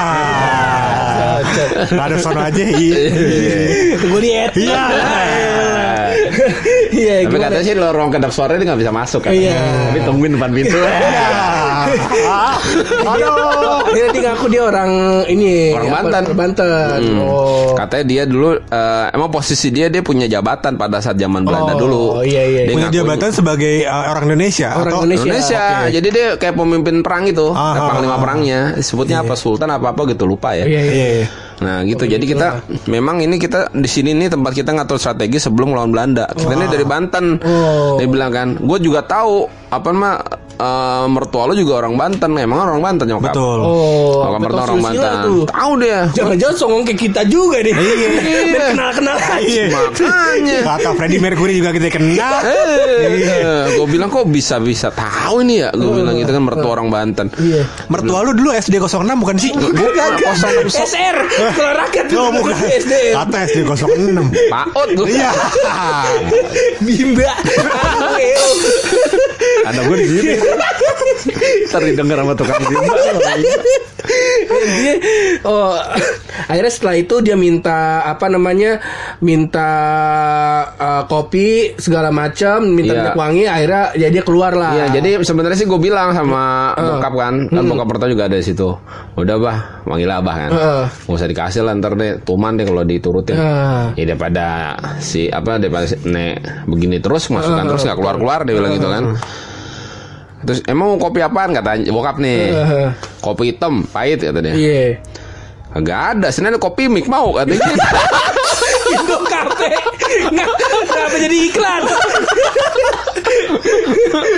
Ada 1.91 2.17
sono 2.19 2.41
aja. 2.41 2.63
Iya. 2.63 2.97
Gue 4.01 4.21
lihat. 4.21 4.53
Iya. 4.55 4.83
Iya. 7.19 7.27
Tapi 7.27 7.35
gimana? 7.35 7.45
katanya 7.51 7.65
sih 7.65 7.75
lorong 7.75 8.09
kedap 8.11 8.31
suara 8.31 8.51
itu 8.55 8.65
nggak 8.65 8.81
bisa 8.81 8.93
masuk 8.93 9.21
kan. 9.21 9.33
Iya. 9.33 9.59
Tapi 9.89 9.99
tungguin 10.03 10.33
depan 10.35 10.51
pintu. 10.53 10.79
Iya. 10.79 11.27
Aduh. 13.05 13.81
Dia 13.89 14.03
nanti 14.05 14.21
ngaku 14.21 14.47
dia 14.49 14.63
orang 14.63 14.91
ini 15.27 15.73
Orang 15.73 15.91
Banten. 15.91 16.23
Banten. 16.35 17.01
Hmm. 17.01 17.19
Oh. 17.23 17.73
Katanya 17.75 18.05
dia 18.05 18.23
dulu 18.25 18.49
eh, 18.55 19.07
emang 19.11 19.31
posisi 19.31 19.69
dia 19.69 19.89
dia 19.89 20.01
punya 20.01 20.27
jabatan 20.27 20.77
pada 20.77 20.99
saat 20.99 21.17
zaman 21.17 21.43
Belanda 21.43 21.73
Oh, 21.73 21.79
dulu. 21.79 22.03
iya, 22.23 22.43
iya. 22.45 22.63
Dia 22.65 22.75
Punya 22.75 22.89
ngaku- 22.89 22.99
jabatan 22.99 23.31
sebagai 23.31 23.75
uh, 23.85 24.05
orang 24.11 24.25
Indonesia 24.27 24.69
Orang 24.71 24.93
atau 24.93 24.99
Indonesia. 25.01 25.25
Indonesia. 25.25 25.63
Oke. 25.81 25.91
Jadi 25.91 26.09
dia 26.11 26.27
kayak 26.37 26.55
pemimpin 26.55 26.97
perang 27.01 27.25
itu, 27.25 27.47
Ah, 27.51 27.89
panglima 27.89 28.15
ah. 28.15 28.21
perangnya. 28.21 28.61
Sebutnya 28.79 29.23
apa 29.23 29.35
Sultan 29.35 29.71
apa 29.71 29.91
apa 29.91 30.01
gitu 30.07 30.25
lupa 30.25 30.53
ya. 30.53 30.65
Iya 30.65 30.83
iya. 30.85 31.27
Nah 31.59 31.83
gitu. 31.83 32.07
Jadi 32.07 32.25
kita 32.25 32.63
memang 32.87 33.23
ini 33.23 33.37
kita 33.39 33.75
di 33.75 33.89
sini 33.91 34.15
nih 34.15 34.31
tempat 34.31 34.53
kita 34.55 34.71
ngatur 34.75 34.99
strategi 34.99 35.43
sebelum 35.43 35.75
melawan 35.75 35.91
Belanda. 35.91 36.31
Kita 36.31 36.55
ini 36.55 36.67
dari 36.71 36.87
Banten. 36.87 37.39
Oh. 37.43 37.99
Dia 37.99 38.07
bilang 38.07 38.31
kan, 38.31 38.49
gue 38.59 38.79
juga 38.79 39.03
tahu 39.03 39.58
apa 39.69 39.89
mah 39.93 40.17
eh, 40.57 41.07
mertua 41.07 41.45
lu 41.45 41.55
juga 41.55 41.85
orang 41.85 41.95
Banten, 41.95 42.31
emang 42.35 42.65
orang 42.65 42.81
Banten 42.81 43.05
nyokap. 43.05 43.37
Betul. 43.37 43.59
Oh, 43.61 44.25
Nyokap 44.25 44.41
mertua 44.41 44.63
orang 44.65 44.81
Banten. 44.81 45.21
Tahu 45.45 45.73
dia. 45.77 46.01
Jangan-jangan 46.17 46.57
songong 46.57 46.85
ke 46.89 46.95
kita 46.97 47.23
juga 47.29 47.61
nih. 47.61 47.75
Biar 47.77 48.73
kenal-kenal 48.73 49.17
aja. 49.21 49.63
Makanya. 49.69 50.59
Kata 50.65 50.89
Freddie 50.97 51.21
Mercury 51.21 51.61
juga 51.61 51.71
kita 51.71 51.93
kenal. 51.93 52.41
Eh, 52.49 53.77
gue 53.77 53.87
bilang 53.87 54.09
kok 54.09 54.25
bisa 54.27 54.57
bisa 54.57 54.89
tahu 54.89 55.45
ini 55.45 55.63
ya? 55.63 55.71
Gue 55.77 56.01
bilang 56.01 56.17
gitu 56.17 56.33
kan 56.33 56.43
mertua 56.43 56.71
orang 56.75 56.89
Banten. 56.89 57.29
Iya. 57.37 57.63
Mertua 57.93 58.25
lu 58.25 58.33
dulu 58.33 58.51
SD 58.51 58.81
06 58.81 59.05
bukan 59.21 59.37
sih? 59.37 59.53
Bukan 59.53 60.13
kosong 60.17 60.65
SR 60.65 61.17
Sekolah 61.29 61.75
rakyat 61.87 62.07
Oh, 62.17 62.33
bukan. 62.33 62.57
SD 62.57 63.13
Kata 63.13 63.37
SD 63.47 63.59
06. 63.69 64.33
Paut 64.49 64.89
lu. 64.97 65.05
Iya. 65.05 65.31
Bimba 66.81 67.33
Ada 69.67 69.81
gue 69.83 69.97
di 69.97 70.07
sini. 70.07 70.33
Ntar 71.69 71.83
didengar 71.83 72.19
sama 72.21 72.33
tukang 72.37 72.63
bimba. 72.63 72.95
dia 74.59 74.95
oh 75.45 75.77
akhirnya 76.49 76.73
setelah 76.73 76.97
itu 76.97 77.21
dia 77.21 77.37
minta 77.37 78.01
apa 78.05 78.31
namanya 78.31 78.81
minta 79.21 79.71
uh, 80.73 81.03
kopi 81.05 81.77
segala 81.77 82.09
macam 82.09 82.65
minta 82.65 82.87
Iya. 82.89 83.01
minyak 83.05 83.17
wangi 83.21 83.45
akhirnya 83.45 83.83
ya 83.95 84.09
dia 84.09 84.23
keluar 84.25 84.57
lah 84.57 84.73
Iya, 84.73 84.87
jadi 84.97 85.11
sebenarnya 85.21 85.59
sih 85.61 85.69
gue 85.69 85.77
bilang 85.77 86.17
sama 86.17 86.73
bokap 86.73 87.13
kan, 87.15 87.35
kan 87.53 87.63
bokap 87.67 87.87
mertua 87.91 88.09
juga 88.09 88.25
ada 88.31 88.37
di 88.39 88.47
situ. 88.47 88.69
Udah 89.19 89.37
bah, 89.37 89.59
manggil 89.85 90.09
abah 90.09 90.35
kan. 90.47 90.51
Heeh. 90.55 90.85
Gak 91.05 91.15
usah 91.19 91.29
dikasih 91.29 91.63
lah 91.67 91.73
ntar 91.77 91.93
deh, 91.99 92.17
tuman 92.23 92.57
deh 92.57 92.65
kalau 92.65 92.83
diturutin. 92.87 93.37
Ah. 93.37 93.91
Ya 93.93 94.05
daripada 94.09 94.77
si 95.03 95.29
apa 95.29 95.61
daripada 95.61 95.85
si 95.85 95.99
nek 96.07 96.65
begini 96.65 97.03
terus 97.03 97.29
masukkan 97.29 97.65
terus 97.67 97.83
nggak 97.85 97.99
keluar 97.99 98.17
keluar 98.17 98.41
dia 98.47 98.55
bilang 98.57 98.73
gitu 98.73 98.89
kan. 98.89 99.05
Terus 100.39 100.63
emang 100.65 100.95
mau 100.95 101.01
kopi 101.01 101.19
apaan 101.19 101.51
katanya 101.51 101.91
bokap 101.91 102.17
nih. 102.19 102.53
Heeh. 102.53 102.89
Kopi 103.25 103.51
hitam 103.51 103.83
pahit 103.85 104.21
kata 104.21 104.39
dia. 104.39 104.55
iya 104.55 104.83
Gak 105.71 106.17
ada, 106.17 106.29
sini 106.29 106.49
ada 106.49 106.57
kopi 106.57 106.89
mik 106.89 107.07
mau 107.07 107.31
katanya. 107.33 107.61
gitu. 107.61 107.83
Indo 108.95 109.19
kafe 109.21 109.69
Nggak- 110.33 110.57
kenapa 110.89 111.17
jadi 111.19 111.37
iklan 111.45 111.83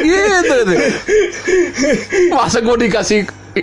gitu 0.00 0.54
tuh. 0.64 0.78
Masa 2.30 2.58
gue 2.58 2.76
dikasih 2.80 3.20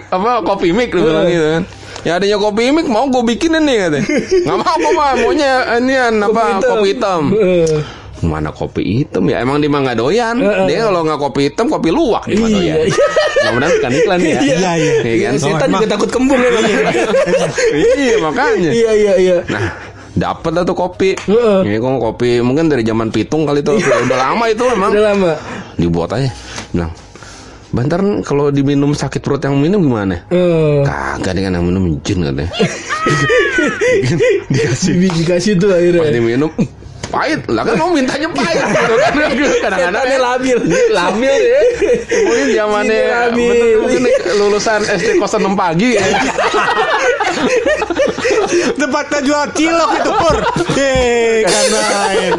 apa 0.08 0.44
kopi 0.44 0.72
mik 0.72 0.92
lu 0.92 1.04
bilang 1.04 1.28
gitu 1.28 1.48
kan. 1.50 1.64
Ya 2.06 2.16
adanya 2.16 2.38
kopi 2.38 2.72
mik 2.72 2.88
mau 2.88 3.10
gue 3.10 3.24
bikinin 3.26 3.64
nih 3.64 3.78
katanya. 3.84 4.06
Nggak 4.46 4.58
mau 4.58 4.76
gue 4.78 4.92
mah 4.94 5.10
maunya 5.18 5.52
ini 5.76 5.94
apa 6.24 6.42
kopi 6.62 6.88
hitam. 6.94 7.22
Eh, 7.36 7.84
Mana 8.18 8.50
kopi 8.50 8.82
hitam 9.02 9.30
ya 9.30 9.40
emang 9.40 9.62
dia 9.62 9.70
mah 9.70 9.86
nggak 9.86 9.98
doyan. 9.98 10.36
Dia 10.66 10.90
kalau 10.90 11.06
nggak 11.06 11.20
kopi 11.20 11.42
hitam 11.48 11.70
kopi 11.70 11.90
luwak 11.90 12.26
dia 12.26 12.36
mah 12.36 12.50
Iya, 12.50 12.58
doyan. 12.58 12.76
iya. 12.82 13.06
Mudah-mudahan 13.38 13.72
bukan 13.78 13.92
iklan 13.94 14.20
ya. 14.20 14.40
Iya, 14.42 14.72
iya. 14.74 14.94
Iya 15.04 15.16
kan? 15.22 15.34
Setan 15.38 15.70
juga 15.70 15.88
takut 15.88 16.10
kembung 16.10 16.40
ya 16.40 16.50
Iya 17.96 18.16
makanya. 18.20 18.72
Iya 18.74 18.92
iya 18.94 19.14
iya 19.16 19.38
Nah, 19.48 19.66
dapat 20.14 20.52
lah 20.52 20.64
tuh 20.66 20.74
kopi. 20.74 21.14
Heeh. 21.16 21.60
Ini 21.64 21.78
kok 21.78 22.02
kopi 22.02 22.42
mungkin 22.42 22.66
dari 22.68 22.82
zaman 22.82 23.14
pitung 23.14 23.46
kali 23.46 23.62
itu. 23.62 23.78
Udah 23.78 24.18
lama 24.18 24.46
itu 24.50 24.64
emang. 24.66 24.90
Udah 24.90 25.04
lama 25.14 25.32
Dibuat 25.78 26.10
aja. 26.12 26.34
Bilang, 26.74 26.92
Bantar 27.68 28.00
kalau 28.24 28.50
diminum 28.50 28.96
sakit 28.96 29.20
perut 29.20 29.44
yang 29.44 29.60
minum 29.60 29.84
gimana? 29.84 30.24
Eh, 30.32 30.82
Kagak 30.82 31.36
dia 31.36 31.46
kan 31.46 31.54
yang 31.54 31.68
minum 31.68 32.00
jin 32.02 32.24
katanya. 32.24 32.48
dikasih 34.50 34.94
dikasih 35.14 35.52
tuh 35.58 35.70
Pas 35.70 35.78
akhirnya 35.78 36.12
diminum 36.12 36.50
"Uh, 36.50 36.66
pahit. 37.08 37.40
Lah 37.48 37.64
kan 37.64 37.76
mau 37.76 37.90
mintanya 37.90 38.28
pahit 38.30 38.60
gitu 38.62 38.94
kan. 38.96 39.14
Kadang-kadang 39.64 40.04
Setannya 40.04 40.20
labil. 40.20 40.58
labil 40.92 41.36
ya. 41.42 41.62
Mungkin 42.24 42.48
zamannya 42.52 43.02
mungkin 43.34 44.02
lulusan 44.36 44.82
SD 44.86 45.18
kosan 45.18 45.42
6 45.44 45.54
pagi 45.54 45.96
ya. 45.96 46.04
Tempatnya 48.78 49.20
jual 49.22 49.44
cilok 49.54 49.92
itu 49.94 50.12
pur. 50.14 50.36
Hei, 50.74 51.44
kan 51.44 51.66
main. 51.70 52.32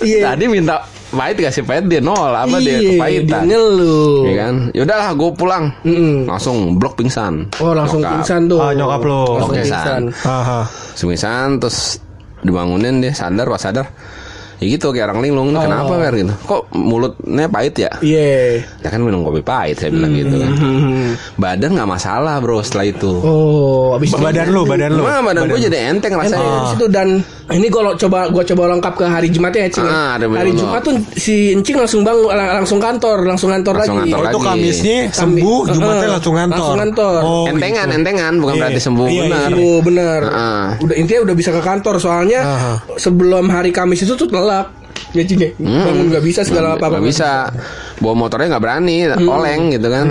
Iya. 0.00 0.20
Tadi 0.32 0.44
minta 0.48 0.76
pahit 1.12 1.36
dikasih 1.36 1.62
pahit 1.62 1.84
dia 1.86 2.00
nol. 2.00 2.32
Apa 2.32 2.56
dia 2.58 2.78
Iya, 2.78 2.90
kepahitan? 2.96 3.42
dia 3.44 3.48
ngeluh. 3.52 4.22
Iya 4.24 4.34
kan? 4.38 4.54
Yaudahlah 4.72 5.08
gue 5.12 5.30
pulang. 5.34 5.64
Langsung 6.26 6.56
blok 6.76 6.96
pingsan. 6.96 7.52
Oh 7.60 7.72
langsung 7.72 8.00
Nyokap. 8.00 8.12
pingsan 8.18 8.40
tuh. 8.48 8.58
Ah, 8.58 8.72
nyokap 8.72 9.02
lo. 9.04 9.20
Langsung 9.38 9.56
pingsan. 9.56 10.00
pingsan 11.12 11.48
terus 11.60 11.78
dibangunin 12.42 13.00
dia 13.00 13.14
sadar 13.14 13.46
pas 13.46 13.62
sadar. 13.62 13.86
Ya 14.62 14.78
gitu 14.78 14.94
kayak 14.94 15.10
orang 15.10 15.26
linglung 15.26 15.50
Oh. 15.58 15.66
kenapa 15.66 15.90
Wer 15.98 16.14
gitu. 16.22 16.30
Kok 16.46 16.70
mulutnya 16.70 17.50
pahit 17.50 17.74
ya? 17.82 17.90
Iya. 17.98 18.62
Ya 18.78 18.88
kan 18.94 19.02
minum 19.02 19.26
kopi 19.26 19.42
pahit 19.42 19.74
saya 19.82 19.90
bilang 19.90 20.14
gitu 20.14 20.38
kan. 20.38 20.54
Hmm. 20.54 21.18
badan 21.34 21.74
nggak 21.74 21.90
masalah 21.90 22.38
bro 22.38 22.62
setelah 22.62 22.86
itu. 22.86 23.10
Oh 23.26 23.98
abis 23.98 24.14
itu 24.14 24.22
Badan 24.22 24.54
lu, 24.54 24.62
badan 24.62 24.94
lu. 24.94 25.02
Cuma 25.02 25.18
badan 25.18 25.50
gue 25.50 25.58
jadi 25.66 25.90
enteng 25.90 26.14
Enteng 26.14 26.30
rasanya. 26.30 26.46
Di 26.62 26.68
situ 26.78 26.86
dan 26.94 27.08
ini 27.52 27.68
kalau 27.68 27.92
coba 27.94 28.26
gua 28.26 28.42
coba 28.42 28.62
lengkap 28.70 28.94
ke 28.94 29.04
hari 29.04 29.28
Jumatnya 29.28 29.60
ya 29.62 29.70
Cing. 29.70 29.84
Ah, 29.84 30.14
hari 30.14 30.26
bener. 30.26 30.54
Jumat 30.56 30.80
tuh 30.80 30.94
si 31.12 31.50
Encing 31.50 31.76
langsung 31.76 32.00
bangun 32.00 32.28
lang- 32.28 32.52
langsung 32.58 32.78
kantor, 32.78 33.18
langsung 33.22 33.48
kantor 33.48 33.74
Langsung 33.76 33.96
lagi. 33.98 34.10
kantor 34.10 34.18
Oh, 34.18 34.26
itu 34.26 34.38
lagi. 34.38 34.48
Kamisnya 34.48 34.98
sembuh, 35.08 35.58
Kami- 35.62 35.74
Jumatnya 35.74 36.02
Eh, 36.02 36.12
langsung 36.12 36.34
kantor. 36.34 36.56
langsung 36.58 36.80
kantor. 36.80 37.20
Oh, 37.20 37.44
entengan 37.46 37.86
gitu. 37.86 37.96
entengan 37.96 38.32
bukan 38.36 38.54
Iya, 38.54 38.60
berarti 38.60 38.80
sembuh 38.80 39.06
iya, 39.06 39.22
benar 39.22 39.48
Oh 39.54 39.78
bener. 39.80 40.20
Ah. 40.26 40.66
Udah 40.78 40.94
intinya 40.94 41.20
udah 41.22 41.34
bisa 41.34 41.50
ke 41.50 41.60
kantor 41.60 41.94
soalnya 41.96 42.40
Aha. 42.40 42.72
sebelum 42.96 43.44
hari 43.46 43.70
Kamis 43.70 44.00
itu 44.00 44.12
tuh 44.12 44.26
telak. 44.26 44.72
Ya 45.12 45.22
Cing 45.22 45.38
ya. 45.38 45.50
Bangun 45.58 46.08
nggak 46.08 46.24
bisa 46.24 46.40
segala 46.40 46.72
apa 46.72 46.82
apa. 46.82 46.86
Hmm. 46.88 46.92
nggak 46.94 47.04
bisa 47.06 47.30
bawa 47.98 48.14
motornya 48.18 48.48
nggak 48.48 48.62
berani 48.62 48.96
oleng 49.20 49.70
gitu 49.70 49.86
kan 49.86 50.06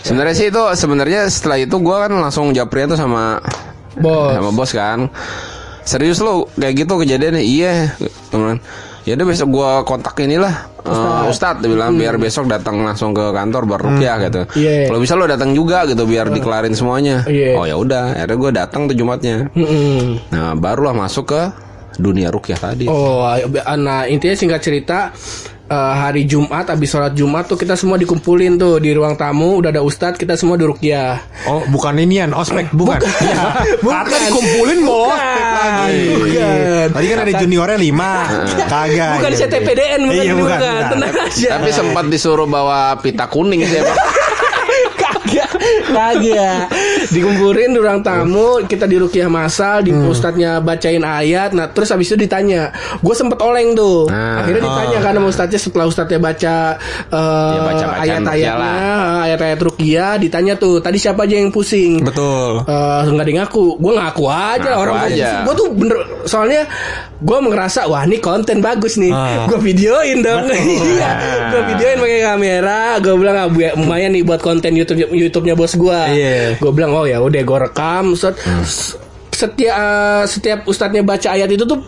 sebenarnya 0.00 0.32
sih 0.32 0.46
itu 0.48 0.62
sebenarnya 0.72 1.26
setelah 1.26 1.58
itu 1.58 1.74
gue 1.74 1.96
kan 1.98 2.08
langsung 2.08 2.48
japrian 2.50 2.86
tuh 2.86 2.96
sama 2.96 3.42
Bos. 3.94 4.30
sama 4.32 4.50
bos 4.50 4.70
kan 4.70 5.10
serius 5.88 6.20
lo 6.20 6.52
kayak 6.60 6.84
gitu 6.84 7.00
kejadiannya? 7.00 7.40
Iya 7.40 7.96
teman. 8.28 8.60
Ya 9.08 9.16
udah 9.16 9.24
besok 9.24 9.48
gua 9.48 9.70
kontak 9.88 10.20
inilah 10.20 10.68
eh, 10.84 11.32
Ustadz. 11.32 11.64
Dia 11.64 11.72
bilang 11.72 11.96
biar 11.96 12.20
besok 12.20 12.44
datang 12.44 12.84
langsung 12.84 13.16
ke 13.16 13.32
kantor 13.32 13.64
berrupiah 13.64 14.20
gitu. 14.28 14.44
Iya. 14.52 14.92
kalau 14.92 15.00
bisa 15.00 15.16
lo 15.16 15.24
datang 15.24 15.56
juga 15.56 15.88
gitu 15.88 16.04
biar 16.04 16.28
dikelarin 16.28 16.76
semuanya. 16.76 17.24
Iya. 17.24 17.56
oh 17.56 17.64
ya 17.64 17.80
udah 17.80 18.12
akhirnya 18.20 18.36
gue 18.36 18.50
datang 18.52 18.80
tuh 18.84 18.96
Jumatnya. 19.00 19.48
Mm-mm. 19.56 20.28
nah 20.28 20.52
barulah 20.52 20.92
masuk 20.92 21.32
ke 21.32 21.42
dunia 21.98 22.30
rukyah 22.30 22.56
tadi 22.56 22.86
Oh, 22.86 23.26
nah 23.76 24.06
intinya 24.06 24.32
singkat 24.32 24.60
cerita 24.60 25.10
eh, 25.64 25.74
hari 25.98 26.24
Jumat 26.24 26.64
habis 26.64 26.88
sholat 26.88 27.12
Jumat 27.12 27.44
tuh 27.44 27.54
kita 27.54 27.74
semua 27.74 27.94
dikumpulin 27.94 28.54
tuh 28.54 28.78
di 28.78 28.90
ruang 28.90 29.14
tamu 29.14 29.58
udah 29.58 29.68
ada 29.68 29.82
ustadz 29.82 30.14
kita 30.14 30.32
semua 30.32 30.54
duduk 30.54 30.78
ya 30.78 31.18
Oh, 31.44 31.60
bukan 31.66 31.96
inian, 31.96 32.30
ospek, 32.30 32.70
bukan. 32.76 33.00
Iya. 33.00 33.64
Bukan. 33.84 34.04
Dikumpulin 34.04 34.78
mau 34.80 35.08
ospek 35.08 35.46
lagi. 35.48 36.00
Bukan. 36.12 36.86
Tadi 36.92 37.06
kan 37.06 37.18
ada 37.18 37.32
juniornya 37.34 37.78
lima. 37.78 38.12
Kagak. 38.72 39.12
bukan 39.18 39.30
Iya. 39.32 39.38
CTPDN 39.42 40.00
bukan, 40.04 40.14
Iya, 40.14 40.22
ini, 40.22 40.34
bukan, 40.34 40.44
bukan. 40.44 40.60
bukan. 40.60 40.86
tenang 40.92 41.14
aja 41.18 41.48
tapi 41.56 41.70
sempat 41.70 42.04
disuruh 42.06 42.44
bawa 42.44 42.94
pita 42.98 43.24
kuning 43.26 43.64
sih 43.64 43.80
kagak 44.94 45.47
kagak 45.86 46.68
dikumpulin 47.08 47.70
di 47.70 47.78
ruang 47.78 48.00
tamu 48.00 48.60
kita 48.62 48.84
di 48.84 48.96
rukiah 48.96 49.26
masal 49.26 49.80
di 49.80 49.90
Hmm. 49.90 50.06
ustadznya 50.06 50.58
bacain 50.58 51.00
ayat 51.00 51.50
nah 51.50 51.66
terus 51.66 51.88
habis 51.88 52.06
itu 52.06 52.16
ditanya. 52.18 52.70
Gue 52.98 53.12
sempet 53.12 53.38
oleng 53.38 53.72
tuh. 53.72 54.06
Nah. 54.06 54.40
akhirnya 54.40 54.62
ditanya 54.62 54.98
kan 55.00 55.12
sama 55.12 55.26
ustadznya 55.28 55.58
setelah 55.58 55.86
ustadznya 55.86 56.18
baca 56.18 56.56
eh, 57.08 57.56
Ya, 57.58 57.60
ayat-ayatnya 57.98 58.54
ruqyah 58.54 59.22
ayat-ayat 59.24 59.60
rukiah 59.60 60.12
ditanya 60.16 60.54
tuh 60.54 60.78
tadi 60.78 60.96
siapa 60.96 61.24
aja 61.24 61.34
yang 61.34 61.50
pusing? 61.50 62.00
Betul. 62.00 62.62
Eh, 62.62 63.00
nggak 63.06 63.24
ada 63.24 63.32
ngaku 63.38 63.64
gue 63.76 63.92
ngaku 63.94 64.24
aja 64.26 64.70
Ngaku 64.70 64.80
orang 64.80 64.96
aja. 65.04 65.30
gue 65.42 65.54
tuh 65.54 65.68
bener 65.72 65.96
soalnya 66.24 66.62
gue 67.18 67.38
ngerasa 67.40 67.80
wah 67.84 68.02
ini 68.02 68.18
konten 68.18 68.58
bagus 68.58 68.96
nih. 68.96 69.10
Ah. 69.10 69.46
gue 69.48 69.58
videoin 69.58 70.18
dong. 70.20 70.46
Iya. 70.88 71.10
Gue 71.50 71.62
videoin 71.68 71.98
pakai 71.98 72.20
kamera. 72.24 72.80
Gue 72.98 73.14
bilang 73.14 73.36
ah, 73.36 73.48
bu- 73.48 73.74
lumayan 73.76 74.10
nih 74.10 74.22
buat 74.22 74.38
konten 74.38 74.72
YouTube 74.74 75.37
YouTube-nya 75.38 75.54
bos 75.54 75.72
gue 75.72 75.98
Iya. 76.10 76.58
gue 76.58 76.70
bilang 76.74 76.90
oh 76.92 77.06
ya 77.06 77.22
udah 77.22 77.38
gue 77.38 77.58
rekam 77.62 78.18
set, 78.18 78.34
setiap 79.30 79.70
eh, 79.72 80.24
setiap 80.26 80.58
ustadznya 80.66 81.06
baca 81.06 81.30
ayat 81.30 81.46
itu 81.46 81.62
tuh 81.62 81.78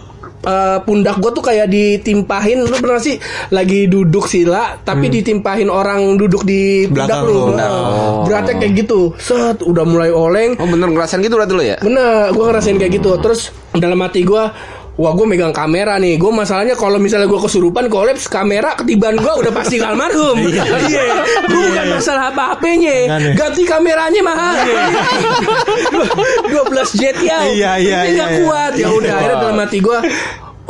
eh, 0.41 0.79
pundak 0.81 1.19
gue 1.19 1.31
tuh 1.33 1.43
kayak 1.43 1.67
ditimpahin. 1.67 2.63
Lu 2.63 2.77
pernah 2.79 3.03
sih 3.03 3.19
lagi 3.51 3.85
duduk 3.85 4.25
sila 4.25 4.79
tapi 4.79 5.11
ditimpahin 5.11 5.67
orang 5.67 6.15
duduk 6.15 6.47
di 6.47 6.87
pundak 6.87 7.27
lu? 7.27 7.51
lu. 7.51 7.59
Nah, 7.59 7.69
Oh. 7.71 8.23
beratnya 8.23 8.55
kayak 8.57 8.87
gitu. 8.87 9.11
Set 9.19 9.61
udah 9.61 9.83
mulai 9.83 10.09
oleng. 10.09 10.55
Oh 10.57 10.65
bener 10.65 10.89
ngerasain 10.89 11.19
gitu 11.19 11.35
berarti 11.35 11.53
lo 11.53 11.65
ya? 11.65 11.77
Bener, 11.83 12.31
gue 12.31 12.45
ngerasain 12.47 12.79
kayak 12.79 12.93
gitu. 12.97 13.19
Terus 13.19 13.51
dalam 13.75 13.99
hati 13.99 14.23
gue, 14.23 14.43
wah 15.01 15.17
gue 15.17 15.25
megang 15.25 15.57
kamera 15.57 15.97
nih. 15.97 16.21
Gue 16.21 16.29
masalahnya 16.29 16.77
kalau 16.77 17.01
misalnya 17.01 17.25
gue 17.25 17.41
kesurupan, 17.41 17.89
kolaps 17.89 18.29
kamera 18.29 18.77
ketiban 18.77 19.17
gue 19.17 19.33
udah 19.33 19.53
pasti 19.53 19.81
almarhum. 19.81 20.37
Iya, 20.91 21.03
gue 21.47 21.61
bukan 21.71 21.87
masalah 21.97 22.35
apa 22.35 22.43
HP-nya, 22.57 22.97
Makanya. 23.07 23.33
ganti 23.39 23.63
kameranya 23.63 24.21
mahal. 24.21 24.55
12 26.51 27.01
jet 27.01 27.17
ya, 27.23 27.47
Iya, 27.47 27.73
iya, 27.79 27.99
Ini 28.11 28.19
iya, 28.19 28.27
iya. 28.27 28.27
kuat. 28.43 28.73
Ya 28.77 28.89
udah, 28.91 29.13
akhirnya 29.17 29.39
dalam 29.41 29.59
hati 29.63 29.79
gue. 29.79 29.99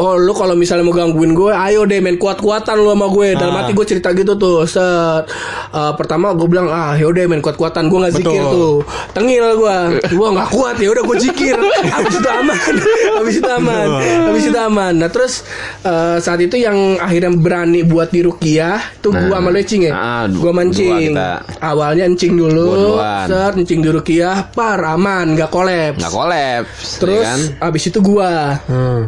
Oh 0.00 0.16
lu 0.16 0.32
kalau 0.32 0.54
misalnya 0.54 0.80
mau 0.80 0.90
gangguin 0.90 1.30
gue 1.30 1.52
Ayo 1.52 1.84
deh 1.84 2.00
main 2.00 2.16
kuat-kuatan 2.16 2.72
lu 2.74 2.88
sama 2.88 3.06
gue. 3.06 3.28
Dalam 3.34 3.52
Ah. 3.52 3.58
hati 3.60 3.72
gue 3.72 3.84
cerita 3.84 4.08
gitu 4.10 4.32
tuh 4.34 4.64
Set. 4.64 5.28
Eh, 5.70 5.92
Pertama 5.92 6.32
gue 6.32 6.46
bilang 6.46 6.66
Ah 6.66 6.94
yaudah 6.94 7.20
main 7.26 7.38
kuat-kuatan. 7.38 7.86
Gue 7.86 7.98
gak 8.02 8.16
zikir 8.16 8.40
Betul. 8.40 8.48
tuh. 8.50 8.74
Tengil 9.12 9.44
gue. 9.54 9.76
Gue 10.10 10.28
gak 10.32 10.48
kuat 10.48 10.74
ya 10.74 10.88
udah 10.88 11.04
gue 11.04 11.16
zikir. 11.20 11.56
Habis 11.84 12.14
itu 12.14 12.28
aman. 12.28 12.72
Habis 13.20 13.34
itu 13.36 13.50
aman. 13.50 13.86
Habis 14.24 14.44
itu 14.46 14.58
aman. 14.58 14.92
Nah 14.96 15.08
terus 15.08 15.44
eh, 15.82 16.16
Saat 16.18 16.40
itu 16.40 16.56
yang 16.56 16.76
akhirnya 16.96 17.28
berani 17.30 17.82
buat 17.82 18.08
di 18.08 18.20
Rukiah 18.20 18.80
Tuh 18.98 19.10
gue 19.10 19.20
Nah. 19.22 19.36
sama 19.36 19.50
lu 19.50 19.60
Cing 19.60 19.82
ya 19.84 20.24
Gue 20.26 20.48
mancing. 20.50 21.12
Awalnya 21.60 22.04
encing 22.06 22.32
dulu. 22.34 22.96
Set. 23.26 23.52
Encing 23.54 23.80
di 23.80 23.90
Rukiah 23.90 24.48
Par 24.48 24.80
aman 24.80 25.34
Gak 25.34 25.50
kolaps. 25.50 25.98
Nggak 25.98 26.14
kolaps, 26.14 26.86
Terus 26.96 27.20
ya 27.20 27.28
kan? 27.28 27.40
abis 27.62 27.82
itu 27.86 27.98
gua. 28.00 28.56
Hmm. 28.64 29.02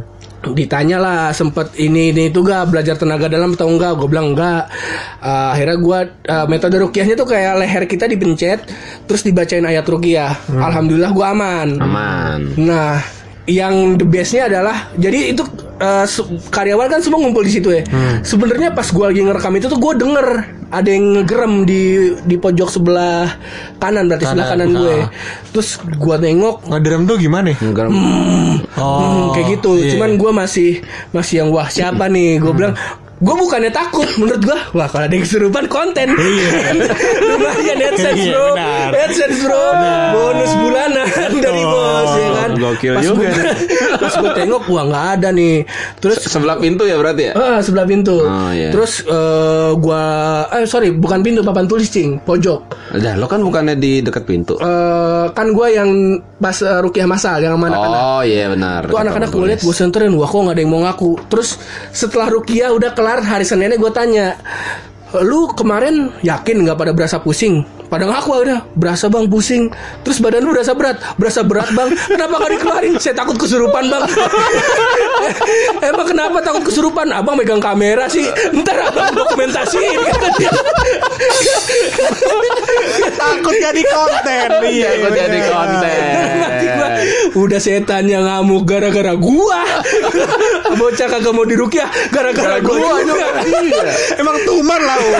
Ditanya 0.50 0.98
lah 0.98 1.20
sempet 1.30 1.78
ini 1.78 2.10
ini 2.10 2.34
itu 2.34 2.42
gak 2.42 2.74
belajar 2.74 2.98
tenaga 2.98 3.30
dalam 3.30 3.54
atau 3.54 3.70
enggak 3.70 3.94
gue 3.94 4.08
bilang 4.10 4.34
enggak 4.34 4.66
Eh, 5.22 5.48
akhirnya 5.54 5.78
gua 5.78 5.98
eh, 6.02 6.46
metode 6.50 6.76
rukiahnya 6.82 7.14
tuh 7.14 7.30
kayak 7.30 7.62
leher 7.62 7.84
kita 7.86 8.10
dipencet 8.10 8.66
terus 9.06 9.22
dibacain 9.22 9.62
ayat 9.62 9.86
rukiah. 9.86 10.34
Alhamdulillah 10.50 11.14
gua 11.14 11.30
aman. 11.30 11.78
Aman. 11.78 12.40
nah 12.58 12.98
yang 13.46 13.98
the 13.98 14.06
bestnya 14.06 14.50
adalah 14.50 14.90
jadi 14.98 15.34
itu 15.34 15.42
eh, 15.82 16.04
se- 16.06 16.22
karyawan 16.48 16.86
kan 16.88 17.00
semua 17.02 17.18
ngumpul 17.18 17.42
di 17.42 17.52
situ 17.52 17.68
ya 17.68 17.82
sebenarnya 18.22 18.70
pas 18.70 18.86
gua 18.88 19.10
lagi 19.10 19.20
ngerekam 19.20 19.52
itu 19.52 19.66
tuh 19.66 19.76
gua 19.76 19.92
denger 19.92 20.26
ada 20.70 20.88
yang 20.88 21.18
ngegerem 21.18 21.68
di 21.68 21.82
di 22.22 22.36
pojok 22.36 22.68
sebelah 22.70 23.28
kanan 23.76 24.06
berarti 24.06 24.24
sebelah 24.24 24.46
kanan 24.48 24.68
Kanan, 24.68 24.80
gue 24.80 24.94
ah. 24.96 25.08
terus 25.50 25.68
gua 25.98 26.16
nengok 26.16 26.64
Ngederem 26.64 27.02
tuh 27.04 27.16
gimana? 27.18 27.52
Enggak. 27.52 27.92
Hmm, 27.92 29.36
kayak 29.36 29.46
gitu. 29.52 29.76
iya. 29.76 29.92
Cuman 29.92 30.16
gue 30.16 30.30
masih 30.32 30.70
masih 31.10 31.44
yang 31.44 31.48
wah 31.50 31.68
siapa 31.68 32.08
nih? 32.08 32.38
Gue 32.38 32.52
bilang 32.54 32.72
gue 33.22 33.34
bukannya 33.38 33.70
takut 33.70 34.10
menurut 34.18 34.42
gue 34.42 34.58
wah 34.74 34.90
kalau 34.90 35.06
ada 35.06 35.14
yang 35.14 35.22
kesurupan 35.22 35.70
konten 35.70 36.10
lumayan 37.30 37.78
headset 37.78 38.14
Iya, 38.18 38.34
bro 38.34 38.46
benar. 38.52 38.88
headset 38.98 39.32
bro 39.38 39.66
bonus 40.12 40.52
bulanan 40.58 41.06
dari 41.44 41.62
bos 41.62 42.10
ya 42.12 42.28
kan 42.34 42.50
Gokil 42.52 42.92
pas 42.98 43.02
juga 43.02 43.14
gue 43.22 43.30
pas 44.02 44.14
gue 44.18 44.30
tengok 44.34 44.62
wah 44.68 44.84
nggak 44.84 45.06
ada 45.18 45.28
nih 45.30 45.56
terus 46.02 46.18
Sebelah 46.32 46.56
pintu 46.56 46.88
ya 46.88 46.96
berarti 46.96 47.28
ya? 47.28 47.32
Ah, 47.36 47.58
sebelah 47.60 47.84
pintu. 47.84 48.24
Oh, 48.24 48.48
iya. 48.50 48.72
Terus 48.72 49.04
eh, 49.04 49.70
gua 49.76 50.02
eh 50.48 50.64
sorry, 50.64 50.88
bukan 50.90 51.20
pintu 51.20 51.44
papan 51.44 51.68
tulis, 51.68 51.92
Cing. 51.92 52.24
Pojok. 52.24 52.72
Dah, 52.96 53.20
lo 53.20 53.28
kan 53.28 53.44
bukannya 53.44 53.76
di 53.76 54.00
dekat 54.00 54.24
pintu. 54.24 54.56
Eh 54.56 55.26
kan 55.36 55.52
gua 55.52 55.68
yang 55.68 55.92
pas 56.40 56.56
eh, 56.58 56.80
rukiah 56.80 57.04
masal 57.04 57.36
yang 57.38 57.52
sama 57.54 57.68
anak-anak. 57.68 58.00
Oh 58.00 58.22
iya 58.24 58.48
benar. 58.48 58.80
Tuh 58.88 58.96
anak-anak 58.96 59.28
gue 59.28 59.44
liat 59.44 59.60
gue 59.60 59.74
senterin 59.76 60.16
Wah 60.16 60.26
kok 60.26 60.40
gak 60.40 60.54
ada 60.56 60.60
yang 60.60 60.72
mau 60.72 60.82
ngaku 60.82 61.12
Terus 61.30 61.48
setelah 61.92 62.26
Rukia 62.26 62.72
udah 62.72 62.90
kelar 62.92 63.11
Hari 63.20 63.44
Seninnya 63.44 63.76
gue 63.76 63.92
tanya 63.92 64.32
Lu 65.20 65.52
kemarin 65.52 66.08
yakin 66.24 66.64
gak 66.64 66.80
pada 66.80 66.96
berasa 66.96 67.20
pusing? 67.20 67.60
Pada 67.92 68.08
ngaku 68.08 68.30
akhirnya 68.32 68.64
Berasa 68.72 69.12
bang 69.12 69.28
pusing 69.28 69.68
Terus 70.00 70.16
badan 70.24 70.48
lu 70.48 70.56
berasa 70.56 70.72
berat 70.72 70.96
Berasa 71.20 71.44
berat 71.44 71.68
bang 71.76 71.92
Kenapa 72.08 72.40
gak 72.40 72.50
dikeluarin? 72.56 72.96
Saya 72.96 73.20
takut 73.20 73.36
kesurupan 73.36 73.92
bang 73.92 74.02
Emang 75.92 76.08
kenapa 76.08 76.40
takut 76.40 76.64
kesurupan? 76.64 77.12
Abang 77.12 77.36
megang 77.36 77.60
kamera 77.60 78.08
sih 78.08 78.24
Ntar 78.56 78.88
abang 78.88 79.12
dokumentasiin 79.12 80.00
dia. 80.40 80.52
Takut 83.12 83.54
jadi 83.54 83.82
konten. 83.86 84.48
Iya, 84.66 84.90
Takut 84.98 85.12
jadi 85.16 85.38
bener. 85.38 85.50
konten. 85.52 86.00
Udah 87.32 87.60
setan 87.60 88.04
yang 88.06 88.24
ngamuk 88.28 88.68
gara-gara 88.68 89.14
gua 89.16 89.64
Bocah 90.78 91.08
kagak 91.08 91.32
mau 91.32 91.46
dirukiah 91.48 91.88
Gara-gara 92.12 92.60
gua 92.60 93.00
juga 93.60 93.92
Emang 94.16 94.36
tuman 94.42 94.80
lah. 94.80 94.96
Ul. 94.98 95.12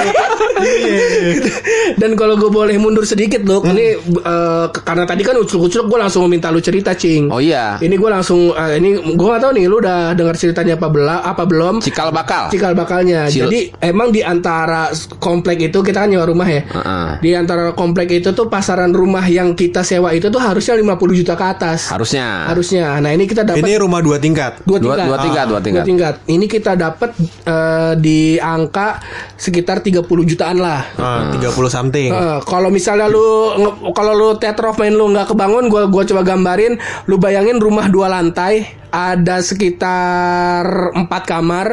Dan 1.97 2.15
kalau 2.15 2.35
gue 2.37 2.49
boleh 2.49 2.77
mundur 2.77 3.05
sedikit 3.05 3.43
loh, 3.43 3.63
ini 3.65 3.95
eh, 3.99 4.67
karena 4.73 5.05
tadi 5.05 5.23
kan 5.23 5.37
ucuk-ucuk 5.37 5.85
gue 5.87 5.99
langsung 5.99 6.25
meminta 6.25 6.49
lu 6.49 6.59
cerita, 6.59 6.95
cing. 6.95 7.29
Oh 7.29 7.39
iya. 7.39 7.77
Ini 7.79 7.93
gue 7.93 8.11
langsung, 8.11 8.53
eh, 8.53 8.79
ini 8.79 8.97
gue 8.97 9.27
gak 9.29 9.43
tahu 9.43 9.53
nih, 9.55 9.65
lu 9.67 9.77
udah 9.79 10.15
dengar 10.15 10.35
ceritanya 10.35 10.77
apa 10.77 10.89
bela, 10.89 11.17
apa 11.21 11.45
belum? 11.45 11.81
Cikal 11.81 12.11
bakal. 12.11 12.49
Cikal 12.49 12.73
bakalnya. 12.73 13.29
Cil- 13.29 13.49
Jadi 13.49 13.61
emang 13.81 14.11
di 14.11 14.23
antara 14.23 14.89
komplek 15.19 15.61
itu 15.63 15.79
kita 15.81 16.05
kan 16.05 16.09
nyewa 16.09 16.27
rumah 16.27 16.49
ya. 16.49 16.63
Heeh. 16.63 17.09
Di 17.21 17.31
antara 17.35 17.73
komplek 17.73 18.11
itu 18.13 18.31
tuh 18.31 18.47
pasaran 18.47 18.91
rumah 18.91 19.25
yang 19.25 19.53
kita 19.53 19.83
sewa 19.83 20.11
itu 20.11 20.29
tuh 20.29 20.41
harusnya 20.41 20.75
50 20.75 21.15
juta 21.15 21.35
ke 21.35 21.45
atas. 21.45 21.91
Harusnya. 21.91 22.49
Harusnya. 22.49 22.99
Nah 22.99 23.11
ini 23.11 23.25
kita 23.25 23.43
dapat 23.43 23.63
Ini 23.63 23.79
rumah 23.79 24.01
dua 24.01 24.19
tingkat. 24.19 24.63
dua 24.63 24.79
tingkat. 24.79 25.07
dua 25.07 25.19
tingkat, 25.19 25.45
dua 25.47 25.61
tingkat. 25.61 25.83
Dua 25.83 25.89
tingkat. 25.89 26.15
Ini 26.27 26.47
kita 26.47 26.73
dapat 26.75 27.11
eh, 27.45 27.93
di 27.99 28.22
angka 28.39 29.01
sekitar 29.39 29.81
30 29.81 30.05
jutaan 30.07 30.59
lah. 30.61 30.81
Ah, 30.99 31.31
30 31.33 31.71
something. 31.71 32.11
Heeh, 32.13 32.39
kalau 32.45 32.69
misalnya 32.69 33.07
lu 33.09 33.55
kalau 33.97 34.13
lu 34.13 34.29
theater 34.37 34.71
of 34.73 34.79
mind 34.79 34.97
lu 34.99 35.11
nggak 35.11 35.33
kebangun, 35.33 35.71
gua 35.73 35.89
gua 35.89 36.03
coba 36.05 36.23
gambarin, 36.27 36.79
lu 37.09 37.17
bayangin 37.17 37.59
rumah 37.59 37.89
dua 37.89 38.11
lantai, 38.13 38.82
ada 38.93 39.41
sekitar 39.41 40.65
empat 40.95 41.23
kamar, 41.25 41.67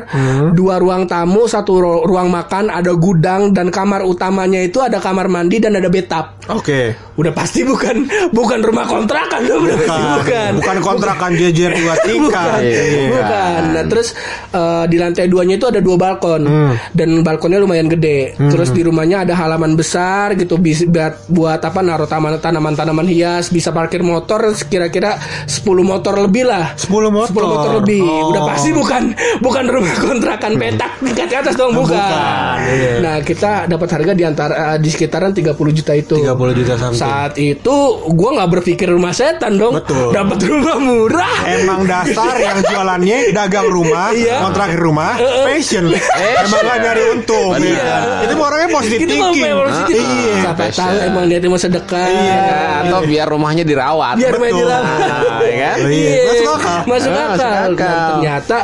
dua 0.49 0.75
ruang 0.77 1.03
tamu, 1.03 1.45
satu 1.45 1.73
ru- 1.75 2.03
ruang 2.03 2.27
makan, 2.27 2.67
ada 2.69 2.91
gudang 2.91 3.51
dan 3.51 3.67
kamar 3.69 4.01
utamanya 4.01 4.59
itu 4.59 4.79
ada 4.79 4.97
kamar 4.97 5.27
mandi 5.27 5.59
dan 5.59 5.75
ada 5.75 5.87
bathtub. 5.87 6.39
Oke. 6.49 6.95
Udah 7.13 7.29
pasti 7.29 7.61
bukan 7.61 8.07
bukan 8.31 8.59
rumah 8.61 8.87
kontrakan, 8.87 9.43
udah 9.43 9.77
pasti 9.77 10.01
bukan. 10.15 10.51
Bukan 10.55 10.77
kontrakan 10.79 11.31
jejer 11.35 11.71
dua 11.73 11.95
tingkat. 12.07 12.23
Bukan, 12.23 12.61
Iya. 12.61 13.09
bukan. 13.09 13.61
Nah 13.69 13.83
terus 13.85 14.07
eh, 14.49 14.83
di 14.87 14.95
lantai 14.95 15.27
duanya 15.27 15.55
itu 15.55 15.67
ada 15.67 15.79
dua 15.79 15.95
balkon 15.95 16.47
dan 16.89 17.09
balkonnya 17.19 17.59
lumayan 17.59 17.87
gede. 17.87 18.39
Terus 18.39 18.71
di 18.71 18.81
rumahnya 18.81 19.27
ada 19.27 19.35
halaman 19.35 19.75
besar 19.75 20.33
gitu 20.33 20.55
buat 20.55 21.27
buat 21.27 21.59
apa 21.59 21.79
naruh 21.81 22.07
tanaman-tanaman 22.07 23.03
hias, 23.05 23.49
bisa 23.49 23.69
parkir 23.69 23.99
motor 23.99 24.39
kira-kira 24.61 25.19
10 25.43 25.59
motor 25.81 26.15
lebih 26.17 26.47
lah. 26.47 26.71
10 26.73 27.08
motor. 27.09 27.41
10 27.41 27.53
motor 27.53 27.71
lebih. 27.81 28.01
Oh. 28.01 28.29
Udah 28.31 28.41
pasti 28.47 28.69
bukan 28.71 29.01
bukan 29.39 29.63
rumah 29.65 29.95
kontrakan 30.05 30.51
petak 30.55 30.91
tingkat 30.99 31.27
ke 31.27 31.35
atas 31.37 31.53
dong, 31.53 31.71
bukan. 31.73 31.97
Bukan, 31.97 32.57
iya. 32.69 32.91
Nah, 32.99 33.15
kita 33.19 33.65
dapat 33.65 33.89
harga 33.89 34.11
di 34.13 34.23
antara 34.23 34.53
eh, 34.73 34.77
di 34.77 34.89
sekitaran 34.89 35.31
30 35.31 35.55
juta 35.73 35.93
itu. 35.93 36.15
30 36.17 36.59
juta 36.59 36.73
something. 36.75 36.99
Saat 36.99 37.33
itu 37.35 37.75
gua 38.09 38.29
nggak 38.35 38.49
berpikir 38.51 38.87
rumah 38.87 39.11
setan 39.11 39.55
dong. 39.55 39.75
Betul. 39.75 40.11
Dapat 40.11 40.39
rumah 40.45 40.77
murah. 40.77 41.37
Emang 41.45 41.83
dasar 41.83 42.35
yang 42.35 42.59
jualannya 42.61 43.31
dagang 43.31 43.67
rumah, 43.67 44.11
Iya. 44.19 44.41
kontrak 44.41 44.73
rumah, 44.75 45.15
passion. 45.45 45.87
Emang 45.89 46.61
gak 46.61 46.77
nyari 46.81 47.03
untung. 47.13 47.55
Benar. 47.55 47.71
ya. 47.71 47.97
Itu 48.25 48.33
orangnya 48.35 48.69
positif 48.69 49.07
thinking. 49.07 49.55
Iya. 49.87 50.43
Siapa 50.43 50.63
tahu 50.71 50.95
emang 51.05 51.23
dia 51.25 51.39
mau 51.45 51.59
sedekah. 51.59 52.07
Iya. 52.09 52.41
Atau 52.85 52.99
biar 53.05 53.27
rumahnya 53.27 53.63
dirawat. 53.63 54.15
Biar 54.17 54.33
Betul. 54.35 54.65
dirawat. 54.65 54.99
Nah, 54.99 55.41
ya 55.45 55.55
kan? 55.61 55.77
Iya. 55.87 56.23
Masuk 56.29 56.53
akal. 56.57 56.79
Masuk 56.99 57.11
Ah, 57.15 57.31
akal. 57.31 57.39
Dan 57.39 57.71
akal. 57.73 58.07
ternyata 58.11 58.57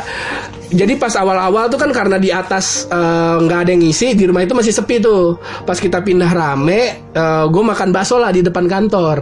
jadi 0.72 0.98
pas 0.98 1.14
awal-awal 1.14 1.70
tuh 1.70 1.78
kan 1.78 1.90
karena 1.94 2.16
di 2.16 2.30
atas 2.30 2.88
eh, 2.90 3.36
nggak 3.42 3.58
ada 3.66 3.70
yang 3.70 3.82
ngisi 3.82 4.16
di 4.16 4.24
rumah 4.26 4.42
itu 4.42 4.54
masih 4.54 4.72
sepi 4.74 5.02
tuh. 5.02 5.38
Pas 5.62 5.78
kita 5.78 6.02
pindah 6.02 6.30
rame, 6.30 7.10
gue 7.48 7.62
makan 7.62 7.90
bakso 7.90 8.20
lah 8.20 8.30
di 8.30 8.44
depan 8.44 8.68
kantor. 8.68 9.18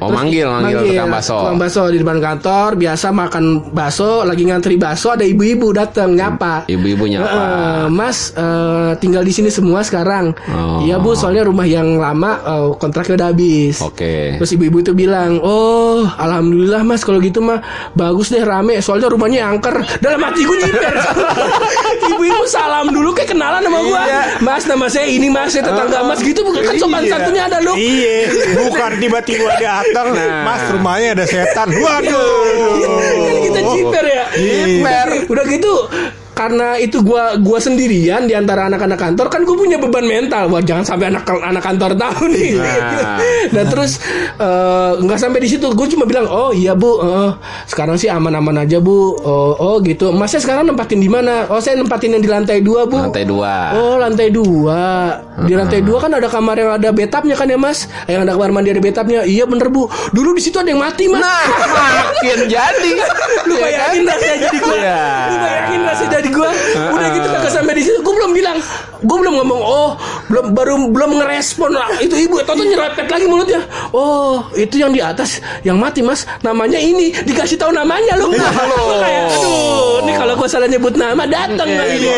Oh, 0.00 0.12
manggil, 0.12 0.46
manggil 0.48 0.94
tukang 0.94 1.12
bakso. 1.12 1.36
Tukang 1.42 1.58
bakso 1.58 1.82
di 1.90 1.98
depan 2.00 2.18
kantor, 2.18 2.68
biasa 2.76 3.06
makan 3.12 3.44
bakso, 3.72 4.22
lagi 4.24 4.44
ngantri 4.46 4.76
bakso, 4.76 5.12
ada 5.12 5.24
ibu-ibu 5.26 5.72
datang 5.74 6.14
nyapa. 6.16 6.68
Ibu-ibu 6.68 7.04
nyapa. 7.06 7.28
Eh, 7.28 7.84
mas 7.90 8.32
eh, 8.36 8.92
tinggal 9.02 9.22
di 9.26 9.32
sini 9.34 9.50
semua 9.50 9.82
sekarang. 9.82 10.32
Oh. 10.50 10.84
Iya 10.84 11.00
bu, 11.02 11.16
soalnya 11.16 11.46
rumah 11.46 11.66
yang 11.68 11.98
lama 11.98 12.40
eh, 12.40 12.68
kontraknya 12.78 13.14
udah 13.18 13.28
habis. 13.32 13.76
Oke. 13.82 14.36
Terus 14.38 14.50
ibu-ibu 14.56 14.82
itu 14.82 14.92
bilang, 14.92 15.40
oh 15.42 16.06
alhamdulillah 16.06 16.82
mas 16.86 17.02
kalau 17.02 17.18
gitu 17.20 17.42
mah 17.42 17.60
bagus 17.96 18.32
deh 18.32 18.42
rame. 18.44 18.78
Soalnya 18.80 19.10
rumahnya 19.12 19.50
angker. 19.50 19.76
Dalam 20.00 20.20
hati 20.22 20.42
gue. 20.46 20.58
ibu-ibu 22.12 22.44
salam 22.46 22.90
dulu 22.90 23.12
kayak 23.12 23.32
kenalan 23.34 23.62
sama 23.62 23.78
gue. 23.82 24.02
Iya. 24.02 24.22
Mas 24.40 24.64
nama 24.64 24.86
saya 24.86 25.06
ini 25.06 25.28
mas, 25.28 25.52
saya 25.52 25.64
tetangga 25.66 26.04
mas 26.04 26.20
gitu. 26.20 26.40
Bukan 26.44 26.62
kan 26.62 26.74
sopan 26.78 27.02
Iya. 27.04 27.10
santunnya 27.12 27.42
ada 27.48 27.58
lu. 27.62 27.72
Iya, 27.74 28.16
bukan 28.56 28.90
tiba-tiba 28.98 29.48
datang, 29.58 30.08
Nah. 30.16 30.42
Mas 30.44 30.62
rumahnya 30.70 31.08
ada 31.18 31.24
setan. 31.26 31.68
Waduh. 31.72 32.80
kan 33.26 33.36
kita 33.42 33.60
jiper 33.74 34.04
ya. 34.04 34.24
Jiper. 34.34 35.08
Udah 35.28 35.44
gitu 35.48 35.74
karena 36.36 36.76
itu 36.76 37.00
gua 37.00 37.40
gua 37.40 37.56
sendirian 37.56 38.28
di 38.28 38.36
antara 38.36 38.68
anak-anak 38.68 39.00
kantor 39.00 39.26
kan 39.32 39.40
gue 39.48 39.56
punya 39.56 39.80
beban 39.80 40.04
mental 40.04 40.52
wah 40.52 40.60
jangan 40.60 40.84
sampai 40.84 41.08
anak 41.08 41.24
anak 41.24 41.64
kantor 41.64 41.96
tahu 41.96 42.28
nih. 42.28 42.60
Nah. 42.60 43.18
nah 43.56 43.64
terus 43.64 43.96
eh, 44.36 44.90
nggak 45.00 45.16
sampai 45.16 45.40
di 45.40 45.48
situ. 45.48 45.72
Gue 45.72 45.88
cuma 45.88 46.04
bilang 46.04 46.28
oh 46.28 46.52
iya 46.52 46.76
bu 46.76 47.00
eh, 47.00 47.30
sekarang 47.64 47.96
sih 47.96 48.12
aman-aman 48.12 48.68
aja 48.68 48.76
bu. 48.84 49.16
Oh, 49.24 49.56
oh 49.56 49.76
gitu. 49.80 50.12
Masnya 50.12 50.44
sekarang 50.44 50.68
nempatin 50.68 51.00
di 51.00 51.08
mana? 51.08 51.48
Oh 51.48 51.56
saya 51.56 51.80
nempatin 51.80 52.20
yang 52.20 52.22
di 52.22 52.28
lantai 52.28 52.60
dua 52.60 52.84
bu. 52.84 53.08
Lantai 53.08 53.24
dua. 53.24 53.54
Oh 53.72 53.96
lantai 53.96 54.28
dua. 54.28 55.16
Di 55.48 55.56
lantai 55.56 55.80
dua 55.80 56.04
kan 56.04 56.12
ada 56.12 56.28
kamar 56.28 56.56
yang 56.60 56.70
ada 56.76 56.92
betapnya 56.92 57.32
kan 57.32 57.48
ya 57.48 57.56
mas? 57.56 57.88
Yang 58.04 58.28
ada 58.28 58.32
kamar 58.36 58.50
mandi 58.52 58.76
ada 58.76 58.82
betapnya 58.84 59.24
Iya 59.24 59.48
bener 59.48 59.72
bu. 59.72 59.88
Dulu 60.12 60.36
di 60.36 60.42
situ 60.44 60.60
ada 60.60 60.68
yang 60.68 60.84
mati 60.84 61.08
mas. 61.08 61.24
Nah, 61.24 61.44
makin 61.72 62.40
jadi. 62.44 62.92
Lu 63.48 63.54
bayangin 63.56 64.04
rasanya 64.04 64.36
jadi 64.48 64.58
gue 64.60 64.76
Iya. 64.76 65.04
Lu 65.32 65.36
bayangin 65.40 65.80
sih 65.96 66.08
dari 66.12 66.25
gue 66.30 66.50
udah 66.76 67.08
gitu 67.14 67.28
kakak 67.28 67.52
sampai 67.52 67.74
di 67.78 67.82
situ 67.84 67.98
gue 68.00 68.14
belum 68.14 68.32
bilang 68.34 68.58
gue 69.06 69.16
belum 69.22 69.34
ngomong 69.38 69.60
oh 69.62 69.90
belum 70.26 70.46
baru 70.52 70.74
belum 70.90 71.10
ngerespon 71.22 71.70
lah. 71.70 71.88
Itu 71.96 72.18
ibu 72.18 72.42
tau 72.42 72.54
tuh 72.54 72.66
nyerepet 72.66 73.06
lagi 73.06 73.26
mulutnya. 73.26 73.62
Oh 73.94 74.42
itu 74.52 74.76
yang 74.76 74.90
di 74.90 74.98
atas 74.98 75.38
yang 75.62 75.78
mati 75.78 76.02
mas. 76.02 76.26
Namanya 76.42 76.76
ini 76.76 77.14
dikasih 77.14 77.54
tahu 77.56 77.70
namanya 77.70 78.18
loh 78.18 78.28
Iya, 78.28 78.50
Gua 78.50 78.96
kayak 78.98 79.22
aduh 79.30 79.94
ini 80.02 80.12
kalau 80.12 80.34
gue 80.34 80.48
salah 80.48 80.66
nyebut 80.66 80.94
nama 80.94 81.22
datang 81.24 81.66
Iya, 81.66 81.78
lagi. 81.78 81.98
iya, 81.98 82.16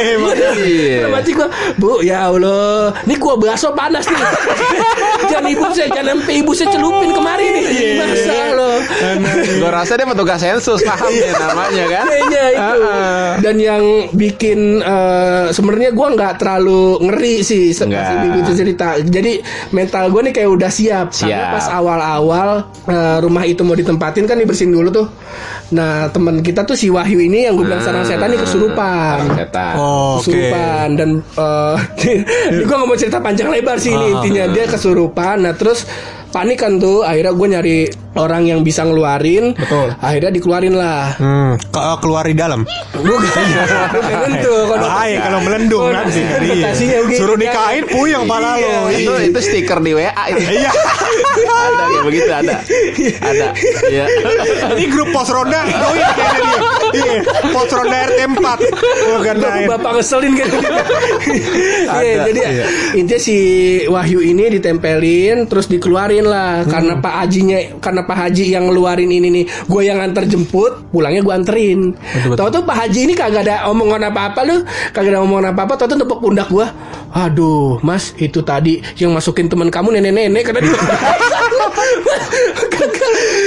iya. 0.57 0.97
Dalam 1.05 1.15
hati 1.15 1.31
gue 1.33 1.49
bu 1.77 2.01
ya 2.01 2.19
allah 2.27 2.91
ini 3.05 3.15
kuah 3.17 3.37
bakso 3.37 3.69
panas 3.73 4.05
nih. 4.05 4.19
Jangan 5.31 5.47
ibu 5.47 5.65
saya 5.71 5.89
jangan 5.91 6.17
sampai 6.17 6.35
ibu 6.41 6.51
saya 6.55 6.69
celupin 6.73 7.11
kemari 7.13 7.47
nih. 7.51 7.63
Iya, 7.69 7.91
masa 8.01 8.37
lo 8.55 8.71
Gue 9.59 9.71
rasa 9.71 9.93
dia 9.95 10.07
petugas 10.07 10.41
sensus 10.41 10.81
paham 10.81 11.13
ya 11.13 11.33
namanya 11.37 11.85
kan. 11.91 12.05
Kayaknya 12.09 12.43
itu. 12.49 12.81
Dan 13.45 13.57
yang 13.59 13.83
bikin 14.15 14.59
eh, 14.81 15.45
sebenarnya 15.51 15.91
gua 15.93 16.09
nggak 16.15 16.33
terlalu 16.39 16.78
ngeri 16.99 17.41
sih 17.41 17.71
se- 17.71 17.85
Nggak. 17.85 18.03
si 18.03 18.15
Bibi 18.21 18.39
itu 18.41 18.53
cerita. 18.55 18.89
Jadi 18.99 19.33
mental 19.71 20.09
gue 20.09 20.21
nih 20.23 20.35
kayak 20.35 20.51
udah 20.51 20.71
siap. 20.71 21.07
Karena 21.11 21.29
Siap. 21.39 21.53
pas 21.53 21.67
awal-awal 21.73 22.49
eh, 22.85 23.19
rumah 23.19 23.45
itu 23.45 23.61
mau 23.61 23.73
ditempatin 23.73 24.25
kan 24.25 24.37
dibersihin 24.37 24.71
dulu 24.71 24.89
tuh. 24.91 25.07
Nah 25.71 26.09
teman 26.09 26.41
kita 26.41 26.63
tuh 26.63 26.73
si 26.73 26.89
Wahyu 26.89 27.21
ini 27.21 27.45
yang 27.45 27.55
gue 27.55 27.65
bilang 27.65 27.81
sarang 27.81 28.03
setan 28.03 28.29
nih 28.29 28.39
kesurupan. 28.39 29.17
Setan. 29.35 29.75
Oh, 29.75 30.17
kesurupan 30.19 30.89
dan 30.95 31.11
eh 31.35 31.77
gue 32.59 32.69
nggak 32.69 32.85
mau 32.85 32.97
cerita 32.97 33.19
panjang 33.19 33.49
lebar 33.49 33.77
sih 33.77 33.91
ini 33.91 34.07
Ah. 34.07 34.13
intinya 34.17 34.45
dia 34.49 34.65
kesurupan 34.65 35.37
nah 35.41 35.53
terus 35.53 35.85
panik 36.29 36.59
kan 36.59 36.77
tuh 36.77 37.01
akhirnya 37.01 37.33
gue 37.33 37.49
nyari 37.49 37.77
orang 38.11 38.43
yang 38.45 38.61
bisa 38.61 38.83
ngeluarin 38.83 39.53
Betul. 39.53 39.93
akhirnya 39.95 40.31
dikeluarin 40.31 40.73
lah 40.73 41.13
Hmm, 41.15 41.53
ke- 41.59 41.97
keluar 41.99 42.23
di 42.23 42.35
dalam. 42.35 42.65
bukan 42.93 44.31
itu 44.35 44.55
kalau 44.65 44.81
Bahaya 44.83 45.19
kalau 45.23 45.41
melendung 45.41 45.81
Oh, 45.81 45.93
nanti. 45.93 46.21
Iya. 46.21 46.73
Suruh 47.13 47.35
nikahin 47.35 47.85
puyeng 47.85 48.25
pala 48.25 48.57
lo. 48.57 48.89
itu 48.91 49.13
itu 49.25 49.39
stiker 49.39 49.79
di 49.79 49.93
WA 49.93 50.13
itu. 50.29 50.41
Iya. 50.59 50.71
ada 51.49 51.85
kayak 51.85 52.05
begitu 52.05 52.31
ada. 52.31 52.57
Ada. 53.21 53.47
Iya. 53.87 54.05
Ini 54.75 54.87
grup 54.89 55.09
pos 55.11 55.29
ronda 55.29 55.61
kayaknya 55.61 55.89
dia. 55.89 56.11
Iya, 56.91 57.21
pos 57.49 57.69
ronda 57.69 57.97
RT 58.07 58.21
4. 58.27 58.39
Bukan 59.09 59.37
Bapak, 59.69 59.91
ngeselin 59.95 60.33
kan 60.35 60.49
Iya, 61.99 62.15
jadi 62.27 62.41
iya. 62.43 62.65
intinya 62.95 63.21
si 63.21 63.37
Wahyu 63.85 64.21
ini 64.23 64.49
ditempelin 64.51 65.47
terus 65.47 65.67
dikeluarin 65.67 66.25
lah 66.25 66.65
karena 66.65 66.99
Pak 66.99 67.15
Hajinya 67.19 67.59
karena 67.79 68.03
Pak 68.09 68.17
Haji 68.17 68.57
yang 68.57 68.73
ngeluarin 68.73 69.13
ini 69.13 69.29
nih 69.29 69.45
gue 69.69 69.83
yang 69.85 70.01
antar 70.01 70.25
jemput 70.25 70.89
pulangnya 70.89 71.21
gue 71.21 71.35
anterin. 71.37 71.93
Tahu 72.33 72.49
tuh 72.49 72.65
Pak 72.65 72.77
Haji 72.89 73.05
ini 73.05 73.13
kagak 73.13 73.45
ada 73.45 73.69
omongan 73.69 74.09
apa 74.09 74.33
apa 74.33 74.41
lu. 74.49 74.65
Kagak 74.97 75.13
ada 75.13 75.21
omongan 75.21 75.53
apa 75.53 75.69
apa 75.69 75.77
tahu 75.77 75.93
tuh 75.93 75.99
tepuk 76.01 76.19
pundak 76.25 76.49
gue 76.49 76.65
aduh 77.09 77.81
mas 77.81 78.13
itu 78.21 78.45
tadi 78.45 78.85
yang 79.01 79.17
masukin 79.17 79.49
teman 79.49 79.73
kamu 79.73 79.97
nenek 79.97 80.13
nenek 80.13 80.43
karena 80.49 80.61
dia. 80.65 80.81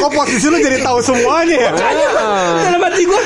Kok 0.02 0.12
posisi 0.17 0.50
lu 0.50 0.58
jadi 0.58 0.82
tahu 0.82 0.97
semuanya 1.02 1.56
ya? 1.69 1.71
Makanya 1.71 2.08
dalam 2.65 2.82
hati 2.82 3.04
gue 3.06 3.21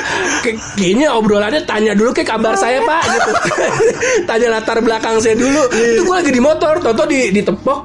Kayaknya 0.76 1.08
obrolannya 1.16 1.60
tanya 1.64 1.92
dulu 1.96 2.12
kayak 2.12 2.36
kabar 2.36 2.54
saya 2.54 2.84
pak 2.84 3.02
gitu. 3.08 3.32
Tanya 4.28 4.60
latar 4.60 4.78
belakang 4.84 5.18
saya 5.18 5.34
dulu. 5.34 5.66
Itu 5.72 6.04
gue 6.04 6.14
lagi 6.14 6.30
di 6.30 6.42
motor 6.42 6.78
Toto 6.84 7.08
di, 7.08 7.32
ditepok 7.32 7.80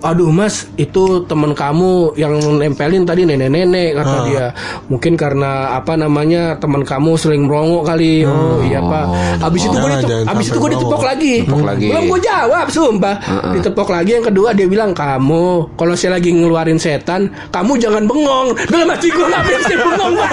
Aduh 0.00 0.32
mas 0.32 0.64
itu 0.80 1.28
temen 1.28 1.52
kamu 1.52 2.16
yang 2.16 2.40
nempelin 2.56 3.04
tadi 3.04 3.28
nenek-nenek 3.28 4.00
kata 4.00 4.16
dia. 4.24 4.46
Mungkin 4.88 5.12
karena 5.12 5.76
apa 5.76 5.92
namanya 5.92 6.56
teman 6.56 6.80
kamu 6.80 7.20
sering 7.20 7.44
merongok 7.44 7.84
kali. 7.84 8.24
Oh 8.24 8.64
iya 8.64 8.80
pak. 8.80 9.04
Abis 9.44 9.68
itu 9.68 9.76
gue 9.76 9.90
Jangan, 9.90 10.00
ditepok, 10.00 10.10
jangan 10.24 10.32
abis 10.32 10.46
itu 10.48 10.58
gue 10.58 10.70
ditepok 10.72 11.02
lagi. 11.04 11.34
Tepok 11.44 11.64
lagi. 11.68 11.86
Belum 11.92 12.04
gue 12.08 12.20
jawab 12.24 12.66
sumpah. 12.72 13.16
Ditepok 13.52 13.88
lagi. 13.92 14.10
Yang 14.16 14.24
kedua 14.32 14.48
dia 14.56 14.66
bilang 14.66 14.90
Kamu 14.96 15.76
kalau 15.76 15.94
saya 15.94 16.16
lagi 16.16 16.30
ngeluarin 16.32 16.80
setan 16.80 17.28
Kamu 17.52 17.76
jangan 17.76 18.08
bengong. 18.08 18.56
Dalam 18.72 18.88
hati 18.88 19.08
gue 19.12 19.26
ngapain 19.28 19.60
saya 19.68 19.78
bengong 19.84 20.12
Pak? 20.16 20.30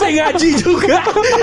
Saya 0.00 0.12
ngaji 0.16 0.48
juga. 0.56 0.98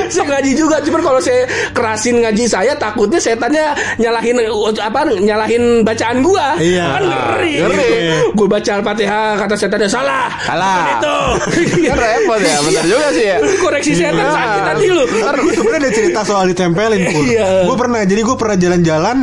Saya 0.10 0.26
ngaji 0.34 0.52
juga. 0.58 0.76
Cuman 0.82 1.02
kalau 1.06 1.22
saya 1.22 1.46
kerasin 1.78 2.26
ngaji 2.26 2.44
saya 2.50 2.74
Takutnya 2.74 3.22
setannya 3.22 3.66
nyalahin 4.02 4.42
apa 4.82 5.00
Nyalahin 5.22 5.86
bacaan 5.86 6.26
gua. 6.26 6.58
Iya. 6.58 6.86
Kan 6.98 7.04
ngeri 7.06 7.67
Ngeri. 7.70 7.90
Gue 8.32 8.48
baca 8.48 8.72
Al-Fatihah 8.74 9.36
Kata 9.36 9.56
setannya 9.56 9.88
salah 9.88 10.28
Salah. 10.40 10.76
Bukan 10.78 10.96
Itu 10.98 11.18
Kan 11.88 11.98
repot 11.98 12.40
ya, 12.40 12.58
benar 12.62 12.84
juga 12.84 13.08
sih 13.12 13.26
ya. 13.26 13.38
Koreksi 13.58 13.92
setan 13.94 14.16
Iya. 14.18 14.30
sakit 14.30 14.64
hati 14.64 14.86
lu 14.88 15.04
Ntar 15.08 15.36
sebenarnya 15.48 15.80
ada 15.80 15.92
cerita 15.92 16.20
soal 16.22 16.46
ditempelin 16.48 17.02
pun. 17.10 17.24
Iya. 17.24 17.48
Gue 17.64 17.76
pernah, 17.76 18.02
jadi 18.02 18.22
gue 18.22 18.36
pernah 18.36 18.58
jalan-jalan. 18.58 19.18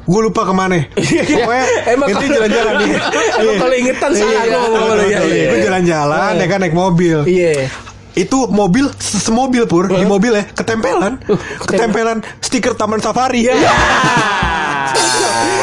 gue 0.00 0.20
lupa 0.22 0.42
ke 0.42 0.52
mana. 0.52 0.78
Pokoknya 0.92 1.64
Emang 1.86 2.06
itu 2.06 2.16
kalau- 2.16 2.34
jalan-jalan. 2.34 2.74
Iya. 2.80 2.98
Emang 3.40 3.56
kalau 3.58 3.74
ingetan 3.74 4.10
salah 4.12 4.42
ngomong 4.44 5.00
ya, 5.04 5.18
iya. 5.22 5.46
Gue 5.48 5.58
jalan-jalan, 5.62 6.32
ya 6.34 6.46
kan 6.46 6.58
naik 6.60 6.74
mobil. 6.74 7.18
Iya 7.24 7.68
Itu 8.12 8.50
mobil 8.50 8.90
se- 8.98 9.22
semobil 9.22 9.62
pur 9.64 9.86
di 9.86 10.02
mobil 10.02 10.34
ya 10.34 10.44
ketempelan, 10.48 11.22
ketempelan 11.62 12.18
stiker 12.40 12.74
Taman 12.74 12.98
Safari. 12.98 13.46
Iya. 13.46 13.54
Ya. 13.54 13.70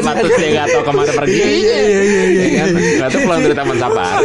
gua 0.00 0.02
gak, 0.02 0.16
patut 0.18 0.30
dia 0.40 0.50
gak 0.56 0.66
tau 0.72 0.82
ke 0.82 0.92
mana 0.94 1.12
pergi. 1.14 1.38
Iya, 1.38 1.52
iya, 1.52 1.78
iya, 1.78 2.02
iya, 2.02 2.24
Iya 2.24 2.48
kan? 2.56 2.68
Patut 3.04 3.20
pulang 3.22 3.40
dari 3.44 3.56
taman 3.56 3.76
safari. 3.78 4.24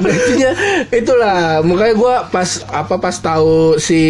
Intinya 0.16 0.50
itulah 0.90 1.38
makanya 1.62 1.94
gue 1.94 2.14
pas 2.32 2.50
apa 2.70 2.94
pas 2.96 3.16
tahu 3.20 3.76
si 3.76 4.00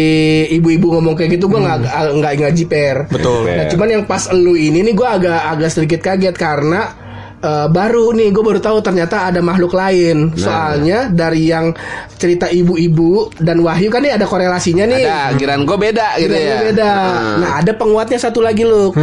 ibu-ibu 0.53 0.87
ngomong 0.97 1.13
kayak 1.17 1.37
gitu 1.37 1.45
gue 1.51 1.59
nggak 1.59 1.77
nggak 2.17 2.31
nggak 2.41 2.53
jiper. 2.55 2.95
Betul. 3.09 3.49
Nah, 3.49 3.65
cuman 3.69 3.87
yang 3.89 4.03
pas 4.05 4.23
elu 4.31 4.53
ini 4.55 4.79
nih 4.85 4.93
gue 4.93 5.07
agak 5.07 5.39
agak 5.57 5.69
sedikit 5.73 5.99
kaget 6.01 6.35
karena 6.37 7.00
eh, 7.41 7.67
baru 7.67 8.13
nih 8.13 8.29
gue 8.29 8.43
baru 8.43 8.57
tahu 8.57 8.77
ternyata 8.79 9.27
ada 9.27 9.41
makhluk 9.41 9.73
lain. 9.73 10.31
Soalnya 10.33 11.09
dari 11.09 11.49
yang 11.49 11.73
cerita 12.15 12.45
ibu-ibu 12.47 13.33
dan 13.37 13.59
Wahyu 13.59 13.89
kan 13.89 14.01
nih 14.01 14.13
ada 14.13 14.25
korelasinya 14.25 14.85
nih. 14.85 15.03
Ada, 15.03 15.35
giran 15.35 15.65
gue 15.65 15.77
beda 15.77 16.07
gitu 16.17 16.29
Bedanya 16.29 16.53
ya. 16.53 16.61
beda. 16.69 16.91
Hmm. 16.93 17.37
Nah, 17.41 17.51
ada 17.57 17.71
penguatnya 17.73 18.17
satu 18.17 18.39
lagi 18.39 18.63
loh. 18.63 18.93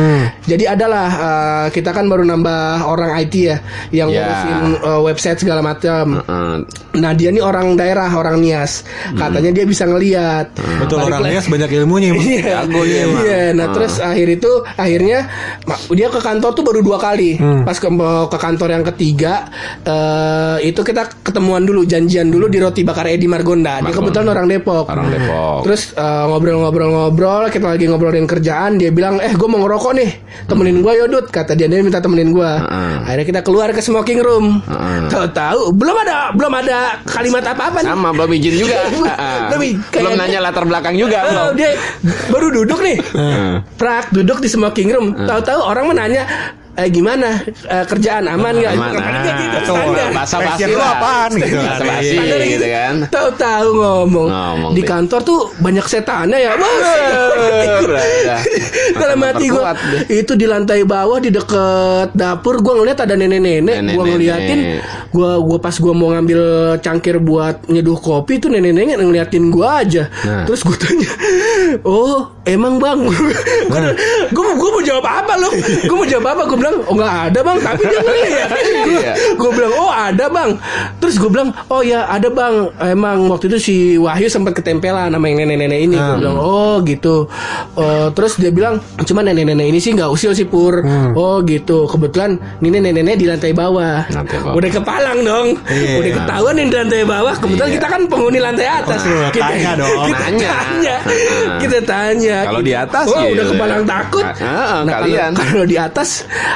Jadi 0.44 0.64
adalah 0.64 1.08
eh, 1.10 1.66
kita 1.70 1.90
kan 1.90 2.06
baru 2.06 2.22
nambah 2.24 2.86
orang 2.86 3.18
IT 3.18 3.34
ya 3.36 3.56
yang 3.90 4.08
Ya. 4.08 4.24
ngurusin 4.24 4.64
eh, 4.80 5.00
website 5.04 5.38
segala 5.38 5.60
macam. 5.60 6.22
Heeh. 6.22 6.54
Nah 6.98 7.12
dia 7.14 7.30
nih 7.30 7.38
orang 7.38 7.78
daerah 7.78 8.10
orang 8.10 8.42
Nias 8.42 8.82
Katanya 9.14 9.54
dia 9.54 9.62
bisa 9.62 9.86
ngeliat 9.86 10.50
Betul 10.82 10.98
Balik 10.98 11.08
orang 11.14 11.22
Nias 11.30 11.46
banyak 11.46 11.70
ilmunya 11.74 12.08
emang. 12.10 12.24
Iya, 12.26 12.42
Jago 12.58 12.80
dia 12.82 12.98
emang. 13.04 13.22
Iya, 13.22 13.42
nah 13.54 13.66
terus 13.70 13.94
akhir 13.98 14.28
itu 14.28 14.50
akhirnya 14.74 15.18
dia 15.88 16.08
ke 16.08 16.18
kantor 16.18 16.50
tuh 16.52 16.64
baru 16.64 16.80
dua 16.82 16.98
kali. 16.98 17.38
Pas 17.62 17.76
ke, 17.76 17.88
ke 18.28 18.38
kantor 18.38 18.68
yang 18.76 18.84
ketiga 18.94 19.48
eh 19.84 20.68
itu 20.68 20.80
kita 20.84 21.08
ketemuan 21.22 21.62
dulu, 21.64 21.84
janjian 21.84 22.28
dulu 22.28 22.46
di 22.50 22.58
roti 22.60 22.82
bakar 22.82 23.08
Edi 23.08 23.30
Margonda. 23.30 23.80
Dia 23.80 23.94
kebetulan 23.94 24.28
orang 24.32 24.46
Depok. 24.48 24.84
Orang 24.88 25.08
Depok. 25.08 25.64
Terus 25.64 25.92
eh, 25.94 26.24
ngobrol-ngobrol-ngobrol, 26.28 27.52
kita 27.52 27.66
lagi 27.72 27.84
ngobrolin 27.88 28.26
kerjaan. 28.28 28.76
Dia 28.76 28.90
bilang, 28.92 29.22
eh 29.22 29.32
gue 29.32 29.48
mau 29.48 29.62
ngerokok 29.64 29.92
nih, 29.96 30.10
temenin 30.50 30.80
gue 30.82 30.92
yodut. 31.04 31.26
Kata 31.28 31.54
dia 31.54 31.70
dia 31.70 31.80
minta 31.80 32.02
temenin 32.02 32.32
gue. 32.34 32.48
Heeh. 32.48 32.92
Akhirnya 33.06 33.26
kita 33.26 33.40
keluar 33.46 33.70
ke 33.72 33.80
smoking 33.80 34.20
room. 34.20 34.60
Heeh. 34.64 35.08
Tahu-tahu 35.08 35.72
belum 35.76 35.96
ada 36.04 36.16
belum 36.34 36.52
ada 36.52 36.78
kalimat 37.06 37.44
apa-apa 37.44 37.84
nih. 37.84 37.90
Sama 37.92 38.08
belum 38.12 38.30
izin 38.34 38.54
juga. 38.58 38.78
Belum, 39.48 39.80
belum 39.90 40.12
nanya 40.20 40.38
latar 40.44 40.64
belakang 40.68 40.94
juga 40.94 41.24
belum. 41.24 41.56
dia 41.56 41.74
baru 42.30 42.52
duduk 42.52 42.78
nih. 42.84 42.96
Prak 43.80 44.12
duduk 44.12 44.38
di 44.38 44.48
smoking 44.50 44.88
room. 44.92 45.06
Tahu-tahu 45.14 45.60
orang 45.64 45.90
menanya 45.90 46.22
eh 46.78 46.88
gimana 46.88 47.42
Eh, 47.68 47.84
kerjaan 47.84 48.24
aman 48.24 48.54
nggak? 48.54 48.74
Aman, 48.78 48.92
ah. 48.96 49.24
gitu 49.36 49.58
standar. 49.66 50.08
Bahasa 50.14 50.36
basi 50.38 50.46
Passion 50.48 50.68
lu 50.72 50.80
apaan 50.80 51.30
gitu. 51.36 51.56
Bahasa 51.58 51.82
basi 51.84 52.14
Standar 52.14 52.40
gitu 52.46 52.66
kan. 52.70 52.94
Tahu-tahu 53.10 53.68
ngomong. 53.76 54.28
Ngomong 54.30 54.72
di 54.72 54.82
kantor 54.86 55.20
tuh 55.26 55.40
banyak 55.58 55.84
setannya 55.84 56.38
ya, 56.38 56.52
Bos. 56.56 56.88
Udah. 57.84 58.40
Dalam 59.02 59.18
hati 59.20 59.46
gue 59.50 59.62
itu 60.08 60.32
di 60.38 60.46
lantai 60.48 60.86
bawah 60.86 61.18
di 61.18 61.28
deket 61.28 62.14
dapur 62.14 62.62
gue 62.62 62.74
ngeliat 62.78 62.98
ada 63.04 63.14
nenek-nenek 63.14 63.76
gue 63.94 64.04
ngeliatin 64.04 64.60
gue 65.08 65.30
gua 65.40 65.58
pas 65.58 65.74
gue 65.74 65.92
mau 65.92 66.12
ngambil 66.12 66.40
cangkir 66.80 67.16
buat 67.18 67.64
nyeduh 67.66 67.98
kopi 67.98 68.38
itu 68.38 68.46
nenek-nenek 68.48 68.96
ngeliatin 68.98 69.50
gue 69.50 69.66
aja 69.66 70.04
Nah. 70.18 70.44
terus 70.44 70.64
gue 70.66 70.76
tanya 70.76 71.10
oh 71.84 72.32
emang 72.44 72.80
bang 72.80 73.00
gue 74.34 74.44
gue 74.56 74.70
mau 74.72 74.82
jawab 74.82 75.04
apa 75.06 75.34
lo 75.38 75.48
gue 75.58 75.96
mau 75.96 76.06
jawab 76.08 76.26
apa 76.36 76.42
gue 76.48 76.58
bilang 76.70 76.84
oh 76.84 76.94
nggak 76.94 77.14
ada 77.24 77.40
bang 77.40 77.58
tapi 77.58 77.82
dia 77.82 77.98
ngeliat 77.98 78.50
Iya. 78.88 79.12
gue 79.34 79.50
bilang 79.50 79.72
oh 79.74 79.90
ada 79.90 80.26
bang 80.28 80.50
terus 80.98 81.14
gue 81.16 81.28
bilang 81.28 81.48
oh 81.66 81.80
ya 81.80 82.06
ada 82.06 82.28
bang 82.28 82.54
emang 82.86 83.28
waktu 83.28 83.48
itu 83.48 83.58
si 83.58 83.74
Wahyu 83.96 84.26
sempat 84.26 84.52
ketempelan 84.54 85.08
sama 85.08 85.26
yang 85.26 85.42
nenek-nenek 85.42 85.80
ini 85.82 85.96
gue 85.96 86.16
bilang 86.18 86.36
oh 86.36 86.80
gitu 86.82 87.28
Oh, 87.70 88.10
terus 88.10 88.34
dia 88.36 88.50
bilang 88.50 88.78
cuma 89.00 89.20
nenek-nenek 89.20 89.66
ini 89.66 89.78
sih 89.78 89.92
nggak 89.92 90.08
usil 90.08 90.32
sih 90.32 90.44
pur 90.44 90.82
oh 91.12 91.40
gitu 91.42 91.86
kebetulan 91.86 92.34
ini 92.58 92.76
nenek-nenek 92.76 93.14
di 93.14 93.26
lantai 93.26 93.52
bawah 93.52 94.02
Lantai 94.08 94.38
bawah. 94.38 94.54
udah 94.54 94.70
kepalang 94.70 95.18
dong 95.20 95.48
Iya. 95.64 95.94
udah 95.96 96.10
ketahuan 96.16 96.54
yang 96.54 96.68
di 96.68 96.76
lantai 96.76 97.02
bawah 97.02 97.34
kebetulan 97.34 97.68
Iya. 97.68 97.76
kita 97.76 97.86
kan 97.88 98.00
penghuni 98.04 98.38
lantai 98.38 98.66
atas 98.66 99.00
Oh, 99.00 99.30
tanya 99.30 99.72
dong. 99.74 100.00
kita 100.04 100.18
Tanya. 100.20 100.48
tanya 100.50 100.96
kita 101.62 101.78
tanya 101.82 102.36
Kalau 102.44 102.60
di 102.60 102.74
atas, 102.74 103.04
oh, 103.06 103.18
iya. 103.18 103.30
udah 103.30 103.44
kepalang 103.46 103.84
takut 103.84 104.24
Ah, 104.28 104.34
ah, 104.42 104.80
Nah, 104.80 104.92
kalian. 104.98 105.30
kalau, 105.32 105.48
kalau 105.52 105.64
di 105.64 105.76
atas 105.76 106.08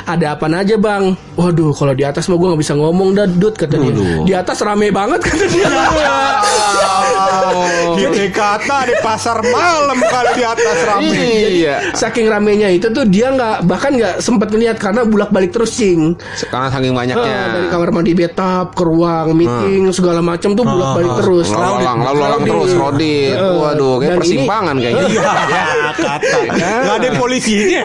ada 0.06 0.34
apa 0.34 0.46
aja 0.52 0.76
bang? 0.78 1.14
Waduh, 1.38 1.72
kalau 1.74 1.94
di 1.94 2.04
atas 2.04 2.26
mah 2.28 2.36
gue 2.36 2.48
nggak 2.52 2.62
bisa 2.62 2.74
ngomong 2.74 3.08
dah, 3.14 3.26
Dut 3.26 3.54
kata 3.56 3.76
dia. 3.78 3.92
Di 4.26 4.32
atas 4.34 4.58
rame 4.62 4.90
banget 4.90 5.20
kata 5.22 5.44
dia. 5.48 5.68
Oh. 7.32 7.96
Gini 7.96 8.28
kata 8.28 8.88
di 8.88 8.94
pasar 9.00 9.40
malam 9.40 9.98
kalau 10.04 10.32
di 10.36 10.44
atas 10.44 10.78
rame. 10.84 11.24
Iya. 11.64 11.76
Saking 11.96 12.28
ramenya 12.28 12.68
itu 12.68 12.92
tuh 12.92 13.08
dia 13.08 13.32
nggak 13.32 13.64
bahkan 13.64 13.96
nggak 13.96 14.20
sempat 14.20 14.52
ngeliat 14.52 14.76
karena 14.76 15.02
bulak 15.08 15.32
balik 15.32 15.50
terus 15.50 15.72
cing. 15.72 16.14
Karena 16.52 16.68
saking 16.68 16.92
banyaknya. 16.92 17.32
Ah, 17.32 17.48
dari 17.56 17.66
kamar 17.72 17.88
mandi 17.90 18.12
betap 18.12 18.76
ke 18.76 18.82
ruang 18.84 19.32
meeting 19.32 19.88
segala 19.94 20.20
macam 20.20 20.52
tuh 20.52 20.64
bulak 20.64 20.90
balik 21.00 21.12
terus. 21.24 21.46
Lalu 21.52 21.62
lalang, 21.62 21.98
lalu 22.04 22.18
lalang 22.20 22.42
terus, 22.44 22.70
Rodi. 22.76 23.16
Eh, 23.32 23.40
Waduh, 23.62 23.94
kayak 24.02 24.16
persimpangan 24.20 24.74
kayaknya. 24.76 25.06
Ya 25.12 25.92
kata. 25.96 26.38
Gak 26.58 26.94
ada 27.00 27.08
polisinya. 27.16 27.82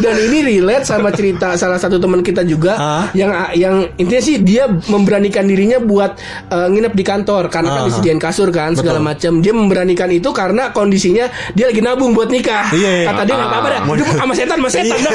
Dan 0.00 0.14
ini 0.30 0.38
relate 0.56 0.84
sama 0.84 1.10
cerita 1.12 1.56
salah 1.56 1.80
satu 1.80 1.96
teman 1.96 2.20
kita 2.20 2.44
juga 2.44 2.76
yang 3.12 3.32
yang 3.56 3.88
intinya 3.96 4.22
sih 4.22 4.40
dia 4.40 4.68
memberanikan 4.68 5.44
dirinya 5.46 5.78
buat 5.80 6.16
eh, 6.52 6.68
nginep 6.70 6.92
di 6.92 7.04
kantor 7.04 7.48
karena 7.48 7.70
kan. 7.76 7.85
Disediain 7.86 8.18
kasur 8.18 8.48
kan 8.50 8.74
segala 8.74 8.98
macam. 8.98 9.38
Dia 9.38 9.52
memberanikan 9.52 10.10
itu 10.10 10.28
karena 10.30 10.70
kondisinya 10.70 11.26
dia 11.52 11.70
lagi 11.70 11.80
nabung 11.80 12.12
buat 12.12 12.28
nikah. 12.28 12.70
Iya, 12.70 12.90
iya. 13.02 13.06
Kata 13.08 13.22
dia 13.22 13.34
nggak 13.34 13.50
apa-apa 13.50 13.68
dah. 13.68 13.80
Ah. 13.82 13.94
Dia 13.94 14.06
sama 14.12 14.32
setan, 14.34 14.56
sama 14.58 14.70
setan 14.70 14.98
dah. 14.98 15.12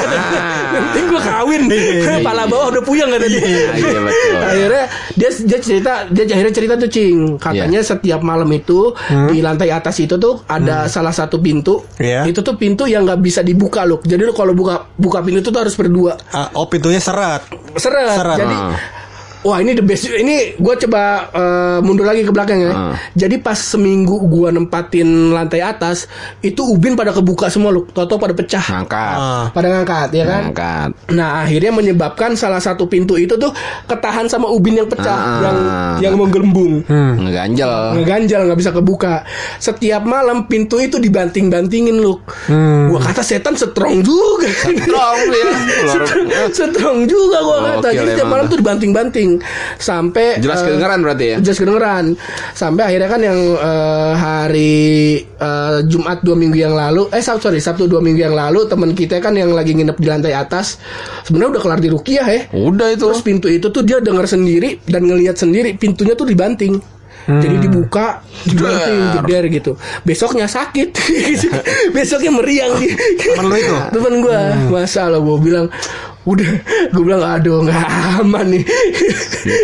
Yang 0.72 0.84
penting 0.88 1.04
gue 1.06 1.20
kawin. 1.22 1.62
Iya, 1.68 1.92
iya. 1.92 2.20
Pala 2.20 2.42
bawah 2.46 2.66
udah 2.70 2.82
puyeng 2.82 3.08
kata 3.08 3.26
dia. 3.26 3.40
Iya, 3.42 3.64
betul. 4.00 4.02
akhirnya 4.42 4.84
dia 5.12 5.30
dia 5.42 5.58
cerita 5.58 5.92
dia 6.08 6.24
akhirnya 6.26 6.54
cerita 6.54 6.74
tuh 6.76 6.88
cing 6.88 7.36
katanya 7.36 7.80
setiap 7.80 8.20
malam 8.20 8.48
itu 8.48 8.92
di 9.28 9.38
lantai 9.38 9.68
atas 9.68 9.98
itu 9.98 10.16
tuh 10.16 10.42
ada 10.44 10.86
salah 10.86 11.12
satu 11.12 11.38
pintu 11.38 11.84
Iya. 11.98 12.24
itu 12.24 12.40
tuh 12.40 12.54
pintu 12.54 12.84
yang 12.84 13.04
nggak 13.04 13.20
bisa 13.20 13.40
dibuka 13.40 13.82
loh 13.82 14.00
jadi 14.00 14.22
lo 14.22 14.32
kalau 14.32 14.52
buka 14.52 14.88
buka 14.92 15.20
pintu 15.20 15.44
tuh 15.44 15.52
harus 15.54 15.74
berdua 15.74 16.16
Ah, 16.30 16.48
oh 16.54 16.66
pintunya 16.66 16.98
seret. 16.98 17.44
seret, 17.76 18.14
Seret. 18.14 18.38
jadi 18.38 18.56
Ah. 18.56 18.76
Wah 19.42 19.58
ini 19.58 19.72
the 19.72 19.82
best 19.82 20.06
Ini 20.06 20.54
gue 20.54 20.74
coba 20.80 21.02
eh, 21.28 21.78
mundur 21.80 22.04
lagi 22.04 22.22
ke 22.22 22.30
belakang 22.30 22.58
ya 22.58 22.70
Ah. 22.72 22.94
Jadi 23.12 23.36
pas 23.36 23.54
seminggu 23.54 24.22
gue 24.22 24.48
nempatin 24.50 25.04
lantai 25.30 25.60
atas 25.60 26.06
Itu 26.38 26.64
ubin 26.64 26.92
pada 26.92 27.10
kebuka 27.10 27.46
semua 27.46 27.68
loh 27.68 27.84
Toto 27.84 28.16
pada 28.16 28.32
pecah 28.32 28.62
Ngangkat. 28.62 29.14
Ah. 29.14 29.44
Pada 29.50 29.66
ngangkat 29.68 30.08
ya 30.12 30.24
kan 30.24 30.42
Ngangkat. 30.46 30.88
Nah 31.10 31.42
akhirnya 31.42 31.70
menyebabkan 31.70 32.32
salah 32.32 32.58
satu 32.58 32.86
pintu 32.86 33.14
itu 33.14 33.34
tuh 33.34 33.50
Ketahan 33.84 34.26
sama 34.26 34.46
ubin 34.46 34.76
yang 34.76 34.86
pecah 34.86 35.10
Ah. 35.12 35.40
Yang 35.40 35.56
yang 36.02 36.14
menggelembung 36.16 36.86
Ngeganjel. 36.86 37.72
ngeganjal 37.94 38.40
nggak 38.44 38.58
bisa 38.58 38.70
kebuka 38.70 39.26
setiap 39.56 40.02
malam 40.02 40.44
pintu 40.44 40.78
itu 40.78 40.96
dibanting-bantingin 40.96 41.94
lu 41.94 42.14
Hmm. 42.42 42.88
gua 42.88 43.00
kata 43.02 43.20
setan 43.20 43.54
strong 43.54 44.00
juga 44.00 44.46
Strong. 44.52 45.18
Luar- 45.24 45.56
strong, 45.90 46.26
strong 46.52 46.98
juga 47.04 47.38
gua 47.40 47.58
kata 47.72 47.88
jadi 47.90 48.08
setiap 48.12 48.28
malam 48.28 48.46
tuh 48.46 48.58
dibanting-banting 48.58 49.31
sampai 49.78 50.40
Jelas 50.42 50.64
eh, 50.64 50.72
kedengeran 50.72 50.98
berarti 51.04 51.26
ya. 51.26 51.36
jelas 51.38 51.58
kedengeran 51.60 52.04
sampai 52.56 52.82
akhirnya 52.88 53.08
kan 53.08 53.20
yang 53.22 53.40
eh, 53.56 54.12
hari 54.16 54.82
eh, 55.22 55.78
Jumat 55.86 56.24
dua 56.24 56.36
minggu 56.36 56.58
yang 56.58 56.74
lalu 56.74 57.06
eh 57.12 57.22
Sabtu 57.22 57.48
sorry 57.48 57.60
Sabtu 57.62 57.86
dua 57.86 58.02
minggu 58.02 58.20
yang 58.24 58.34
lalu 58.34 58.66
teman 58.66 58.96
kita 58.96 59.22
kan 59.22 59.36
yang 59.36 59.52
lagi 59.52 59.76
nginep 59.76 59.96
di 59.98 60.06
lantai 60.08 60.34
atas 60.34 60.80
sebenarnya 61.28 61.58
udah 61.58 61.62
kelar 61.62 61.80
di 61.80 61.88
rukiah 61.92 62.26
ya 62.26 62.42
Udah 62.52 62.88
itu. 62.94 63.04
Terus 63.04 63.22
pintu 63.24 63.46
itu 63.50 63.66
tuh 63.68 63.82
dia 63.84 63.98
dengar 63.98 64.24
sendiri 64.24 64.80
dan 64.88 65.04
ngelihat 65.04 65.36
sendiri 65.36 65.74
pintunya 65.76 66.16
tuh 66.16 66.24
dibanting. 66.28 66.80
Jadi 67.28 67.56
dibuka, 67.62 68.22
jeder 68.46 69.44
gitu. 69.46 69.78
Besoknya 70.02 70.50
sakit. 70.50 70.88
Besoknya 71.96 72.34
meriang 72.34 72.78
dia. 72.82 72.94
Temen 72.96 73.46
lu 73.46 73.56
itu? 73.56 73.76
Temen 73.94 74.14
gue, 74.22 74.38
masa 74.70 75.06
lo 75.06 75.22
gue 75.22 75.38
bilang 75.38 75.66
udah 76.22 76.50
gue 76.94 77.02
bilang 77.02 77.18
aduh 77.18 77.66
nggak 77.66 77.82
aman 78.22 78.46
nih 78.54 78.62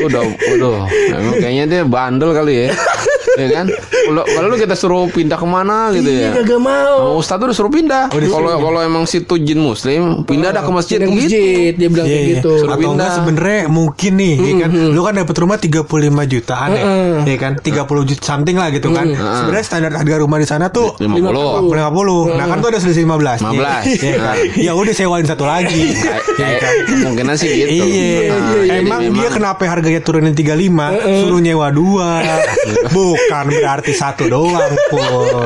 udah 0.02 0.26
udah 0.58 0.90
emang 1.14 1.38
kayaknya 1.38 1.64
dia 1.70 1.82
bandel 1.86 2.34
kali 2.34 2.66
ya 2.66 2.74
ya 3.38 3.48
kan? 3.54 3.66
Kalau 3.70 4.22
kalau 4.26 4.56
kita 4.56 4.74
suruh 4.74 5.06
pindah 5.06 5.34
ke 5.34 5.46
mana 5.46 5.88
gitu 5.90 6.06
iya 6.06 6.28
ya? 6.28 6.30
kagak 6.36 6.58
mau. 6.58 6.96
Sama 6.98 7.14
Ustadz 7.16 7.40
tuh 7.40 7.48
disuruh 7.48 7.72
pindah. 7.72 8.04
Kalau 8.10 8.58
kalau 8.58 8.80
emang 8.80 9.04
situ 9.04 9.34
jin 9.38 9.58
muslim, 9.58 10.22
pindah 10.22 10.50
dah 10.50 10.60
ke 10.60 10.70
masjid 10.70 10.96
Pindah 10.98 11.08
ke 11.08 11.14
gitu. 11.14 11.24
masjid 11.24 11.70
dia 11.72 11.88
bilang 11.88 12.06
Iya, 12.06 12.12
kayak 12.12 12.24
iya. 12.24 12.34
gitu. 12.36 12.52
Suruh 12.56 12.68
Atau 12.68 12.80
enggak 12.80 12.90
pindah. 12.90 13.10
sebenarnya 13.14 13.60
mungkin 13.68 14.12
nih 14.14 14.34
ya 14.34 14.52
kan? 14.58 14.70
Lu 14.88 15.00
kan 15.00 15.12
dapat 15.14 15.36
rumah 15.38 15.56
35 15.56 15.86
jutaan 16.26 16.68
ya? 16.70 16.82
Ya 17.24 17.36
kan? 17.36 17.52
30 17.56 17.78
juta 18.04 18.22
something 18.24 18.56
lah 18.56 18.68
gitu 18.68 18.88
kan? 18.90 19.06
Sebenarnya 19.08 19.64
standar 19.64 19.92
harga 19.94 20.16
rumah 20.18 20.36
di 20.36 20.46
sana 20.46 20.66
tuh 20.68 20.96
50. 20.96 21.70
50 21.70 22.34
Nah 22.34 22.46
kan 22.46 22.58
tuh 22.58 22.68
ada 22.68 22.78
selisih 22.78 23.04
15 23.04 23.40
15. 23.40 23.86
Iya 23.96 24.12
kan? 24.18 24.36
Ya 24.68 24.72
udah 24.74 24.92
sewain 24.92 25.24
satu 25.24 25.44
lagi. 25.44 25.94
Kayak- 25.94 26.24
kayak 26.30 26.60
kemungkinan 26.88 27.34
sih 27.34 27.48
gitu. 27.48 27.70
Iya, 27.78 28.30
Nah, 28.30 28.76
emang 28.76 29.00
dia 29.10 29.28
kenapa 29.28 29.62
harganya 29.64 30.00
turunin 30.00 30.32
35 30.32 30.90
Suruh 31.20 31.38
nyewa 31.38 31.68
dua. 31.68 32.22
Bukan 32.94 33.27
berarti 33.28 33.92
satu 33.92 34.24
doang 34.26 34.72
pur 34.88 35.44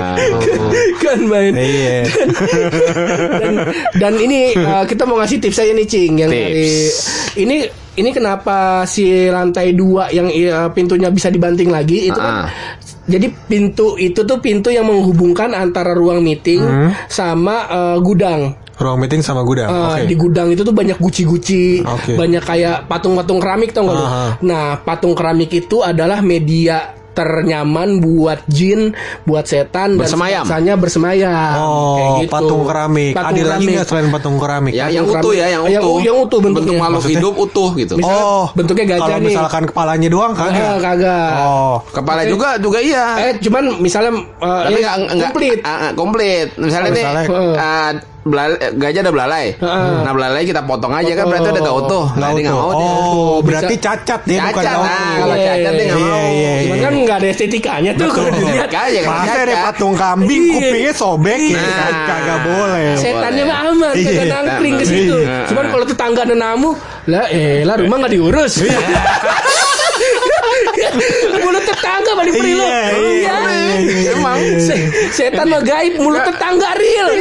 Ah, 0.00 0.16
kan 1.02 1.20
main 1.22 1.52
Iya 1.52 2.06
dan, 3.36 3.54
dan 3.96 4.14
ini 4.16 4.54
uh, 4.54 4.84
kita 4.84 5.04
mau 5.04 5.18
ngasih 5.18 5.38
tips 5.38 5.58
aja 5.58 5.72
nih 5.72 5.84
cing 5.84 6.12
yang 6.16 6.30
Tips. 6.30 6.40
dari 6.40 6.70
ini 7.38 7.56
ini 7.92 8.10
kenapa 8.10 8.56
si 8.84 9.04
lantai 9.26 9.72
dua 9.72 10.08
yang 10.08 10.26
uh, 10.28 10.70
pintunya 10.70 11.08
bisa 11.08 11.28
dibanting 11.28 11.68
lagi 11.68 12.08
itu 12.08 12.16
kan 12.16 12.28
Ah. 12.40 12.48
jadi 13.04 13.26
pintu 13.44 13.94
itu 13.96 14.22
tuh 14.22 14.38
pintu 14.38 14.70
yang 14.70 14.86
menghubungkan 14.86 15.50
antara 15.50 15.92
ruang 15.92 16.20
meeting 16.20 16.62
sama 17.06 17.66
uh, 17.66 17.98
gudang 17.98 18.54
Ruang 18.76 18.96
meeting 18.96 19.20
sama 19.20 19.44
gudang 19.44 19.68
Uh, 19.68 19.92
Oke 19.92 20.08
Di 20.08 20.16
gudang 20.16 20.48
itu 20.48 20.64
tuh 20.64 20.72
banyak 20.72 20.96
guci-guci, 20.96 21.84
Oke. 21.84 22.16
banyak 22.16 22.40
kayak 22.40 22.88
patung-patung 22.88 23.36
keramik 23.36 23.76
tau 23.76 23.84
gak 23.84 23.92
lu? 23.92 24.00
Aha. 24.00 24.26
Nah, 24.40 24.80
patung 24.80 25.12
keramik 25.12 25.52
itu 25.52 25.84
adalah 25.84 26.24
media 26.24 26.96
ternyaman 27.20 27.88
buat 28.00 28.40
jin, 28.46 28.96
buat 29.22 29.44
setan 29.44 29.94
Bersemayam. 29.94 30.42
dan 30.42 30.48
sisanya 30.48 30.74
bersemayam. 30.74 31.52
Oh, 31.56 31.94
Kayak 31.94 32.10
gitu. 32.18 32.32
patung 32.32 32.62
keramik. 32.64 33.12
Patung 33.12 33.28
Ada 33.28 33.36
lagi 33.36 33.44
keramik. 33.44 33.72
nggak 33.76 33.86
selain 33.86 34.08
patung 34.08 34.36
keramik? 34.36 34.72
Ya, 34.72 34.80
Patung 34.82 34.94
yang 34.94 35.04
utuh 35.04 35.12
keramik. 35.20 35.36
ya, 35.36 35.46
yang 35.46 35.62
Yang- 35.66 35.84
utuh. 35.84 35.98
yang 36.00 36.16
utuh 36.16 36.38
bentuknya. 36.38 36.58
Bentuk 36.60 36.74
makhluk 36.76 37.00
Maksudnya? 37.00 37.20
hidup 37.20 37.34
utuh 37.36 37.70
gitu. 37.74 37.92
Misalnya 37.94 38.24
oh, 38.24 38.46
bentuknya 38.52 38.84
gajah 38.86 39.00
kalau 39.00 39.16
nih. 39.16 39.26
misalkan 39.28 39.62
kepalanya 39.64 40.08
doang 40.08 40.32
kagak. 40.32 40.76
kagak. 40.80 41.32
Oh, 41.40 41.74
Kepala 41.90 42.22
juga 42.24 42.48
juga 42.56 42.78
iya. 42.80 43.04
Eh, 43.20 43.32
cuman 43.38 43.64
misalnya 43.78 44.12
uh, 44.38 44.62
Tapi 44.64 44.80
ya, 44.80 44.90
enggak 44.96 45.30
komplit. 45.30 45.58
ah, 45.62 45.90
komplit. 45.92 46.48
Misalnya 46.56 46.90
nih 46.90 47.04
Misalnya. 47.04 47.26
ah, 47.56 47.90
belal- 48.22 48.56
eh, 48.56 48.72
gajah 48.72 49.00
ada 49.00 49.10
belalai. 49.10 49.46
Nah, 49.58 50.12
belalai 50.12 50.42
kita 50.42 50.60
potong 50.62 50.92
aja 50.92 51.12
kan 51.14 51.24
berarti 51.24 51.48
udah 51.48 51.62
gak 51.62 51.76
utuh. 51.78 52.04
Nah, 52.14 52.28
dia 52.30 52.42
nggak 52.42 52.54
utuh. 52.54 52.66
mau 52.66 52.72
dia. 52.74 52.92
Oh, 52.92 53.38
berarti 53.40 53.74
cacat 53.76 54.20
dia 54.22 54.38
bukan 54.42 54.52
Cacat, 54.52 54.62
nggak 54.62 54.76
nah, 54.76 54.84
utuh. 54.84 55.16
kalau 55.16 55.36
cacat 55.36 55.72
dia 55.72 55.84
nggak 55.86 55.96
Iya, 55.96 56.12
mau. 56.12 56.28
iya, 56.30 56.52
Cuman 56.60 56.76
iya. 56.76 56.82
kan 56.82 56.94
nggak 57.00 57.16
ada 57.16 57.28
estetikanya 57.28 57.90
tuh 57.94 58.08
kalau 58.10 58.30
dilihat. 58.30 58.68
Makanya 58.68 59.00
kalau 59.00 59.20
Masa 59.20 59.40
ada 59.40 59.54
patung 59.62 59.94
kambing 59.94 60.42
Iya. 60.42 60.52
kupingnya 60.54 60.92
sobek 60.92 61.40
ya 61.48 61.60
kan? 61.60 61.92
kagak 62.06 62.38
boleh. 62.44 62.86
Setannya 62.94 63.42
mah 63.42 63.56
aman, 63.62 63.92
kagak 63.94 64.26
nangkring 64.28 64.74
ke 64.76 64.84
situ. 64.84 65.16
Cuman 65.48 65.64
kalau 65.66 65.84
tetangga 65.84 66.20
ada 66.22 66.36
namu, 66.36 66.68
lah 67.06 67.24
eh 67.28 67.62
lah 67.62 67.74
rumah 67.74 67.96
nggak 67.98 68.12
diurus. 68.12 68.52
mulut 71.44 71.64
tetangga 71.64 72.10
mah 72.16 72.24
diberi 72.26 72.52
lo. 72.56 72.64
Iya, 72.64 72.82
iya, 72.98 73.36
iya, 73.80 74.10
Emang 74.16 74.38
se- 74.58 74.88
setan 75.12 75.46
mah 75.48 75.62
gaib, 75.62 76.00
mulut 76.00 76.22
tetangga 76.24 76.74
real. 76.76 77.08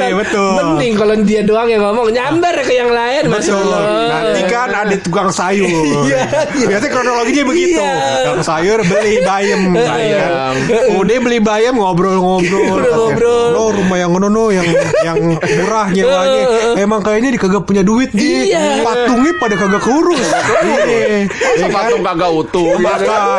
Iya, 0.00 0.16
betul. 0.16 0.56
Mending 0.56 0.92
kalau 0.96 1.14
dia 1.22 1.42
doang 1.44 1.68
yang 1.68 1.82
ngomong 1.82 2.10
nyamber 2.14 2.54
ke 2.64 2.72
yang 2.74 2.90
lain, 2.90 3.28
Betul. 3.28 3.62
Nanti 4.08 4.40
kan 4.48 4.70
ada 4.72 4.96
tukang 4.98 5.30
sayur. 5.30 5.66
Iya, 5.66 6.26
iya. 6.56 6.66
Biasanya 6.66 6.90
kronologinya 6.90 7.44
begitu. 7.46 7.80
Iya. 7.80 7.94
Tukang 8.24 8.42
sayur 8.44 8.78
beli 8.86 9.14
bayam. 9.22 9.60
Bayam. 9.74 10.52
Udah 11.00 11.16
beli 11.20 11.38
bayam 11.42 11.74
ngobrol-ngobrol. 11.78 13.50
Lo 13.54 13.70
rumah 13.74 13.96
yang 13.98 14.10
ngono 14.14 14.28
no 14.30 14.44
yang 14.50 14.66
yang 15.04 15.18
murah 15.36 15.86
nyewanya. 15.90 16.42
Emang 16.80 17.00
kayaknya 17.04 17.30
di 17.34 17.38
kagak 17.40 17.62
punya 17.66 17.82
duit. 17.84 18.10
Iya. 18.14 18.82
Patungnya 18.84 19.32
pada 19.38 19.54
kagak. 19.56 19.82
Iya. 19.90 21.26
Iya 21.28 21.66
kan? 21.66 21.72
patung 21.72 22.02
kagak 22.04 22.30
utuh. 22.30 22.76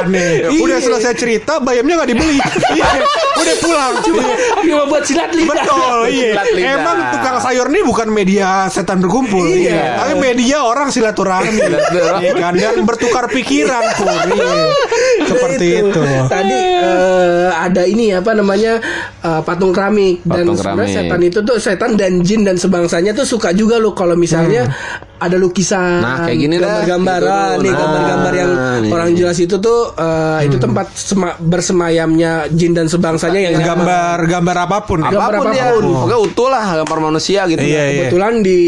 Nih. 0.07 0.31
Iya. 0.47 0.61
Udah 0.61 0.77
selesai 0.79 1.13
cerita 1.13 1.53
bayamnya 1.57 2.01
nggak 2.01 2.09
dibeli. 2.09 2.37
Iya, 2.71 2.89
udah 3.35 3.55
pulang. 3.59 3.93
Iya. 4.01 4.25
Cuma 4.65 4.83
buat 4.87 5.03
silat 5.03 5.31
lidah. 5.31 5.49
Betul, 5.51 5.97
iya. 6.09 6.31
Emang 6.75 6.97
tukang 7.13 7.37
sayur 7.39 7.67
ini 7.69 7.81
bukan 7.83 8.07
media 8.09 8.65
setan 8.67 8.99
berkumpul, 8.99 9.45
Iya. 9.45 10.01
Tapi 10.01 10.13
media 10.17 10.63
orang 10.63 10.89
silaturahmi. 10.89 11.57
Iya 12.21 12.33
kan? 12.37 12.53
Dan 12.55 12.83
bertukar 12.83 13.27
pikiran. 13.29 13.83
Iya. 14.31 14.51
Seperti 15.25 15.67
Nah, 15.71 15.79
itu. 15.87 16.01
Tadi 16.27 16.59
eh, 16.81 17.49
ada 17.51 17.83
ini 17.85 18.11
apa 18.11 18.31
namanya 18.33 18.79
eh, 19.21 19.41
patung 19.41 19.71
keramik 19.71 20.23
dan 20.23 20.51
sebenarnya 20.51 20.91
setan 21.03 21.21
itu 21.21 21.39
tuh 21.41 21.57
setan 21.57 21.91
dan 21.95 22.19
jin 22.21 22.41
dan 22.43 22.57
sebangsanya 22.57 23.11
tuh 23.13 23.23
suka 23.23 23.51
juga 23.51 23.77
loh 23.77 23.93
kalau 23.93 24.15
misalnya 24.15 24.67
ada 25.21 25.37
lukisan, 25.37 26.01
Nah, 26.01 26.25
kayak 26.25 26.37
gini 26.39 26.55
dah. 26.55 26.81
gambar-gambaran, 26.81 27.51
Gitu. 27.51 27.61
nih 27.61 27.71
Nah, 27.71 27.79
gambar-gambar 27.79 28.33
yang 28.33 28.51
nih. 28.81 28.91
orang 28.91 29.09
jelas 29.13 29.37
itu 29.37 29.55
tuh 29.55 29.79
eh, 29.93 30.39
itu 30.43 30.57
tempat 30.57 30.87
sema- 30.91 31.37
bersemayamnya 31.37 32.31
jin 32.49 32.73
dan 32.73 32.85
sebangsanya 32.85 33.39
yang 33.39 33.53
Gambar 33.61 34.25
gambar 34.25 34.57
apa 34.59 34.77
pun. 34.81 34.99
Gambar 34.99 35.13
apa 35.31 35.39
pun 35.39 35.51
apa 35.51 35.65
pun. 35.71 35.83
pokoknya 35.85 36.17
utuh 36.19 36.47
lah 36.47 36.65
gambar 36.75 36.99
manusia 37.03 37.45
gitu 37.45 37.61
Iya, 37.61 37.83
iya. 37.85 37.99
Kebetulan 38.03 38.33
di 38.41 38.59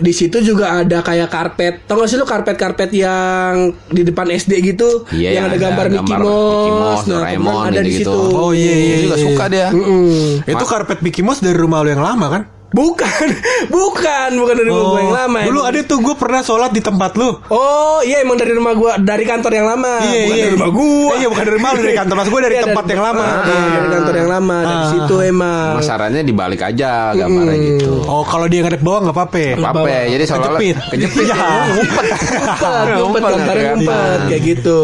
di 0.00 0.12
situ 0.12 0.40
juga 0.40 0.80
ada 0.80 0.98
kayak 1.00 1.28
karpet. 1.28 1.74
Tau 1.84 1.94
gak 1.94 2.08
sih 2.08 2.16
lu 2.16 2.24
karpet-karpet 2.24 2.90
yang 2.90 3.52
di 3.86 4.02
depan 4.02 4.26
SD 4.26 4.52
gitu, 4.66 5.04
Iya, 5.10 5.36
yang 5.36 5.44
ada 5.44 5.52
ada 5.52 5.62
gambar 5.62 5.86
Mickey 5.86 6.00
gambar 6.00 6.18
Mouse. 6.18 6.40
Mickey 6.50 6.72
Mouse, 6.72 7.02
nah, 7.02 7.12
Doraemon, 7.14 7.62
ada 7.66 7.80
di 7.80 7.92
situ. 7.92 8.18
Oh 8.30 8.50
iya 8.50 8.72
iya. 8.72 8.86
Dia 8.90 8.98
juga 9.02 9.16
iya. 9.16 9.24
suka 9.26 9.44
dia 9.46 9.66
Mm-mm. 9.70 10.48
Itu 10.48 10.64
karpet 10.64 10.98
Mickey 11.00 11.20
Mouse 11.20 11.38
dari 11.38 11.54
rumah 11.54 11.80
lu 11.80 11.90
yang 11.90 12.00
lama 12.00 12.26
kan? 12.26 12.42
Bukan, 12.70 13.26
bukan, 13.74 14.30
bukan 14.32 14.54
dari 14.54 14.68
rumah 14.68 14.84
gua 14.86 15.00
yang 15.00 15.10
lama. 15.12 15.38
Oh, 15.38 15.46
Dulu 15.48 15.60
emang. 15.60 15.70
ada 15.70 15.80
tuh 15.82 15.98
gue 15.98 16.14
pernah 16.14 16.40
sholat 16.40 16.70
di 16.70 16.78
tempat 16.78 17.12
lu. 17.14 17.30
Oh 17.48 17.98
iya 18.00 18.22
emang 18.22 18.34
dari 18.34 18.52
rumah 18.52 18.72
gua, 18.72 18.94
dari 18.94 19.22
kantor 19.22 19.52
yang 19.52 19.66
lama. 19.66 19.94
iya 20.00 20.20
bukan 20.22 20.30
iya. 20.30 20.44
dari 20.44 20.54
rumah 20.54 20.70
gua. 20.70 20.86
Eh, 20.86 21.16
iya 21.16 21.26
bukan 21.26 21.42
dari 21.42 21.56
rumah 21.56 21.70
lu 21.70 21.80
dari 21.80 21.96
kantor 21.96 22.14
mas 22.14 22.28
gue 22.28 22.40
dari 22.40 22.54
Iya, 22.56 22.64
tempat 22.64 22.84
yang 22.86 23.02
lama. 23.02 23.22
Ah, 23.22 23.42
Iya. 23.42 23.68
dari 23.74 23.88
kantor 23.90 24.14
yang 24.16 24.30
lama. 24.30 24.56
Dari 24.60 24.76
Ah. 24.76 24.86
situ 24.88 25.14
emang. 25.20 25.70
Masarannya 25.76 26.22
dibalik 26.22 26.60
aja 26.62 26.90
gambarnya 27.10 27.56
gitu 27.74 27.92
Oh 28.02 28.22
kalau 28.22 28.46
dia 28.46 28.60
ngadep 28.60 28.80
bawah 28.80 29.00
nggak 29.02 29.16
apa-apa. 29.16 29.44
apa 29.56 29.68
apa 29.72 29.88
ya 29.88 30.02
jadi 30.10 30.24
seolah 30.24 30.42
Kejepit. 30.52 30.76
kejepit 30.90 31.24
Iya. 31.26 31.36
ngumpet, 31.68 32.04
ngumpet, 32.96 32.96
Ngumpet, 32.96 33.22
gambarnya 33.24 33.70
ngumpet 33.72 34.18
kayak 34.26 34.42
gitu. 34.46 34.80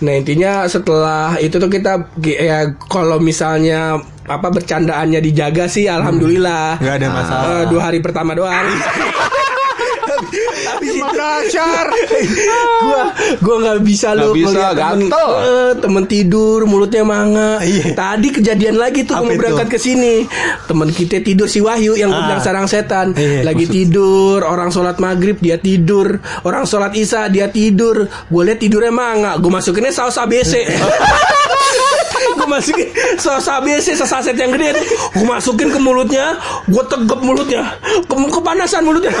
Nah 0.00 0.12
intinya 0.12 0.52
setelah 0.66 1.38
itu 1.38 1.54
tuh 1.54 1.68
kita 1.68 1.92
ya 2.18 2.58
kalau 2.84 3.18
misalnya 3.18 4.02
apa 4.32 4.48
bercandaannya 4.50 5.20
dijaga 5.20 5.66
sih, 5.66 5.86
alhamdulillah. 5.86 6.78
Nggak 6.78 6.94
ada 6.96 7.08
masalah. 7.08 7.44
Eh, 7.52 7.64
dua 7.68 7.82
hari 7.82 7.98
pertama 7.98 8.32
doang. 8.32 8.66
Habis 10.62 10.92
itu 10.94 11.08
Dasar. 11.12 11.86
gua 12.80 13.02
gua 13.38 13.56
nggak 13.60 13.78
bisa 13.82 14.08
Nggak 14.12 14.22
lu 14.22 14.32
bisa, 14.34 14.62
temen, 14.70 14.98
eh, 15.10 15.72
temen 15.76 16.04
tidur 16.04 16.64
mulutnya 16.64 17.02
manga 17.02 17.58
Iya. 17.60 17.92
tadi 17.92 18.28
kejadian 18.30 18.76
lagi 18.76 19.02
tuh 19.02 19.18
mau 19.18 19.30
berangkat 19.30 19.68
ke 19.68 19.78
sini 19.78 20.24
temen 20.64 20.88
kita 20.88 21.20
tidur 21.20 21.46
si 21.46 21.58
Wahyu 21.60 21.94
yang 21.94 22.10
Ah. 22.10 22.18
bilang 22.22 22.40
sarang 22.40 22.66
setan 22.66 23.12
Iya. 23.12 23.42
lagi 23.42 23.66
tidur 23.66 24.42
orang 24.42 24.70
sholat 24.70 24.96
maghrib 24.98 25.36
dia 25.38 25.56
tidur 25.56 26.16
orang 26.42 26.64
sholat 26.64 26.92
isya 26.92 27.26
dia 27.28 27.48
tidur 27.48 28.02
gue 28.06 28.42
liat 28.42 28.58
tidurnya 28.58 28.90
manga 28.90 29.36
gue 29.36 29.50
masukinnya 29.50 29.90
saus 29.90 30.16
ABC 30.16 30.54
masukin 32.52 32.88
saus 33.16 33.48
ABC 33.48 33.96
sesaset 33.96 34.36
yang 34.36 34.52
gede 34.52 34.76
gue 35.16 35.24
masukin 35.24 35.72
ke 35.72 35.78
mulutnya 35.80 36.36
gue 36.68 36.84
tegep 36.84 37.20
mulutnya 37.24 37.72
ke 38.04 38.14
kepanasan 38.28 38.84
mulutnya 38.84 39.12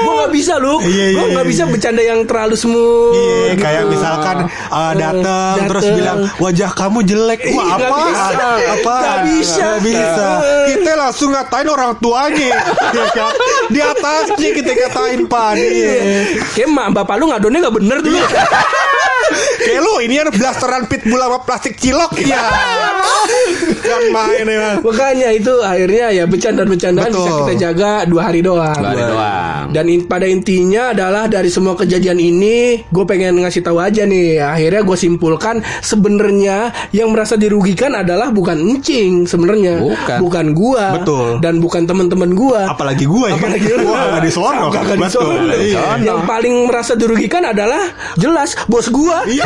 gue 0.00 0.12
nggak 0.12 0.32
bisa 0.32 0.58
lu 0.58 0.80
Iya, 0.80 1.06
iya, 1.12 1.18
gue 1.20 1.26
nggak 1.36 1.46
iya, 1.46 1.52
bisa 1.52 1.62
iya. 1.64 1.70
bercanda 1.70 2.02
yang 2.02 2.20
terlalu 2.26 2.54
smooth 2.58 3.14
Iya, 3.14 3.52
gitu. 3.54 3.62
kayak 3.62 3.84
misalkan 3.86 4.36
uh, 4.72 4.92
datang 4.96 5.56
terus 5.68 5.84
bilang 5.92 6.18
wajah 6.40 6.70
kamu 6.72 6.98
jelek. 7.04 7.40
Wah, 7.52 7.76
apa? 7.76 7.96
bisa. 8.06 8.48
Apa? 8.80 8.94
Nggak 8.96 9.18
bisa. 9.28 9.66
Nggak 9.66 9.78
bisa. 9.84 10.26
Kita 10.70 10.90
langsung 10.96 11.28
ngatain 11.34 11.68
orang 11.68 11.92
tuanya. 11.98 12.52
ya 12.96 13.04
kan? 13.12 13.32
Di 13.68 13.80
atasnya 13.80 14.48
kita 14.54 14.72
katain 14.86 15.22
pan. 15.26 15.54
Iya. 15.58 15.94
kayak 16.56 16.68
mak 16.70 16.88
bapak 16.96 17.14
lu 17.20 17.30
ngadonnya 17.30 17.58
nggak 17.62 17.76
bener 17.76 17.98
dulu 18.02 18.18
Kayak 19.60 19.80
lu 19.80 19.94
ini 20.00 20.14
kan 20.16 20.28
blasteran 20.30 20.82
pitbull 20.86 21.18
sama 21.18 21.38
plastik 21.40 21.74
cilok 21.76 22.12
ya. 22.20 22.42
kan 23.80 24.02
main 24.10 24.44
emang. 24.44 24.76
makanya 24.82 25.28
itu 25.30 25.52
akhirnya 25.60 26.10
ya 26.10 26.24
bercanda-bercandaan 26.24 27.10
bisa 27.10 27.30
kita 27.44 27.54
jaga 27.60 27.90
dua 28.04 28.22
hari 28.26 28.40
doang 28.40 28.72
Dua 28.72 28.90
hari 28.90 29.02
doang. 29.02 29.64
Dan 29.70 29.84
in- 29.86 30.06
pada 30.06 30.24
intinya 30.24 30.90
adalah 30.90 31.26
dari 31.26 31.46
semua 31.46 31.74
kejadian 31.74 32.18
ini, 32.18 32.82
gue 32.82 33.04
pengen 33.04 33.38
ngasih 33.38 33.62
tahu 33.62 33.78
aja 33.78 34.02
nih. 34.02 34.40
Akhirnya 34.40 34.82
gue 34.82 34.96
simpulkan 34.96 35.60
sebenarnya 35.80 36.58
yang 36.90 37.10
merasa 37.10 37.36
dirugikan 37.36 37.94
adalah 37.94 38.30
bukan 38.30 38.58
encing 38.58 39.26
sebenarnya, 39.26 39.78
Bukan. 40.18 40.46
gua, 40.52 40.98
Betul. 40.98 41.38
dan 41.38 41.58
bukan 41.58 41.84
teman-teman 41.84 42.32
gua. 42.32 42.66
Apalagi 42.68 43.04
gue 43.04 43.26
ya 43.26 43.36
kan. 43.36 43.40
Apalagi 43.46 43.68
lu. 43.70 43.86
Gua 43.86 44.00
nggak 44.08 44.24
disono. 44.24 44.66
Disono. 44.72 45.54
Iya. 45.54 45.82
Yang 46.00 46.20
paling 46.24 46.54
merasa 46.66 46.92
dirugikan 46.94 47.42
adalah 47.44 47.82
jelas 48.16 48.58
bos 48.66 48.88
gua. 48.88 49.19
Iya. 49.22 49.44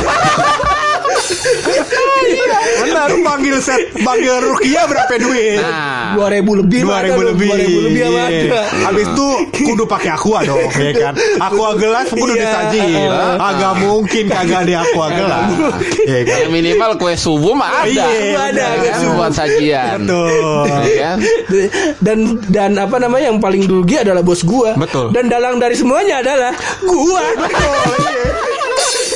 Benar 2.77 3.11
panggil 3.21 3.57
set 3.59 3.81
panggil 3.97 4.35
Rukia 4.41 4.83
berapa 4.85 5.15
duit? 5.17 5.59
nah 5.59 6.15
Dua 6.15 6.29
ribu 6.31 6.55
lebih, 6.55 6.81
dua 6.81 7.03
ribu 7.03 7.21
lebih. 7.25 7.49
Dua 7.49 7.59
ribu 7.59 7.79
lebih 7.83 8.01
sama 8.05 8.15
Iya. 8.25 8.43
ada. 8.47 8.61
Habis 8.87 9.07
itu 9.09 9.27
kudu 9.59 9.85
pakai 9.85 10.11
aqua 10.13 10.39
dong, 10.43 10.63
ya 10.73 10.93
kan? 10.95 11.15
Aqua 11.41 11.71
gelas 11.75 12.07
kudu 12.09 12.33
Iya. 12.33 12.43
disajiin. 12.45 13.11
Agak 13.35 13.73
mungkin 13.81 14.25
kagak 14.29 14.61
ada 14.63 14.75
aqua 14.81 15.07
gelas. 15.11 15.49
Ya 16.05 16.21
kan? 16.23 16.37
ya 16.37 16.49
minimal 16.49 16.91
kue 16.97 17.15
subuh 17.15 17.53
mah 17.53 17.83
ada 17.83 17.91
Iya, 17.91 18.07
ada, 18.53 18.67
kue 18.77 18.87
kan, 18.87 18.99
subuh. 19.01 19.15
buat 19.17 19.33
sajian 19.33 19.99
Betul. 20.01 20.67
Iya 20.85 20.95
kan? 21.01 21.17
dan 21.99 22.19
dan 22.47 22.71
apa 22.77 22.97
namanya 22.97 23.25
yang 23.27 23.41
paling 23.41 23.65
rugi 23.65 23.97
adalah 23.99 24.21
bos 24.21 24.43
gua 24.43 24.77
Betul. 24.77 25.11
dan 25.11 25.27
dalang 25.27 25.57
dari 25.57 25.75
semuanya 25.75 26.21
adalah 26.21 26.53
gua 26.81 27.25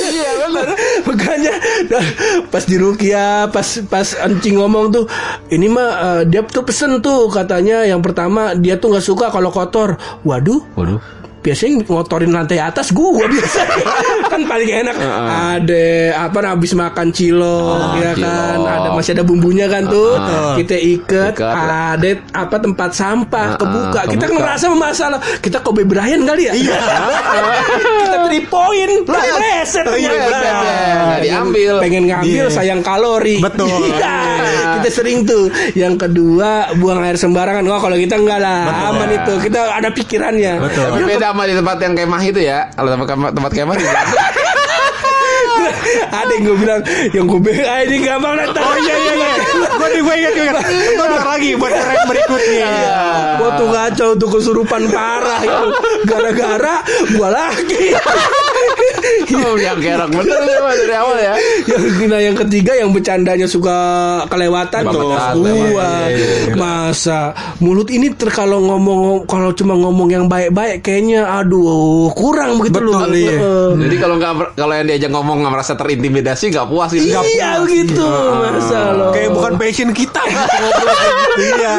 iya 0.09 0.31
benar. 0.41 0.67
Makanya 1.05 1.53
dah, 1.87 2.05
pas 2.49 2.63
di 2.65 2.75
Rukia 2.75 3.47
pas 3.53 3.67
pas 3.87 4.07
encing 4.25 4.57
ngomong 4.59 4.85
tuh 4.91 5.05
ini 5.53 5.69
mah 5.69 5.89
eh, 6.19 6.21
dia 6.27 6.41
tuh 6.43 6.65
pesen 6.65 6.99
tuh 6.99 7.29
katanya 7.29 7.85
yang 7.85 8.01
pertama 8.01 8.57
dia 8.57 8.75
tuh 8.75 8.93
nggak 8.93 9.05
suka 9.05 9.25
kalau 9.29 9.53
kotor. 9.53 9.95
Waduh. 10.25 10.61
Waduh 10.75 11.18
biasanya 11.39 11.83
ngotorin 11.87 12.31
lantai 12.31 12.59
atas 12.59 12.91
gua 12.91 13.25
biasa. 13.25 13.61
Kan 14.31 14.45
paling 14.45 14.69
enak. 14.69 14.95
Ada 15.59 15.87
apa 16.29 16.37
nah, 16.43 16.49
habis 16.53 16.71
makan 16.75 17.09
cilok 17.09 17.97
ya 17.97 18.11
kan? 18.13 18.57
cilok. 18.61 18.69
ada 18.69 18.87
masih 18.93 19.11
ada 19.17 19.23
bumbunya 19.25 19.65
kan 19.65 19.89
tuh. 19.89 20.15
Kita 20.59 20.75
iket 20.77 21.33
Iket. 21.33 21.49
ada 21.49 22.09
apa 22.35 22.55
tempat 22.61 22.89
sampah 22.93 23.57
kebuka. 23.57 24.01
Kita 24.05 24.25
kebuka. 24.29 24.37
ngerasa 24.45 24.65
masalah 24.73 25.19
kita 25.41 25.63
Kobe 25.65 25.83
Bryant 25.83 26.23
kali 26.27 26.47
ya? 26.49 26.53
Iya. 26.53 26.79
Kita 27.99 28.17
three 28.29 28.45
point 28.45 29.03
lah 29.05 29.23
reset. 29.39 29.85
Iya, 29.89 30.09
benar. 30.13 30.53
Nggak 31.09 31.21
diambil. 31.25 31.71
pengen 31.81 32.03
ngambil 32.09 32.45
Iya. 32.49 32.53
sayang 32.53 32.81
kalori. 32.85 33.37
Betul. 33.41 33.69
Iya. 33.89 34.79
kita 34.79 34.89
sering 34.91 35.25
tuh. 35.25 35.49
Yang 35.75 36.07
kedua 36.07 36.71
buang 36.77 37.01
air 37.03 37.17
sembarangan. 37.17 37.65
Oh 37.67 37.81
kalau 37.81 37.97
kita 37.97 38.15
enggak 38.15 38.39
lah. 38.39 38.91
Aman 38.93 39.09
itu. 39.11 39.33
Kita 39.49 39.75
ada 39.75 39.89
pikirannya. 39.91 40.53
Betul. 40.61 41.09
Beda 41.09 41.28
sama 41.29 41.45
di 41.45 41.53
tempat 41.53 41.77
yang 41.81 41.93
kemah 41.93 42.21
itu 42.25 42.41
ya. 42.41 42.59
Kalau 42.73 42.89
tempat 42.89 43.07
kemah, 43.13 43.29
tempat 43.33 43.51
kemah 43.53 43.75
di 43.77 43.85
ada 46.09 46.31
yang 46.31 46.43
gue 46.47 46.57
bilang 46.57 46.81
yang 47.11 47.25
gue 47.27 47.39
bilang 47.39 47.67
ah, 47.67 47.79
ini 47.83 47.97
gampang 48.01 48.35
datang 48.39 48.63
Oh 48.63 48.77
iya 48.79 48.95
iya 48.95 49.13
iya. 49.13 49.33
Gue 49.75 49.87
nih 49.91 50.01
gue 50.01 50.15
ingat 50.15 50.31
gue 50.33 50.45
ingat. 50.47 50.65
Itu 50.65 51.03
ntar 51.03 51.25
lagi 51.27 51.49
buat 51.59 51.73
rap 51.73 52.01
berikutnya. 52.07 52.71
Gua 53.39 53.49
tuh 53.55 53.69
kacau 53.71 54.09
tuh 54.19 54.29
kesurupan 54.29 54.83
parah 54.91 55.39
itu 55.41 55.67
gara-gara 56.03 56.83
gua 57.15 57.29
lagi 57.31 57.95
Oh, 59.39 59.55
yang 59.55 59.79
kerok 59.79 60.09
bener 60.11 60.41
ya 60.41 60.59
Mas, 60.61 60.77
dari 60.77 60.95
awal 60.95 61.17
ya. 61.17 61.33
yang 61.69 62.09
nah, 62.11 62.19
yang 62.19 62.35
ketiga 62.37 62.71
yang 62.75 62.89
bercandanya 62.91 63.47
suka 63.47 63.77
kelewatan 64.27 64.81
tuh 64.89 64.99
Kelewatan, 65.09 65.33
gua 65.39 65.53
iya, 65.55 65.89
iya. 66.13 66.53
masa 66.55 67.33
mulut 67.63 67.87
ini 67.89 68.11
ter 68.13 68.29
kalau 68.29 68.59
ngomong 68.61 69.25
kalau 69.25 69.53
cuma 69.53 69.73
ngomong 69.73 70.09
yang 70.09 70.25
baik-baik 70.27 70.83
kayaknya 70.83 71.25
aduh 71.25 72.11
kurang 72.13 72.59
begitu 72.59 72.81
Betul, 72.83 72.91
loh 72.91 73.01
iya. 73.13 73.31
Heeh. 73.37 73.69
Jadi 73.87 73.95
kalau 73.97 74.15
nggak 74.19 74.33
kalau 74.57 74.73
yang 74.75 74.87
diajak 74.87 75.11
ngomong 75.13 75.35
nggak 75.45 75.53
merasa 75.53 75.73
terintimidasi 75.73 76.43
nggak 76.51 76.67
puas 76.67 76.89
gitu. 76.91 77.07
Iya 77.09 77.49
begitu 77.63 78.05
masa 78.05 78.79
lo 78.93 79.09
Kayak 79.15 79.29
bukan 79.33 79.53
passion 79.57 79.89
kita. 79.95 80.21
Iya. 81.39 81.73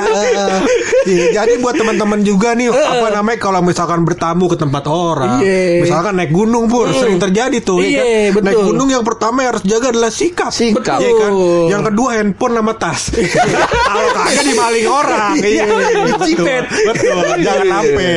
Iya, 1.04 1.24
Jadi 1.36 1.60
buat 1.60 1.76
teman-teman 1.76 2.24
juga 2.24 2.56
nih 2.56 2.72
apa 2.72 3.12
namanya 3.12 3.36
kalau 3.36 3.60
misalkan 3.60 4.08
bertamu 4.08 4.48
ke 4.48 4.56
tempat 4.56 4.84
orang, 4.88 5.44
Iya. 5.44 5.84
misalkan 5.84 6.16
naik 6.16 6.32
gunung 6.32 6.64
pur, 6.64 6.88
sering 6.96 7.19
terjadi 7.20 7.38
terjadi 7.40 7.58
tuh 7.62 7.78
ya 7.80 7.88
Iya, 7.88 8.02
kan? 8.02 8.34
betul. 8.34 8.44
Naik 8.44 8.60
gunung 8.66 8.88
yang 8.90 9.00
pertama 9.00 9.36
yang 9.40 9.50
harus 9.54 9.64
jaga 9.64 9.86
adalah 9.90 10.10
sikap. 10.10 10.50
Sikap. 10.50 10.98
Iya 10.98 11.12
kan? 11.14 11.32
Yang 11.68 11.82
kedua 11.88 12.08
handphone 12.14 12.54
sama 12.54 12.72
tas. 12.74 13.00
Kalau 13.90 14.08
kagak 14.12 14.44
dimaling 14.44 14.86
orang. 14.86 15.32
Iya, 15.36 15.64
Dicipet. 16.10 16.64
Betul. 16.68 17.16
betul. 17.16 17.38
Jangan 17.46 17.66
sampai. 17.70 18.12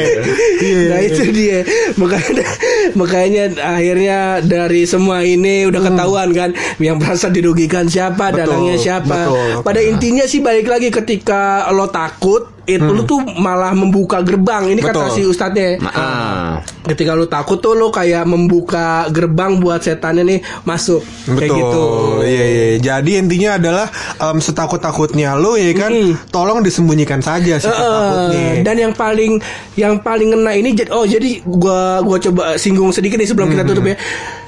Iya. 0.60 0.82
Nah 0.86 1.00
itu 1.02 1.22
dia 1.30 1.60
makanya 1.96 2.46
makanya 2.94 3.44
akhirnya 3.58 4.18
dari 4.40 4.84
semua 4.84 5.22
ini 5.22 5.66
udah 5.66 5.82
ketahuan 5.84 6.30
kan 6.32 6.50
yang 6.78 6.98
merasa 6.98 7.28
dirugikan 7.30 7.86
siapa 7.86 8.24
Hmm. 8.24 8.34
Betul, 8.34 8.40
dalangnya 8.46 8.76
siapa. 8.78 9.18
betul. 9.26 9.50
Pada 9.62 9.82
intinya 9.82 10.26
sih 10.26 10.40
balik 10.40 10.68
lagi 10.68 10.90
ketika 10.90 11.42
lo 11.70 11.88
takut 11.88 12.53
itu 12.66 12.84
lu 12.86 13.04
tuh 13.04 13.20
malah 13.36 13.72
membuka 13.72 14.20
gerbang. 14.20 14.72
Ini 14.72 14.80
kata 14.80 14.92
Hmm. 14.94 15.08
Betul. 15.10 15.16
si 15.16 15.22
ustadznya. 15.26 15.70
Ah. 15.86 16.64
Ketika 16.84 17.12
lu 17.12 17.26
takut 17.26 17.58
tuh 17.58 17.74
lo 17.74 17.88
kayak 17.88 18.24
membuka 18.24 19.08
gerbang 19.10 19.58
buat 19.58 19.80
setannya 19.80 20.24
nih 20.24 20.40
masuk 20.64 21.04
kayak 21.26 21.44
Betul. 21.44 21.58
gitu. 21.58 21.84
Iya, 22.24 22.46
iya. 22.46 22.68
Jadi 22.80 23.12
intinya 23.18 23.50
adalah 23.56 23.88
em, 24.18 24.38
setakut-takutnya 24.38 25.36
lo 25.36 25.56
ya 25.56 25.72
kan, 25.74 25.92
Mm. 25.92 26.14
tolong 26.30 26.60
disembunyikan 26.60 27.20
saja 27.20 27.56
sih 27.56 27.68
Eh, 27.68 27.76
takutnya. 27.76 28.64
dan 28.64 28.76
yang 28.80 28.94
paling 28.94 29.32
yang 29.76 29.96
paling 29.98 30.32
ngena 30.32 30.52
ini 30.54 30.72
oh 30.90 31.04
jadi 31.04 31.44
gua 31.44 32.00
gua 32.00 32.18
coba 32.18 32.56
singgung 32.56 32.92
sedikit 32.92 33.16
nih 33.16 33.28
sebelum 33.28 33.48
kita 33.48 33.64
tutup 33.64 33.84
ya. 33.86 33.96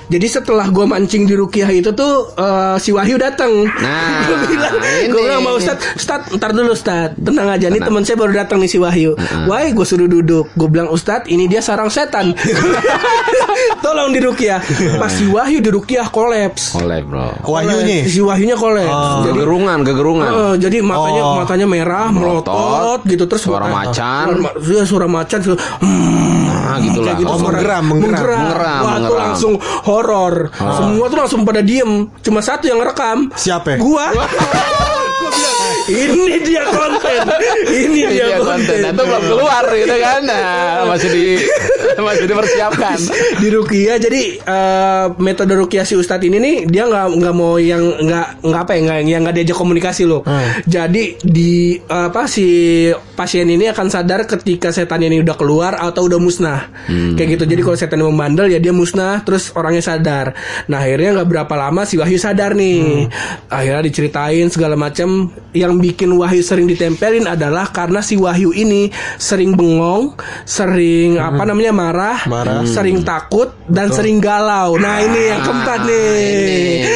Jadi 0.06 0.28
setelah 0.28 0.68
gua 0.68 0.86
mancing 0.86 1.24
di 1.24 1.34
Rukiah 1.34 1.70
itu 1.70 1.90
tuh 1.92 2.30
eh, 2.32 2.76
si 2.78 2.90
Wahyu 2.90 3.16
datang. 3.16 3.52
Nah, 3.66 4.22
gua 4.28 4.38
bilang, 4.44 4.74
gua 5.08 5.22
bilang 5.24 5.40
sama 5.40 5.52
Ustad, 5.54 5.78
Ustad, 5.96 6.22
ntar 6.32 6.52
dulu 6.52 6.72
Ustad, 6.72 7.10
tenang 7.16 7.50
aja. 7.50 7.68
Nih 7.68 7.80
teman 7.80 8.02
saya 8.02 8.16
baru 8.16 8.34
datang 8.36 8.58
nih 8.58 8.68
si 8.68 8.78
Wahyu. 8.78 9.18
Wah, 9.46 9.62
gue 9.62 9.86
suruh 9.86 10.06
duduk. 10.06 10.50
Gue 10.54 10.68
bilang 10.68 10.88
Ustad, 10.88 11.26
ini 11.26 11.46
dia 11.46 11.60
sarang 11.60 11.88
setan. 11.88 12.34
Tolong 13.84 14.10
di 14.10 14.20
Rukiah. 14.20 14.62
Pas 14.98 15.10
si 15.10 15.26
Wahyu 15.26 15.60
di 15.60 15.70
Rukiah 15.70 16.08
kolaps. 16.08 16.76
Oleh 16.76 17.02
bro. 17.02 17.34
Wahyunya. 17.44 18.06
Si 18.06 18.20
Wahyunya 18.20 18.56
kolaps. 18.56 19.26
Jadi 19.26 19.34
Gegerungan, 19.36 19.78
gegerungan. 19.82 20.28
Eh, 20.28 20.56
jadi 20.60 20.78
matanya 20.82 21.24
Oh. 21.26 21.36
matanya 21.38 21.66
merah, 21.66 22.08
Melotot, 22.10 22.52
melotot 22.52 23.00
gitu 23.06 23.24
terus 23.26 23.42
suara 23.42 23.66
macan. 23.66 24.26
Suara, 24.36 24.52
iya, 24.60 24.84
suara 24.84 25.08
macan 25.08 25.40
suara, 25.40 25.58
hmm, 25.80 26.44
Nah, 26.66 26.78
gitulah. 26.82 27.06
kayak 27.08 27.18
gitu 27.20 27.30
Oh, 27.30 27.40
menggeram, 27.40 27.84
menggeram. 27.86 28.26
Menggeram, 28.26 28.82
Wah, 28.82 28.96
tuh 28.96 29.00
menggeram. 29.00 29.20
langsung 29.22 29.54
horor. 29.96 30.36
Semua 30.52 31.06
tuh 31.08 31.18
langsung 31.18 31.42
pada 31.42 31.64
diem. 31.64 32.12
Cuma 32.20 32.44
satu 32.44 32.68
yang 32.68 32.84
ngerekam. 32.84 33.32
Siapa? 33.32 33.80
Gua. 33.80 34.12
Gua 35.16 35.32
bilang, 35.32 35.60
ini 35.88 36.36
dia 36.44 36.64
konten. 36.68 37.20
Ini 37.66 37.88
Ini 37.88 38.00
dia 38.12 38.26
dia 38.28 38.38
konten. 38.38 38.68
konten. 38.68 38.92
Itu 38.92 39.04
belum 39.08 39.24
keluar 39.26 39.64
gitu 39.72 39.96
kan. 39.96 40.22
Nah, 40.22 40.84
masih 40.86 41.10
di 41.10 41.26
masih 42.08 42.28
dipersiapkan. 42.28 42.98
di 43.42 43.48
Rukia 43.52 43.96
jadi 44.02 44.22
eh, 44.42 45.06
metode 45.22 45.54
Rukia 45.56 45.88
si 45.88 45.96
Ustadz 45.96 46.26
ini 46.28 46.38
nih 46.38 46.56
dia 46.68 46.88
nggak 46.88 47.08
nggak 47.22 47.36
mau 47.36 47.56
yang 47.56 47.82
nggak 47.82 48.28
nggak 48.44 48.62
apa 48.62 48.72
ya 48.76 48.80
nggak 48.84 48.98
yang 49.08 49.22
nggak 49.24 49.36
diajak 49.36 49.58
komunikasi 49.58 50.04
loh. 50.08 50.22
Jadi 50.66 51.20
di 51.24 51.80
apa 51.88 52.28
si 52.28 52.48
pasien 53.16 53.48
ini 53.48 53.72
akan 53.72 53.88
sadar 53.88 54.28
ketika 54.28 54.72
setan 54.76 55.06
ini 55.06 55.24
udah 55.24 55.36
keluar 55.40 55.74
atau 55.80 56.08
udah 56.08 56.20
musnah. 56.20 56.68
Kayak 57.16 57.40
gitu. 57.40 57.44
Jadi 57.48 57.62
kalau 57.64 57.78
setan 57.78 58.00
ini 58.02 58.08
membandel 58.08 58.48
ya 58.52 58.60
dia 58.60 58.76
musnah 58.76 59.24
terus 59.24 59.54
orangnya 59.56 59.84
sadar. 59.84 60.36
Nah 60.68 60.84
akhirnya 60.84 61.22
nggak 61.22 61.30
berapa 61.30 61.54
lama 61.56 61.88
si 61.88 61.96
Wahyu 61.96 62.20
sadar 62.20 62.54
nih. 62.58 63.08
Akhirnya 63.48 63.82
diceritain 63.86 64.48
segala 64.52 64.76
macam 64.76 65.32
yang 65.56 65.80
bikin 65.80 66.12
Wahyu 66.12 66.44
sering 66.44 66.68
ditempelin 66.68 67.26
adalah 67.26 67.72
karena 67.72 68.04
si 68.04 68.20
Wahyu 68.20 68.52
ini 68.52 68.92
sering 69.16 69.56
bengong 69.56 70.16
sering 70.44 71.18
apa 71.18 71.44
namanya 71.48 71.72
marah 71.86 72.18
Marah. 72.26 72.66
sering 72.66 73.02
takut 73.02 73.54
dan 73.68 73.88
sering 73.90 74.18
galau. 74.18 74.74
Nah, 74.76 74.98
ini 75.00 75.22
yang 75.28 75.42
keempat 75.42 75.80
nih. 75.82 76.10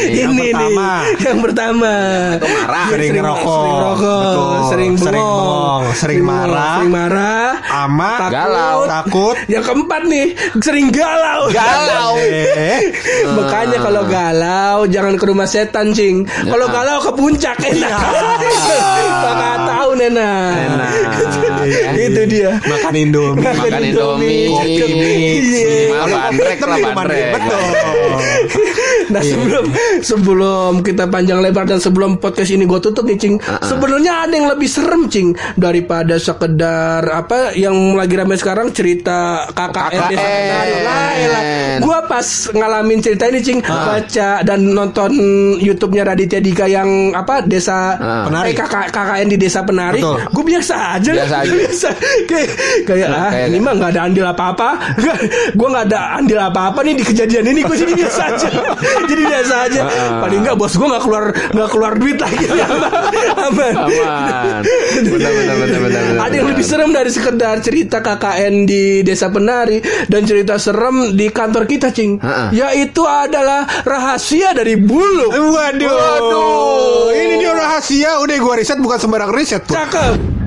Ini, 0.10 0.18
Yang 0.20 0.32
nih 0.32 0.50
pertama. 0.52 0.90
yang 1.20 1.38
pertama. 1.40 1.94
marah. 2.40 2.86
Dia 2.90 2.92
Sering 2.92 3.12
ngerokok. 3.16 3.54
sering 3.54 3.78
rokok, 3.80 4.20
Betul. 4.20 4.50
sering 4.66 4.92
bengong, 4.92 5.00
Sering 5.00 5.22
bengong, 5.22 5.82
sering 5.94 6.22
marah. 6.24 6.74
sering 6.74 6.92
marah, 6.92 7.48
Ama 7.80 8.12
takut, 8.18 8.34
galau. 8.34 8.78
takut. 8.88 9.36
Yang 9.48 9.64
keempat 9.66 10.02
nih, 10.04 10.28
sering 10.60 10.88
galau. 10.90 11.42
Galau. 11.50 12.12
Makanya 13.38 13.78
kalau 13.80 14.04
galau 14.06 14.78
jangan 14.86 15.14
ke 15.16 15.26
rumah 15.26 15.46
setan, 15.46 15.92
Cing. 15.92 16.26
Kalau 16.26 16.66
Ya. 16.68 16.74
galau 16.76 16.98
ke 17.00 17.12
puncak 17.14 17.58
enak. 17.60 18.02
Bakal 19.20 19.56
tahu 19.68 19.90
Nena. 19.96 20.32
Enak. 20.56 20.92
Itu 21.96 22.22
dia. 22.26 22.52
makan 22.62 22.94
Indomie. 22.96 23.44
Makan 23.44 23.82
Indomie. 23.84 24.48
Kopi 24.76 24.94
mix. 24.94 25.44
Iya. 25.50 26.04
Bandrek 26.06 26.60
lah, 26.62 26.78
bandrek. 26.94 27.26
Betul. 27.34 27.62
Nah 29.10 29.26
sebelum 29.26 29.66
sebelum 30.06 30.72
kita 30.86 31.10
panjang 31.10 31.42
lebar 31.42 31.66
dan 31.66 31.82
sebelum 31.82 32.22
podcast 32.22 32.54
ini 32.54 32.64
gue 32.64 32.78
tutup 32.78 33.02
nih 33.04 33.18
cing, 33.18 33.36
sebenarnya 33.60 34.28
ada 34.28 34.34
yang 34.34 34.48
lebih 34.48 34.70
serem 34.70 35.10
cing 35.10 35.34
daripada 35.56 36.22
sekedar 36.22 37.02
apa 37.04 37.54
yang 37.54 37.74
lagi 37.98 38.14
ramai 38.14 38.38
sekarang 38.38 38.70
cerita. 38.70 39.50
Lah, 40.80 41.10
elah. 41.16 41.44
Gua 41.80 42.06
pas 42.06 42.22
ngalamin 42.52 43.00
cerita 43.00 43.26
ini 43.26 43.40
cing 43.40 43.60
baca 43.66 44.30
dan 44.44 44.60
nonton 44.68 45.12
YouTube-nya 45.58 46.04
Raditya 46.06 46.38
Dika 46.38 46.66
yang 46.66 46.88
apa 47.12 47.42
desa 47.42 47.98
Penari. 47.98 48.52
eh, 48.52 48.56
KK 48.56 48.76
KKN 48.90 49.28
di 49.28 49.38
desa 49.38 49.60
penari, 49.62 50.02
Betul. 50.02 50.18
gue 50.30 50.44
biasa 50.46 50.76
aja, 50.96 51.12
Biasa 51.16 51.36
aja. 51.40 51.54
biasa 51.60 51.90
kayak 52.26 52.50
kayak 52.86 53.08
ah 53.10 53.32
ini 53.48 53.58
mah 53.58 53.74
nggak 53.74 53.92
ada 53.96 54.02
andil 54.06 54.26
apa-apa, 54.60 55.00
gue 55.56 55.68
nggak 55.72 55.86
ada 55.88 56.00
andil 56.20 56.40
apa-apa 56.44 56.80
nih 56.84 57.00
di 57.00 57.04
kejadian 57.08 57.56
ini 57.56 57.64
gue 57.64 57.78
jadi 57.80 57.94
biasa 57.96 58.22
aja, 58.36 58.50
jadi 59.12 59.24
biasa 59.24 59.54
aja. 59.72 59.82
Paling 60.20 60.40
nggak 60.44 60.56
bos 60.60 60.74
gue 60.76 60.88
nggak 60.88 61.04
keluar 61.08 61.24
nggak 61.32 61.70
keluar 61.72 61.92
duit 61.96 62.18
lagi, 62.20 62.46
aman. 63.48 63.74
Aman. 63.88 64.62
Benar 65.00 65.32
benar 65.32 65.56
benar 65.56 65.80
benar. 65.80 65.80
benar, 65.80 66.24
Ada 66.28 66.34
yang 66.36 66.48
lebih 66.52 66.66
serem 66.68 66.92
dari 66.92 67.12
sekedar 67.12 67.56
cerita 67.64 68.04
KKN 68.04 68.54
di 68.68 68.84
Desa 69.08 69.32
Penari 69.32 69.80
dan 70.12 70.22
cerita 70.28 70.60
serem 70.60 71.16
di 71.16 71.32
kantor 71.32 71.64
kita, 71.64 71.96
Cing. 71.96 72.20
Ha-ha. 72.20 72.52
Yaitu 72.52 73.08
adalah 73.08 73.64
rahasia 73.88 74.52
dari 74.52 74.76
bulu. 74.76 75.32
Waduh. 75.32 75.88
Waduh. 75.88 77.16
Ini 77.16 77.36
dia 77.40 77.54
rahasia. 77.56 78.20
Udah 78.20 78.36
gua 78.44 78.60
riset 78.60 78.80
bukan 78.84 79.00
sembarang 79.00 79.32
riset 79.32 79.64
tuh. 79.64 79.78
Cakep. 79.80 80.39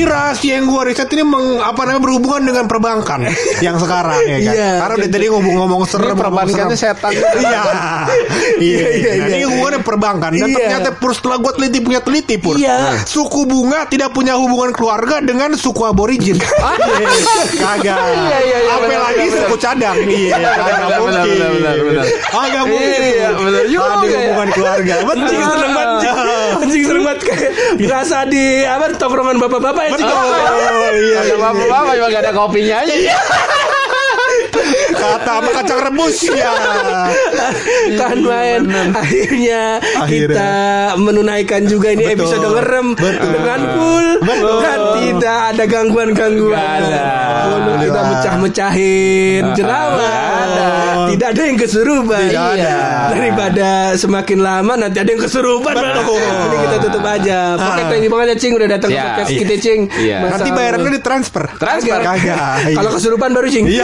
Ini 0.00 0.08
rahasia 0.08 0.56
yang 0.56 0.64
gua 0.64 0.88
riset 0.88 1.12
ini 1.12 1.20
meng, 1.20 1.60
apa 1.60 1.84
namanya 1.84 2.00
berhubungan 2.00 2.40
dengan 2.40 2.64
perbankan 2.64 3.20
yang 3.66 3.76
sekarang 3.76 4.16
ya 4.24 4.38
kan. 4.40 4.54
Iya. 4.56 4.70
Karena 4.80 4.94
udah 4.96 5.10
tadi 5.12 5.26
ngomong-ngomong 5.28 5.82
serem, 5.84 6.16
perbankannya 6.16 6.72
setan. 6.72 7.12
Iya. 7.20 7.60
Iya, 8.60 8.88
iya, 8.96 9.10
Nah, 9.20 9.26
Ini 9.28 9.44
hubungannya 9.44 9.80
perbankan 9.84 10.30
dan 10.32 10.48
Iya. 10.48 10.56
ternyata 10.56 10.90
pur 10.96 11.12
setelah 11.12 11.36
gua 11.36 11.52
teliti 11.52 11.84
punya 11.84 12.00
teliti 12.00 12.40
pur. 12.40 12.56
Iya. 12.56 12.96
Suku 13.04 13.44
bunga 13.44 13.84
tidak 13.86 14.16
punya 14.16 14.40
hubungan 14.40 14.72
keluarga 14.72 15.20
dengan 15.20 15.52
suku 15.52 15.84
aborigin. 15.84 16.40
Kagak. 17.60 18.00
Iya, 18.00 18.38
iya, 18.40 18.58
iya, 18.64 18.72
Apa 18.72 18.86
benar, 18.88 19.00
lagi 19.04 19.24
benar, 19.28 19.36
suku 19.44 19.56
cadang. 19.60 19.96
Iya, 20.00 20.32
kagak 20.40 20.88
mungkin. 20.96 21.28
benar, 21.28 21.50
benar, 21.52 21.76
benar. 21.84 22.04
Kagak 22.24 22.64
mungkin. 22.64 23.00
Iya, 23.04 23.28
benar 23.36 23.62
Ada 23.68 24.06
ya. 24.08 24.16
hubungan 24.16 24.48
keluarga. 24.56 24.94
Anjing 25.04 25.42
serem 25.44 25.70
banget. 25.70 26.08
Anjing 26.56 26.84
serem 26.88 27.02
banget 27.04 27.20
kayak 27.20 27.50
berasa 27.76 28.16
di 28.24 28.44
apa 28.64 28.84
tongkrongan 28.96 29.36
bapak-bapak 29.38 29.84
Betul. 29.90 30.08
Iya, 30.90 31.18
Ada 31.22 31.34
iya. 31.34 31.34
apa-apa 31.38 31.92
cuma 31.96 32.08
gak 32.10 32.22
ada 32.22 32.32
kopinya 32.34 32.76
aja. 32.82 32.94
Kata 34.90 35.32
sama 35.40 35.50
kacang 35.54 35.80
rebus 35.80 36.16
ya. 36.26 36.52
kan 37.96 38.16
main 38.20 38.60
akhirnya 38.90 39.62
kita 40.04 40.52
menunaikan 40.96 41.64
juga 41.64 41.92
ini 41.92 42.04
Betul. 42.06 42.16
episode 42.18 42.46
ngerem 42.50 42.86
Betul. 42.94 43.30
dengan 43.30 43.60
full 43.72 44.08
Betul. 44.20 44.58
dan 44.60 44.78
tidak 44.96 45.38
ada 45.54 45.64
gangguan-gangguan. 45.64 46.80
Kita 47.80 48.00
mecah-mecahin 48.06 49.42
jerawat. 49.54 50.48
Tidak 51.10 51.26
ada 51.26 51.42
yang 51.42 51.58
kesurupan. 51.58 52.28
Tidak 52.28 52.46
ada. 52.54 52.76
Daripada 53.10 53.68
semakin 53.96 54.38
lama 54.40 54.72
nanti 54.76 54.98
ada 54.98 55.08
yang 55.08 55.22
kesurupan. 55.22 55.74
Betul. 55.74 56.20
Jadi 56.20 56.56
kita 56.60 56.76
tutup 56.80 57.04
aja. 57.04 57.38
Pakai 57.56 57.84
thank 57.88 58.04
you 58.04 58.10
banget 58.10 58.26
ya 58.28 58.36
Cing 58.38 58.52
udah 58.54 58.68
datang 58.68 58.88
ke 58.88 58.96
Siap. 58.96 59.06
podcast 59.08 59.30
Iya. 59.30 59.40
kita 59.40 59.54
Cing. 59.58 59.80
Iya. 59.90 60.16
Nanti 60.28 60.48
bayarannya 60.50 60.90
ditransfer. 60.92 61.44
Transfer. 61.56 61.98
Kagak. 62.00 62.38
Kalau 62.76 62.90
kesurupan 62.92 63.30
baru 63.32 63.48
Cing. 63.48 63.64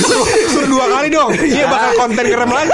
Suruh, 0.00 0.26
suruh 0.50 0.68
dua 0.68 0.86
kali 0.90 1.08
dong. 1.12 1.30
Iya 1.34 1.66
bakal 1.70 1.90
konten 2.00 2.24
keren 2.26 2.50
lagi. 2.50 2.70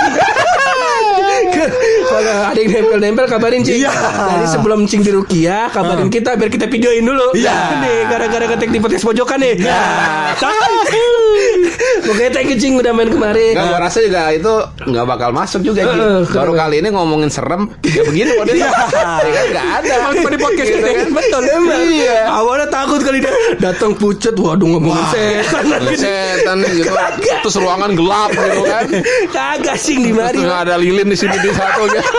Kalau 2.10 2.34
ada 2.50 2.58
yang 2.58 2.70
nempel-nempel 2.72 3.26
kabarin 3.28 3.60
Cing. 3.62 3.84
Iya. 3.84 3.92
Jadi 3.92 4.46
sebelum 4.48 4.84
Cing 4.84 5.02
di 5.04 5.12
Rukia 5.12 5.68
kabarin 5.70 6.08
kita 6.08 6.34
biar 6.34 6.50
kita 6.50 6.66
videoin 6.66 7.04
dulu. 7.04 7.36
Iya. 7.36 7.80
Nih 7.80 7.98
gara-gara 8.08 8.44
ketek 8.48 8.70
di 8.72 8.78
podcast 8.80 9.04
pojokan 9.04 9.38
nih. 9.40 9.54
Nah. 9.60 10.34
Pokoknya 12.00 12.30
thank 12.32 12.50
you 12.50 12.58
Cing 12.58 12.74
udah 12.76 12.90
main 12.90 13.08
kemarin. 13.08 13.54
Enggak, 13.54 13.66
gua 13.70 13.78
rasa 13.80 13.98
juga 14.02 14.22
itu 14.32 14.52
nggak 14.88 15.04
bakal 15.06 15.30
masuk 15.30 15.60
juga 15.62 15.86
Ji. 15.86 16.00
Eh, 16.00 16.20
Baru 16.32 16.52
kali 16.56 16.80
ini 16.82 16.88
ngomongin 16.90 17.30
serem, 17.30 17.70
ya 17.84 18.02
begini 18.02 18.30
kok 18.34 18.46
dia. 18.50 18.66
Ya 18.66 19.30
kan 19.30 19.46
nggak 19.52 19.68
ada. 19.80 19.92
Emang 20.00 20.12
cuma 20.18 20.30
di 20.32 20.38
podcast 20.40 20.68
Gitu 20.70 20.86
kan. 20.86 21.08
Betul 21.12 21.42
emang 21.50 21.82
Iya. 21.90 22.20
Awalnya 22.30 22.66
takut 22.70 23.00
kali 23.02 23.18
dia 23.20 23.34
Datang 23.58 23.92
pucet 23.98 24.34
Waduh 24.36 24.66
ngomongin 24.76 25.04
setan 25.10 25.82
Setan 25.94 26.58
gitu. 26.62 26.92
Terus 27.42 27.56
ruangan 27.58 27.90
gelap 27.94 28.30
gitu 28.30 28.62
kan. 28.64 28.84
Kagak 29.30 29.76
sing 29.76 29.98
di 30.04 30.12
mari 30.14 30.38
Terus 30.38 30.54
ada 30.54 30.74
lilin 30.78 31.08
di 31.10 31.16
sini 31.18 31.36
di 31.50 31.56
satu 31.58 31.82
ya. 31.90 32.02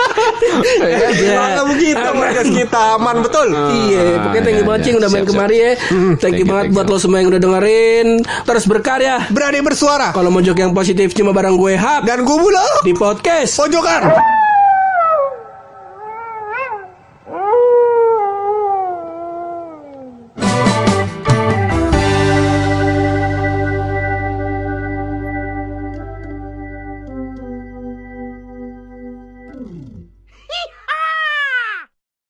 Ya? 0.82 1.08
Iya. 1.08 1.38
Nggak 1.56 1.66
begitu 1.72 2.08
podcast 2.12 2.52
kita 2.52 2.80
aman 3.00 3.16
betul. 3.24 3.48
Iya, 3.52 4.20
pokoknya 4.20 4.42
thank 4.44 4.56
you 4.58 4.64
iya, 4.64 4.68
banget 4.68 4.80
iya. 4.80 4.86
Cing 4.86 4.96
udah 5.00 5.10
main 5.10 5.24
kemari 5.24 5.56
ya. 5.56 5.70
Thank 5.72 5.96
you 5.96 6.16
Thank 6.20 6.34
you, 6.40 6.46
banget 6.48 6.66
buat 6.74 6.86
lo 6.90 6.96
semua 7.00 7.18
yang 7.22 7.28
udah 7.32 7.40
dengerin. 7.40 8.08
Terus 8.44 8.64
berkarya. 8.68 9.14
Berani 9.32 9.60
bersuara 9.64 10.12
Kalau 10.12 10.28
mau 10.28 10.42
jok 10.44 10.58
yang 10.58 10.72
positif 10.76 11.16
cuma 11.16 11.32
bareng 11.32 11.56
gue 11.56 11.74
Hap 11.78 12.04
dan 12.04 12.26
gue 12.26 12.36
mulu 12.36 12.66
di 12.84 12.92
podcast. 12.92 13.56
pojokan. 13.56 14.41